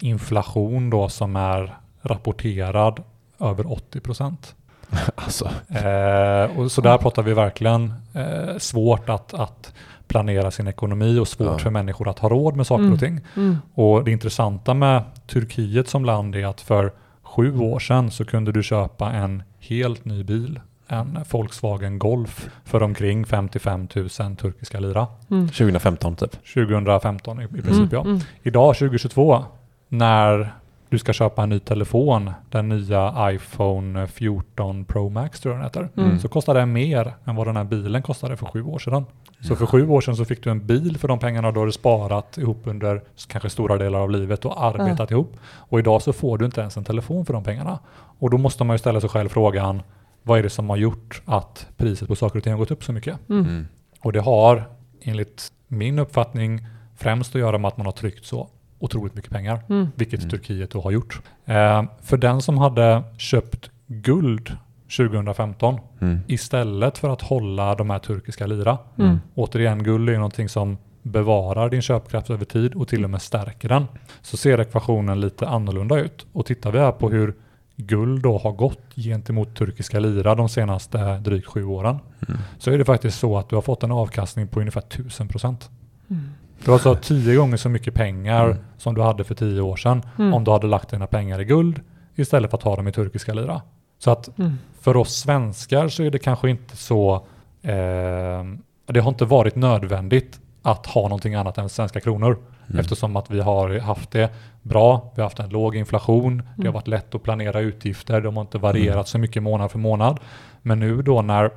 inflation 0.00 0.90
då 0.90 1.08
som 1.08 1.36
är 1.36 1.78
rapporterad 2.02 3.02
över 3.40 3.72
80 3.72 4.00
procent. 4.00 4.54
Alltså, 5.14 5.50
Eh, 5.68 6.58
och 6.58 6.72
så 6.72 6.80
där 6.80 6.98
pratar 6.98 7.22
vi 7.22 7.34
verkligen 7.34 7.94
eh, 8.14 8.58
svårt 8.58 9.08
att, 9.08 9.34
att 9.34 9.72
planera 10.08 10.50
sin 10.50 10.68
ekonomi 10.68 11.18
och 11.18 11.28
svårt 11.28 11.46
Ja. 11.46 11.58
för 11.58 11.70
människor 11.70 12.08
att 12.08 12.18
ha 12.18 12.28
råd 12.28 12.56
med 12.56 12.66
saker 12.66 12.82
Mm. 12.82 12.94
och 12.94 13.00
ting. 13.00 13.20
Mm. 13.36 13.56
Och 13.74 14.04
det 14.04 14.10
intressanta 14.10 14.74
med 14.74 15.02
Turkiet 15.26 15.88
som 15.88 16.04
land 16.04 16.36
är 16.36 16.46
att 16.46 16.60
för 16.60 16.92
sju 17.22 17.58
år 17.58 17.78
sedan 17.78 18.10
så 18.10 18.24
kunde 18.24 18.52
du 18.52 18.62
köpa 18.62 19.12
en 19.12 19.42
helt 19.60 20.04
ny 20.04 20.24
bil, 20.24 20.60
en 20.88 21.18
Volkswagen 21.30 21.98
Golf, 21.98 22.48
för 22.64 22.82
omkring 22.82 23.26
55 23.26 23.88
000 23.94 24.08
turkiska 24.36 24.80
lira. 24.80 25.06
Mm. 25.30 25.48
2015 25.48 26.16
typ. 26.16 26.32
2015 26.54 27.40
i, 27.40 27.44
i 27.44 27.62
princip 27.62 27.92
ja. 27.92 28.00
Mm. 28.00 28.20
Idag 28.42 28.76
2022 28.76 29.44
när 29.88 30.54
du 30.90 30.98
ska 30.98 31.12
köpa 31.12 31.42
en 31.42 31.48
ny 31.48 31.58
telefon, 31.60 32.30
den 32.48 32.68
nya 32.68 33.32
iPhone 33.32 34.06
14 34.06 34.84
Pro 34.84 35.08
Max 35.08 35.40
tror 35.40 35.54
jag 35.54 35.58
den 35.60 35.64
heter, 35.66 36.02
Mm. 36.02 36.18
så 36.18 36.28
kostar 36.28 36.54
den 36.54 36.72
mer 36.72 37.14
än 37.24 37.36
vad 37.36 37.46
den 37.46 37.56
här 37.56 37.64
bilen 37.64 38.02
kostade 38.02 38.36
för 38.36 38.46
sju 38.46 38.62
år 38.62 38.78
sedan. 38.78 39.04
Så 39.40 39.56
för 39.56 39.66
sju 39.66 39.88
år 39.88 40.00
sedan 40.00 40.16
så 40.16 40.24
fick 40.24 40.44
du 40.44 40.50
en 40.50 40.66
bil 40.66 40.98
för 40.98 41.08
de 41.08 41.18
pengarna 41.18 41.52
du 41.52 41.60
hade 41.60 41.72
sparat 41.72 42.38
ihop 42.38 42.62
under 42.64 43.02
kanske 43.28 43.50
stora 43.50 43.76
delar 43.78 44.00
av 44.00 44.10
livet 44.10 44.44
och 44.44 44.64
arbetat 44.64 45.10
ihop. 45.10 45.36
Och 45.44 45.78
idag 45.78 46.02
så 46.02 46.12
får 46.12 46.38
du 46.38 46.44
inte 46.44 46.60
ens 46.60 46.76
en 46.76 46.84
telefon 46.84 47.26
för 47.26 47.32
de 47.32 47.44
pengarna. 47.44 47.78
Och 48.18 48.30
då 48.30 48.38
måste 48.38 48.64
man 48.64 48.74
ju 48.74 48.78
ställa 48.78 49.00
sig 49.00 49.10
själv 49.10 49.28
frågan, 49.28 49.82
vad 50.22 50.38
är 50.38 50.42
det 50.42 50.50
som 50.50 50.70
har 50.70 50.76
gjort 50.76 51.22
att 51.24 51.66
priset 51.76 52.08
på 52.08 52.16
saker 52.16 52.38
och 52.38 52.44
ting 52.44 52.52
har 52.52 52.58
gått 52.58 52.70
upp 52.70 52.84
så 52.84 52.92
mycket? 52.92 53.18
Mm. 53.28 53.44
Mm. 53.44 53.66
Och 54.02 54.12
det 54.12 54.20
har 54.20 54.64
enligt 55.02 55.52
min 55.68 55.98
uppfattning 55.98 56.66
främst 56.96 57.34
att 57.34 57.40
göra 57.40 57.58
med 57.58 57.68
att 57.68 57.76
man 57.76 57.86
har 57.86 57.92
tryckt 57.92 58.24
så 58.26 58.48
otroligt 58.80 59.14
mycket 59.14 59.30
pengar, 59.30 59.60
Mm. 59.68 59.88
vilket 59.94 60.20
Mm. 60.20 60.30
Turkiet 60.30 60.70
då 60.70 60.80
har 60.80 60.90
gjort. 60.90 61.20
Eh, 61.44 61.82
för 62.02 62.16
den 62.16 62.42
som 62.42 62.58
hade 62.58 63.02
köpt 63.18 63.70
guld 63.86 64.56
2015 64.96 65.78
Mm. 66.00 66.18
istället 66.26 66.98
för 66.98 67.08
att 67.08 67.22
hålla 67.22 67.74
de 67.74 67.90
här 67.90 67.98
turkiska 67.98 68.46
lira. 68.46 68.78
Mm. 68.98 69.20
Återigen, 69.34 69.82
guld 69.82 70.08
är 70.08 70.14
någonting 70.14 70.48
som 70.48 70.78
bevarar 71.02 71.70
din 71.70 71.82
köpkraft 71.82 72.30
över 72.30 72.44
tid 72.44 72.74
och 72.74 72.88
till 72.88 73.04
och 73.04 73.10
med 73.10 73.22
stärker 73.22 73.68
den. 73.68 73.86
Så 74.22 74.36
ser 74.36 74.60
ekvationen 74.60 75.20
lite 75.20 75.48
annorlunda 75.48 75.98
ut. 76.00 76.26
Och 76.32 76.46
tittar 76.46 76.72
vi 76.72 76.78
här 76.78 76.92
på 76.92 77.10
hur 77.10 77.34
guld 77.76 78.22
då 78.22 78.38
har 78.38 78.52
gått 78.52 78.80
gentemot 78.96 79.56
turkiska 79.56 80.00
lira 80.00 80.34
de 80.34 80.48
senaste 80.48 81.18
drygt 81.18 81.46
sju 81.46 81.64
åren 81.64 81.98
Mm. 82.28 82.40
så 82.58 82.70
är 82.70 82.78
det 82.78 82.84
faktiskt 82.84 83.18
så 83.18 83.38
att 83.38 83.48
du 83.48 83.54
har 83.54 83.62
fått 83.62 83.82
en 83.82 83.92
avkastning 83.92 84.48
på 84.48 84.60
ungefär 84.60 84.80
1000 84.80 85.28
procent. 85.28 85.70
Mm. 86.10 86.22
Du 86.64 86.70
har 86.70 86.72
alltså 86.74 86.94
tio 86.94 87.36
gånger 87.36 87.56
så 87.56 87.68
mycket 87.68 87.94
pengar 87.94 88.44
Mm. 88.44 88.58
som 88.78 88.94
du 88.94 89.02
hade 89.02 89.24
för 89.24 89.34
tio 89.34 89.60
år 89.60 89.76
sedan 89.76 90.02
Mm. 90.18 90.34
om 90.34 90.44
du 90.44 90.50
hade 90.50 90.66
lagt 90.66 90.88
dina 90.90 91.06
pengar 91.06 91.40
i 91.40 91.44
guld 91.44 91.80
istället 92.14 92.50
för 92.50 92.58
att 92.58 92.62
ha 92.64 92.76
dem 92.76 92.88
i 92.88 92.92
turkiska 92.92 93.34
lira. 93.34 93.62
Så 93.98 94.10
att 94.10 94.38
Mm. 94.38 94.58
för 94.80 94.96
oss 94.96 95.16
svenskar 95.20 95.88
så 95.88 96.02
är 96.02 96.10
det 96.10 96.18
kanske 96.18 96.50
inte 96.50 96.76
så, 96.76 97.14
eh, 97.62 98.44
det 98.86 99.00
har 99.00 99.08
inte 99.08 99.24
varit 99.24 99.54
nödvändigt 99.56 100.40
att 100.62 100.86
ha 100.86 101.02
någonting 101.02 101.34
annat 101.34 101.58
än 101.58 101.68
svenska 101.68 102.00
kronor 102.00 102.38
Mm. 102.66 102.80
eftersom 102.80 103.16
att 103.16 103.30
vi 103.30 103.40
har 103.40 103.78
haft 103.78 104.10
det 104.10 104.30
bra, 104.62 105.12
vi 105.14 105.22
har 105.22 105.26
haft 105.26 105.38
en 105.40 105.48
låg 105.50 105.76
inflation, 105.76 106.36
det 106.36 106.44
har 106.56 106.62
Mm. 106.62 106.72
varit 106.72 106.88
lätt 106.88 107.14
att 107.14 107.22
planera 107.22 107.60
utgifter, 107.60 108.20
de 108.20 108.36
har 108.36 108.40
inte 108.40 108.58
varierat 108.58 108.94
Mm. 108.94 109.04
så 109.04 109.18
mycket 109.18 109.42
månad 109.42 109.70
för 109.70 109.78
månad. 109.78 110.20
Men 110.62 110.78
nu 110.78 111.02
då 111.02 111.22
när 111.22 111.50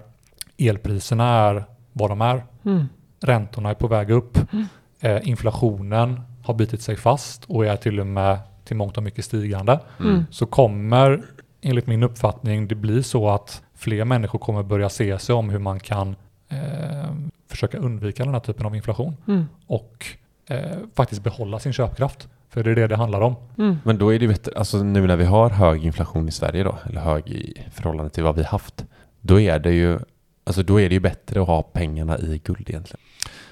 elpriserna 0.58 1.28
är 1.30 1.64
vad 1.94 2.10
de 2.12 2.22
är, 2.22 2.44
Mm. 2.66 2.86
räntorna 3.22 3.70
är 3.70 3.74
på 3.74 3.88
väg 3.88 4.10
upp, 4.12 4.54
Mm. 4.54 4.66
Eh, 5.04 5.30
inflationen 5.30 6.22
har 6.44 6.54
bitit 6.54 6.82
sig 6.82 6.96
fast 6.96 7.46
och 7.46 7.66
är 7.66 7.76
till 7.76 8.00
och 8.00 8.08
med 8.08 8.38
till 8.66 8.76
mångt 8.78 8.98
och 8.98 9.04
mycket 9.04 9.26
stigande, 9.26 9.80
Mm. 10.00 10.26
så 10.32 10.46
kommer 10.46 11.22
enligt 11.62 11.88
min 11.88 12.04
uppfattning 12.04 12.68
det 12.68 12.76
bli 12.76 13.04
så 13.04 13.30
att 13.30 13.62
fler 13.76 14.06
människor 14.06 14.40
kommer 14.40 14.64
börja 14.64 14.90
se 14.90 15.20
sig 15.20 15.36
om 15.36 15.50
hur 15.50 15.60
man 15.60 15.80
kan 15.80 16.16
eh, 16.50 16.58
försöka 17.48 17.78
undvika 17.78 18.24
den 18.26 18.34
här 18.34 18.42
typen 18.42 18.66
av 18.66 18.76
inflation 18.76 19.18
Mm. 19.28 19.46
och 19.68 20.06
eh, 20.50 20.60
faktiskt 20.96 21.24
behålla 21.24 21.60
sin 21.60 21.74
köpkraft. 21.74 22.28
För 22.50 22.64
det 22.64 22.72
är 22.72 22.76
det 22.76 22.88
det 22.88 22.96
handlar 22.96 23.22
om. 23.22 23.36
Mm. 23.58 23.78
Men 23.84 23.98
då 23.98 24.14
är 24.14 24.20
det 24.20 24.28
bättre, 24.28 24.52
alltså 24.56 24.84
nu 24.84 25.08
när 25.08 25.16
vi 25.16 25.26
har 25.26 25.50
hög 25.50 25.86
inflation 25.86 26.28
i 26.28 26.32
Sverige 26.32 26.64
då, 26.64 26.78
eller 26.90 27.02
hög 27.02 27.28
i 27.28 27.64
förhållande 27.72 28.10
till 28.10 28.24
vad 28.24 28.36
vi 28.36 28.44
haft, 28.44 28.86
då 29.22 29.40
är 29.40 29.60
det 29.60 29.72
ju, 29.72 30.00
alltså 30.44 30.64
då 30.64 30.82
är 30.82 30.90
det 30.90 30.96
ju 30.96 31.00
bättre 31.00 31.42
att 31.42 31.48
ha 31.48 31.62
pengarna 31.62 32.18
i 32.18 32.42
guld 32.44 32.70
egentligen. 32.70 33.00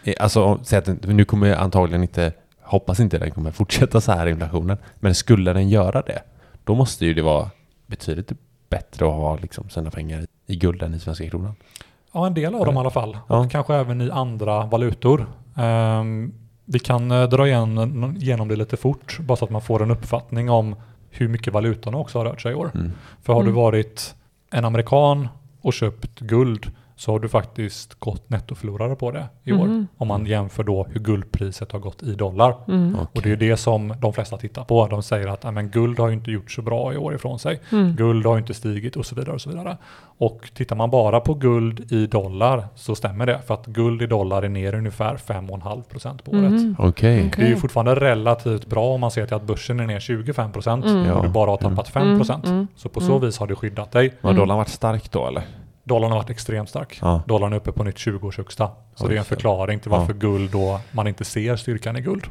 Eh, 0.03 0.13
Alltså 0.19 0.59
säg 0.63 0.79
att 0.79 0.87
nu 1.07 1.25
kommer 1.25 1.55
antagligen 1.55 2.01
inte, 2.01 2.33
hoppas 2.61 2.99
inte 2.99 3.17
den 3.17 3.31
kommer 3.31 3.51
fortsätta 3.51 4.01
så 4.01 4.11
här 4.11 4.27
inflationen, 4.27 4.77
men 4.99 5.15
skulle 5.15 5.53
den 5.53 5.69
göra 5.69 6.01
det, 6.01 6.21
då 6.63 6.75
måste 6.75 7.05
ju 7.05 7.13
det 7.13 7.21
vara 7.21 7.49
betydligt 7.87 8.31
bättre 8.69 9.05
att 9.05 9.13
ha 9.13 9.37
liksom 9.37 9.69
sina 9.69 9.91
pengar 9.91 10.25
i, 10.47 10.55
guld 10.55 10.83
än 10.83 10.93
i 10.93 10.99
svenska 10.99 11.29
kronan. 11.29 11.55
Ja, 12.13 12.27
en 12.27 12.33
del 12.33 12.55
av 12.55 12.65
dem 12.65 12.75
i 12.75 12.77
alla 12.77 12.89
fall. 12.89 13.17
Ja. 13.29 13.37
Och 13.39 13.51
kanske 13.51 13.75
även 13.75 14.01
i 14.01 14.11
andra 14.11 14.65
valutor. 14.65 15.25
Ehm, 15.57 16.33
vi 16.65 16.79
kan 16.79 17.11
eh, 17.11 17.23
dra 17.29 17.47
igen, 17.47 18.15
igenom 18.21 18.47
det 18.47 18.55
lite 18.55 18.77
fort, 18.77 19.19
bara 19.19 19.35
så 19.35 19.45
att 19.45 19.51
man 19.51 19.61
får 19.61 19.83
en 19.83 19.91
uppfattning 19.91 20.49
om 20.49 20.75
hur 21.09 21.27
mycket 21.27 21.53
valutorna 21.53 21.97
också 21.97 22.17
har 22.17 22.25
rört 22.25 22.41
sig 22.41 22.51
i 22.51 22.55
år. 22.55 22.71
Mm. 22.75 22.91
För 23.23 23.33
har 23.33 23.41
du 23.43 23.49
Mm. 23.49 23.61
varit 23.61 24.15
en 24.51 24.65
amerikan 24.65 25.27
och 25.61 25.73
köpt 25.73 26.19
guld 26.19 26.71
så 27.01 27.11
har 27.11 27.19
du 27.19 27.29
faktiskt 27.29 27.99
gått 27.99 28.29
nettoförlorare 28.29 28.95
på 28.95 29.11
det 29.11 29.25
i 29.43 29.51
år. 29.53 29.65
Mhm. 29.67 29.87
Om 29.97 30.07
man 30.07 30.25
jämför 30.25 30.63
då 30.63 30.83
hur 30.83 30.99
guldpriset 30.99 31.71
har 31.71 31.79
gått 31.79 32.03
i 32.03 32.13
dollar. 32.15 32.55
Mm. 32.67 32.95
Och 32.99 33.21
det 33.21 33.25
är 33.25 33.29
ju 33.29 33.35
det 33.35 33.57
som 33.57 33.93
de 34.01 34.13
flesta 34.13 34.37
tittar 34.37 34.63
på. 34.63 34.87
De 34.87 35.03
säger 35.03 35.27
att 35.27 35.43
"Nej, 35.43 35.51
men 35.53 35.69
guld 35.69 35.99
har 35.99 36.07
ju 36.07 36.13
inte 36.13 36.31
gjort 36.31 36.51
så 36.51 36.61
bra 36.61 36.93
i 36.93 36.97
år 36.97 37.15
ifrån 37.15 37.39
sig. 37.39 37.59
Mm. 37.71 37.95
Guld 37.95 38.25
har 38.25 38.37
inte 38.37 38.53
stigit 38.53 38.95
och 38.95 39.05
så 39.05 39.15
vidare 39.15 39.33
och 39.35 39.41
så 39.41 39.49
vidare. 39.49 39.77
Och 40.17 40.51
tittar 40.55 40.75
man 40.75 40.89
bara 40.89 41.19
på 41.19 41.33
guld 41.33 41.91
i 41.91 42.07
dollar 42.07 42.67
så 42.75 42.95
stämmer 42.95 43.25
det. 43.25 43.41
För 43.47 43.53
att 43.53 43.65
guld 43.65 44.01
i 44.01 44.07
dollar 44.07 44.41
är 44.43 44.49
ner 44.49 44.75
ungefär 44.75 45.17
5,5% 45.17 46.23
på 46.23 46.31
året. 46.31 46.75
Okej. 46.77 47.19
Okej. 47.27 47.31
Det 47.37 47.41
är 47.43 47.47
ju 47.49 47.55
fortfarande 47.55 47.95
relativt 47.95 48.65
bra 48.67 48.85
om 48.85 49.01
man 49.01 49.11
ser 49.11 49.25
till 49.25 49.35
att 49.35 49.43
börsen 49.43 49.79
är 49.79 49.87
ner 49.87 49.99
25% 49.99 50.85
Mm. 50.85 51.05
Ja. 51.05 51.13
och 51.13 51.23
du 51.23 51.29
bara 51.29 51.49
har 51.49 51.57
tappat 51.57 51.87
5%. 51.87 52.45
Mm. 52.47 52.67
Så 52.75 52.89
på 52.89 52.99
så 52.99 53.11
Mm. 53.15 53.21
vis 53.21 53.37
har 53.37 53.47
det 53.47 53.55
skyddat 53.55 53.91
dig. 53.91 54.13
Har 54.21 54.29
Mm. 54.29 54.39
dollarn 54.39 54.57
varit 54.57 54.69
stark 54.69 55.11
då 55.11 55.27
eller? 55.27 55.43
Dollarn 55.91 56.11
har 56.11 56.17
varit 56.19 56.29
extremt 56.29 56.69
stark. 56.69 56.99
Ja. 57.01 57.21
Dollarn 57.27 57.53
är 57.53 57.57
uppe 57.57 57.71
på 57.71 57.83
nytt 57.83 57.95
20-års 57.97 58.37
högsta. 58.37 58.67
Så 58.95 59.03
Oj, 59.05 59.09
det 59.09 59.15
är 59.15 59.19
en 59.19 59.25
förklaring 59.25 59.79
till 59.79 59.91
varför 59.91 60.13
guld 60.13 60.51
då 60.51 60.79
man 60.91 61.07
inte 61.07 61.25
ser 61.25 61.55
styrkan 61.55 61.97
i 61.97 62.01
guld. 62.01 62.23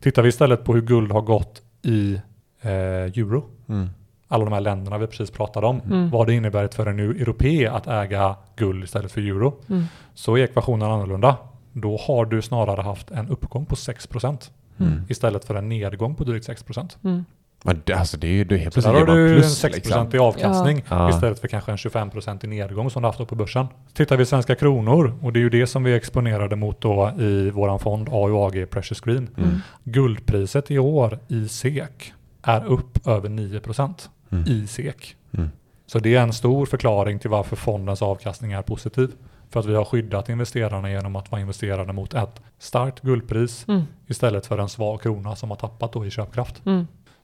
Tittar 0.00 0.22
vi 0.22 0.28
istället 0.28 0.64
på 0.64 0.74
hur 0.74 0.82
guld 0.82 1.12
har 1.12 1.20
gått 1.20 1.62
i 1.82 2.14
eh, 2.60 2.70
euro, 2.70 3.44
Mm. 3.68 3.88
alla 4.28 4.44
de 4.44 4.52
här 4.52 4.60
länderna 4.60 4.98
vi 4.98 5.06
precis 5.06 5.30
pratade 5.30 5.66
om, 5.66 5.80
Mm. 5.80 6.10
vad 6.10 6.26
det 6.26 6.34
innebär 6.34 6.68
för 6.68 6.86
en 6.86 6.98
europé 6.98 7.66
att 7.66 7.86
äga 7.86 8.36
guld 8.56 8.84
istället 8.84 9.12
för 9.12 9.20
euro, 9.20 9.54
Mm. 9.68 9.84
så 10.14 10.36
är 10.36 10.42
ekvationen 10.44 10.90
annorlunda. 10.90 11.36
Då 11.72 11.96
har 12.06 12.24
du 12.24 12.42
snarare 12.42 12.82
haft 12.82 13.10
en 13.10 13.28
uppgång 13.28 13.66
på 13.66 13.76
6% 13.76 14.50
Mm. 14.78 15.02
istället 15.08 15.44
för 15.44 15.54
en 15.54 15.68
nedgång 15.68 16.14
på 16.14 16.24
drygt 16.24 16.46
6%. 16.46 16.96
Mm. 17.04 17.24
Men 17.66 17.82
det, 17.84 17.92
alltså 17.92 18.16
det 18.16 18.26
är 18.40 18.44
det 18.44 18.54
är 18.54 18.58
helt 18.58 18.74
Så 18.74 18.80
där 18.80 18.90
plötsligt 18.90 19.08
har 19.08 19.16
är 19.16 19.20
man 19.20 19.28
du 19.28 19.34
en 19.34 19.40
plus 19.40 19.64
6% 19.64 19.74
liksom. 19.74 20.08
i 20.12 20.18
avkastning 20.18 20.84
Ja. 20.88 21.10
istället 21.10 21.38
för 21.40 21.48
kanske 21.48 21.70
en 21.70 21.76
25% 21.78 22.44
i 22.44 22.48
nedgång 22.48 22.90
som 22.90 23.02
du 23.02 23.08
haft 23.08 23.28
på 23.28 23.34
börsen. 23.34 23.66
Tittar 23.94 24.16
vi 24.16 24.26
svenska 24.26 24.54
kronor, 24.54 25.14
och 25.22 25.32
det 25.32 25.38
är 25.38 25.40
ju 25.40 25.50
det 25.50 25.66
som 25.66 25.84
vi 25.84 25.92
är 25.92 25.96
exponerade 25.96 26.56
mot 26.56 26.80
då 26.80 27.12
i 27.18 27.50
våran 27.50 27.78
fond 27.78 28.08
AUAG 28.08 28.70
Precious 28.70 29.00
Green. 29.00 29.28
Mm. 29.36 29.58
Guldpriset 29.84 30.70
i 30.70 30.78
år 30.78 31.18
i 31.28 31.48
SEK 31.48 32.12
är 32.42 32.64
upp 32.66 33.06
över 33.06 33.28
9% 33.28 34.08
Mm. 34.32 34.44
i 34.48 34.66
SEK. 34.66 35.14
Mm. 35.34 35.50
Så 35.86 35.98
det 35.98 36.14
är 36.14 36.20
en 36.22 36.32
stor 36.32 36.66
förklaring 36.66 37.18
till 37.18 37.30
varför 37.30 37.56
fondens 37.56 38.02
avkastning 38.02 38.52
är 38.52 38.62
positiv. 38.62 39.10
För 39.50 39.60
att 39.60 39.66
vi 39.66 39.74
har 39.74 39.84
skyddat 39.84 40.28
investerarna 40.28 40.90
genom 40.90 41.16
att 41.16 41.30
vara 41.30 41.40
investerade 41.40 41.92
mot 41.92 42.14
ett 42.14 42.40
starkt 42.58 43.00
guldpris 43.00 43.64
Mm. 43.68 43.82
istället 44.06 44.46
för 44.46 44.58
en 44.58 44.68
svag 44.68 45.02
krona 45.02 45.36
som 45.36 45.50
har 45.50 45.56
tappat 45.56 45.92
då 45.92 46.06
i 46.06 46.10
köpkraft. 46.10 46.62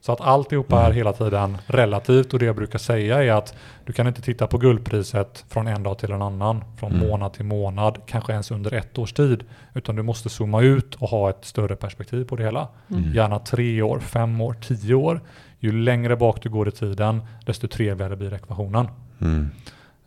Mm. 0.03 0.05
Så 0.05 0.11
att 0.11 0.21
alltihopa 0.21 0.75
Mm. 0.79 0.91
är 0.91 0.95
hela 0.95 1.13
tiden 1.13 1.57
relativt 1.67 2.33
och 2.33 2.39
det 2.39 2.45
jag 2.45 2.55
brukar 2.55 2.79
säga 2.79 3.23
är 3.23 3.31
att 3.31 3.55
du 3.85 3.93
kan 3.93 4.07
inte 4.07 4.21
titta 4.21 4.47
på 4.47 4.57
guldpriset 4.57 5.45
från 5.49 5.67
en 5.67 5.83
dag 5.83 5.97
till 5.97 6.11
en 6.11 6.21
annan, 6.21 6.63
från 6.79 6.91
Mm. 6.95 7.07
månad 7.07 7.33
till 7.33 7.45
månad, 7.45 7.97
kanske 8.05 8.33
ens 8.33 8.51
under 8.51 8.73
ett 8.73 8.97
års 8.97 9.13
tid, 9.13 9.43
utan 9.73 9.95
du 9.95 10.03
måste 10.03 10.29
zooma 10.29 10.61
ut 10.61 10.95
och 10.95 11.09
ha 11.09 11.29
ett 11.29 11.45
större 11.45 11.75
perspektiv 11.75 12.25
på 12.25 12.35
det 12.35 12.43
hela. 12.43 12.67
Mm. 12.89 13.13
Gärna 13.13 13.39
tre 13.39 13.81
år, 13.81 13.99
fem 13.99 14.41
år, 14.41 14.53
tio 14.61 14.95
år. 14.95 15.21
Ju 15.59 15.71
längre 15.71 16.15
bak 16.15 16.41
du 16.43 16.49
går 16.49 16.67
i 16.67 16.71
tiden, 16.71 17.21
desto 17.45 17.67
trevligare 17.67 18.15
blir 18.15 18.33
ekvationen. 18.33 18.87
Mm. 19.21 19.49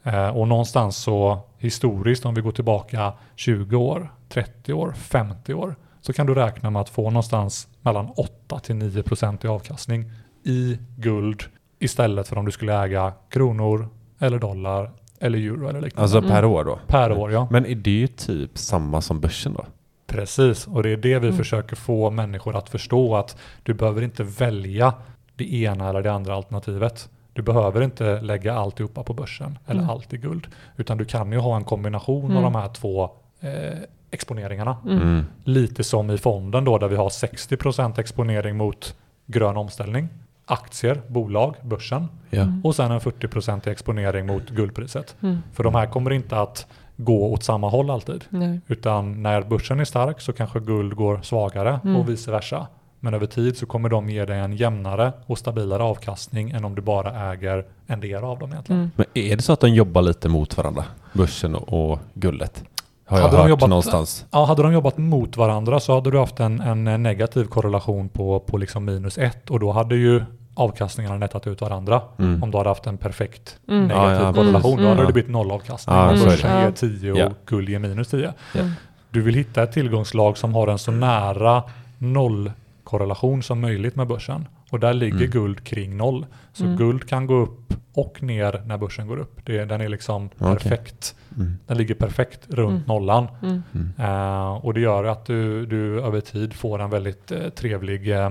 Eh, 0.03 0.29
och 0.29 0.49
någonstans 0.49 0.97
så 0.97 1.39
historiskt, 1.59 2.25
om 2.27 2.35
vi 2.35 2.41
går 2.41 2.53
tillbaka 2.53 3.13
20 3.37 3.77
år, 3.77 4.09
30 4.29 4.73
år, 4.73 4.93
50 4.97 5.55
år, 5.55 5.75
så 6.07 6.13
kan 6.13 6.27
du 6.27 6.35
räkna 6.35 6.71
med 6.71 6.83
att 6.83 6.89
få 6.89 7.11
någonstans 7.11 7.69
mellan 7.81 8.11
8 8.17 8.59
till 8.59 8.77
9 8.77 9.03
procent 9.03 9.45
i 9.45 9.49
avkastning 9.49 10.11
i 10.45 10.79
guld 10.97 11.43
istället 11.79 12.29
för 12.29 12.39
om 12.39 12.45
du 12.45 12.53
skulle 12.53 12.75
äga 12.83 13.13
kronor 13.31 13.89
eller 14.19 14.39
dollar 14.39 14.91
eller 15.21 15.39
euro 15.39 15.69
eller 15.69 15.81
liknande. 15.81 16.03
Alltså 16.03 16.23
per 16.23 16.45
år 16.45 16.65
då? 16.65 16.79
per 16.87 17.13
år 17.13 17.33
ja. 17.33 17.49
Men 17.51 17.67
är 17.67 17.75
det 17.75 17.91
ju 17.91 18.07
typ 18.07 18.59
samma 18.59 19.01
som 19.01 19.21
börsen 19.21 19.53
då? 19.55 19.65
Precis, 20.07 20.67
och 20.67 20.83
det 20.83 20.91
är 20.91 20.97
det 20.97 21.19
vi 21.19 21.27
Mm. 21.27 21.37
försöker 21.39 21.77
få 21.77 22.11
människor 22.11 22.57
att 22.57 22.69
förstå 22.69 23.17
att 23.17 23.37
du 23.63 23.75
behöver 23.75 24.03
inte 24.03 24.23
välja 24.25 24.95
det 25.37 25.55
ena 25.55 25.89
eller 25.89 26.03
det 26.03 26.13
andra 26.13 26.35
alternativet. 26.35 27.09
Du 27.33 27.43
behöver 27.43 27.81
inte 27.83 28.21
lägga 28.21 28.55
alltihopa 28.55 29.03
på 29.03 29.15
börsen 29.15 29.59
eller 29.67 29.81
Mm. 29.81 29.91
allt 29.91 30.13
i 30.13 30.17
guld. 30.19 30.47
Utan 30.77 30.99
du 30.99 31.05
kan 31.05 31.33
ju 31.33 31.39
ha 31.39 31.57
en 31.57 31.65
kombination 31.65 32.25
Mm. 32.25 32.37
av 32.37 32.43
de 32.43 32.55
här 32.55 32.69
två 32.69 33.11
eh, 33.41 33.79
exponeringarna. 34.11 34.77
Mm. 34.85 35.03
Mm. 35.03 35.25
Lite 35.45 35.85
som 35.85 36.11
i 36.11 36.19
fonden 36.19 36.65
då 36.65 36.79
där 36.79 36.89
vi 36.89 36.97
har 36.97 37.09
60% 37.09 38.01
exponering 38.01 38.57
mot 38.57 38.95
grön 39.27 39.57
omställning. 39.57 40.09
Aktier, 40.49 41.01
bolag, 41.09 41.55
börsen. 41.63 42.09
Ja. 42.31 42.43
Mm. 42.43 42.61
Och 42.65 42.75
sen 42.77 42.91
en 42.93 43.01
40% 43.01 43.69
exponering 43.69 44.27
mot 44.27 44.51
guldpriset. 44.51 45.17
Mm. 45.23 45.39
För 45.53 45.65
de 45.65 45.75
här 45.75 45.87
kommer 45.87 46.11
inte 46.11 46.41
att 46.41 46.67
gå 46.97 47.33
åt 47.33 47.43
samma 47.45 47.69
håll 47.69 47.91
alltid. 47.91 48.25
Nej. 48.29 48.61
Utan 48.67 49.23
när 49.23 49.43
börsen 49.43 49.81
är 49.81 49.85
stark 49.85 50.21
så 50.21 50.33
kanske 50.33 50.61
guld 50.61 50.95
går 50.95 51.21
svagare 51.23 51.81
Mm. 51.85 51.97
och 51.97 52.09
vice 52.09 52.31
versa. 52.31 52.67
Men 53.01 53.15
över 53.15 53.27
tid 53.27 53.57
så 53.57 53.67
kommer 53.67 53.89
de 53.89 54.11
ge 54.11 54.25
dig 54.25 54.39
en 54.39 54.53
jämnare 54.57 55.13
och 55.27 55.39
stabilare 55.39 55.83
avkastning 55.83 56.51
än 56.51 56.65
om 56.65 56.75
du 56.75 56.83
bara 56.83 57.33
äger 57.33 57.65
en 57.87 58.01
del 58.01 58.25
av 58.25 58.39
dem 58.39 58.53
egentligen. 58.53 58.81
Mm. 58.81 58.91
Men 58.97 59.07
är 59.15 59.37
det 59.37 59.43
så 59.43 59.53
att 59.53 59.61
de 59.61 59.69
jobbar 59.75 60.03
lite 60.03 60.29
mot 60.29 60.57
varandra? 60.57 60.85
Börsen 61.13 61.55
och, 61.55 61.91
och 61.93 61.99
guldet? 62.15 62.65
Har 63.09 63.17
jag 63.19 63.25
Hade 63.25 63.37
de 63.37 63.41
hört 63.43 63.51
jobbat- 63.51 63.69
någonstans. 63.69 64.27
Ja, 64.31 64.45
hade 64.45 64.63
de 64.63 64.73
jobbat 64.73 64.99
mot 64.99 65.37
varandra 65.37 65.81
så 65.81 65.95
hade 65.95 66.11
du 66.11 66.19
haft 66.19 66.41
en, 66.41 66.61
en 66.61 67.03
negativ 67.03 67.45
korrelation 67.45 68.09
på, 68.09 68.41
på 68.41 68.59
liksom 68.59 68.85
minus 68.85 69.19
ett 69.19 69.51
och 69.51 69.61
då 69.61 69.73
hade 69.73 69.97
ju 69.97 70.25
avkastningarna 70.55 71.17
nettat 71.19 71.47
ut 71.47 71.61
varandra. 71.61 72.01
Mm. 72.19 72.43
Om 72.43 72.51
du 72.51 72.57
hade 72.59 72.69
haft 72.71 72.87
en 72.87 72.99
perfekt 72.99 73.59
Mm. 73.69 73.87
negativ 73.87 74.13
Ja, 74.21 74.27
ja, 74.27 74.33
korrelation 74.33 74.63
precis. 74.63 74.77
då 74.77 74.83
hade 74.89 74.93
Mm. 74.93 75.07
det 75.07 75.13
blivit 75.13 75.31
nollavkastning. 75.31 75.97
Ja, 75.97 76.09
börsen 76.25 76.61
ger 76.63 76.71
10 76.71 77.13
och 77.13 77.19
Ja. 77.19 77.31
guld 77.47 77.69
ger 77.69 77.79
minus 77.79 78.09
10. 78.09 78.33
Ja. 78.53 78.61
Mm. 78.61 78.73
Du 79.11 79.23
vill 79.23 79.35
hitta 79.35 79.63
ett 79.63 79.73
tillgångslag 79.73 80.39
som 80.39 80.55
har 80.55 80.69
en 80.69 80.79
så 80.79 80.91
nära 80.91 81.63
nollkorrelation 81.99 83.43
som 83.43 83.61
möjligt 83.61 83.97
med 83.97 84.07
börsen. 84.07 84.47
Och 84.71 84.81
där 84.81 84.95
ligger 84.95 85.17
Mm. 85.17 85.31
guld 85.31 85.65
kring 85.65 85.97
noll. 85.97 86.27
Så 86.53 86.65
Mm. 86.65 86.77
guld 86.77 87.09
kan 87.09 87.27
gå 87.27 87.35
upp 87.35 87.75
och 87.95 88.23
ner 88.23 88.63
när 88.67 88.79
börsen 88.79 89.07
går 89.07 89.17
upp. 89.17 89.41
Det, 89.47 89.65
den 89.65 89.81
är 89.81 89.89
liksom 89.89 90.27
Okej. 90.27 90.39
perfekt. 90.39 91.15
Mm. 91.37 91.59
Den 91.67 91.77
ligger 91.77 91.95
perfekt 91.95 92.41
runt 92.49 92.71
Mm. 92.71 92.83
nollan. 92.87 93.27
Eh, 93.99 94.53
och 94.65 94.75
det 94.75 94.81
gör 94.81 95.05
att 95.05 95.27
du, 95.27 95.67
du 95.67 96.01
över 96.01 96.21
tid 96.21 96.53
får 96.55 96.79
en 96.83 96.91
väldigt 96.91 97.33
eh, 97.33 97.49
trevlig 97.49 98.11
eh, 98.11 98.31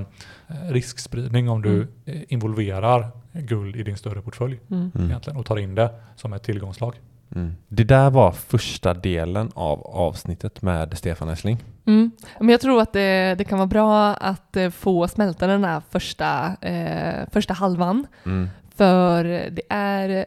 riskspridning 0.69 1.49
om 1.49 1.61
du 1.61 1.87
involverar 2.27 3.07
guld 3.33 3.75
i 3.75 3.83
din 3.83 3.97
större 3.97 4.21
portfölj 4.21 4.59
egentligen 4.95 5.37
och 5.39 5.45
tar 5.45 5.57
in 5.57 5.75
det 5.75 5.89
som 6.15 6.33
ett 6.33 6.43
tillgångslag. 6.43 6.95
Mm. 7.35 7.55
Det 7.67 7.83
där 7.83 8.09
var 8.09 8.31
första 8.31 8.93
delen 8.93 9.51
av 9.53 9.81
avsnittet 9.87 10.61
med 10.61 10.97
Stefan 10.97 11.29
Essling. 11.29 11.57
Mm. 11.85 12.11
Men 12.39 12.49
jag 12.49 12.61
tror 12.61 12.81
att 12.81 12.93
det, 12.93 13.35
det 13.37 13.43
kan 13.43 13.57
vara 13.57 13.67
bra 13.67 14.13
att 14.13 14.55
eh, 14.57 14.69
få 14.69 15.07
smälta 15.07 15.47
den 15.47 15.63
här 15.63 15.81
första, 15.89 16.55
eh, 16.61 17.29
första 17.31 17.53
halvan. 17.53 18.07
Mm. 18.25 18.49
För 18.75 19.23
det 19.51 19.61
är, 19.69 20.25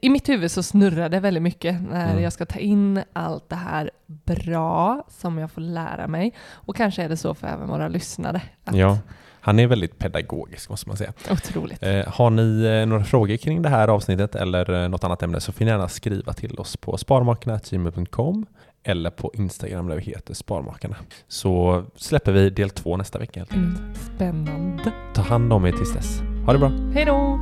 i 0.00 0.10
mitt 0.10 0.28
huvud 0.28 0.50
så 0.50 0.62
snurrar 0.62 1.08
det 1.08 1.20
väldigt 1.20 1.42
mycket 1.42 1.82
när 1.90 2.10
Mm. 2.10 2.22
jag 2.22 2.32
ska 2.32 2.46
ta 2.46 2.58
in 2.58 3.02
allt 3.12 3.48
det 3.48 3.56
här 3.56 3.90
bra 4.06 5.04
som 5.08 5.38
jag 5.38 5.50
får 5.50 5.60
lära 5.60 6.06
mig. 6.06 6.34
Och 6.52 6.76
kanske 6.76 7.02
är 7.02 7.08
det 7.08 7.16
så 7.16 7.34
för 7.34 7.46
även 7.46 7.68
våra 7.68 7.88
lyssnare. 7.88 8.42
Ja, 8.72 8.98
han 9.40 9.58
är 9.58 9.66
väldigt 9.66 9.98
pedagogisk 9.98 10.70
måste 10.70 10.88
man 10.88 10.96
säga. 10.96 11.12
Otroligt. 11.30 11.82
Eh, 11.82 12.06
har 12.06 12.30
ni 12.30 12.64
eh, 12.64 12.86
några 12.86 13.04
frågor 13.04 13.36
kring 13.36 13.62
det 13.62 13.68
här 13.68 13.88
avsnittet 13.88 14.34
eller 14.34 14.82
eh, 14.82 14.88
något 14.88 15.04
annat 15.04 15.22
ämne 15.22 15.40
så 15.40 15.52
får 15.52 15.64
ni 15.64 15.70
gärna 15.70 15.88
skriva 15.88 16.32
till 16.32 16.58
oss 16.58 16.76
på 16.76 16.96
sparmakarna.gmail.com 16.96 18.46
eller 18.82 19.10
på 19.10 19.30
Instagram 19.34 19.88
där 19.88 19.96
vi 19.96 20.02
heter 20.02 20.34
Sparmakarna. 20.34 20.96
Så 21.28 21.84
släpper 21.94 22.32
vi 22.32 22.50
del 22.50 22.70
två 22.70 22.96
nästa 22.96 23.18
vecka 23.18 23.40
helt 23.40 23.52
enkelt. 23.52 23.80
Mm. 23.80 23.94
Spännande. 23.94 24.92
Ta 25.14 25.22
hand 25.22 25.52
om 25.52 25.64
er 25.64 25.72
tills 25.72 25.94
dess. 25.94 26.20
Ha 26.46 26.52
det 26.52 26.58
bra! 26.58 26.68
Hej 26.94 27.04
då! 27.04 27.40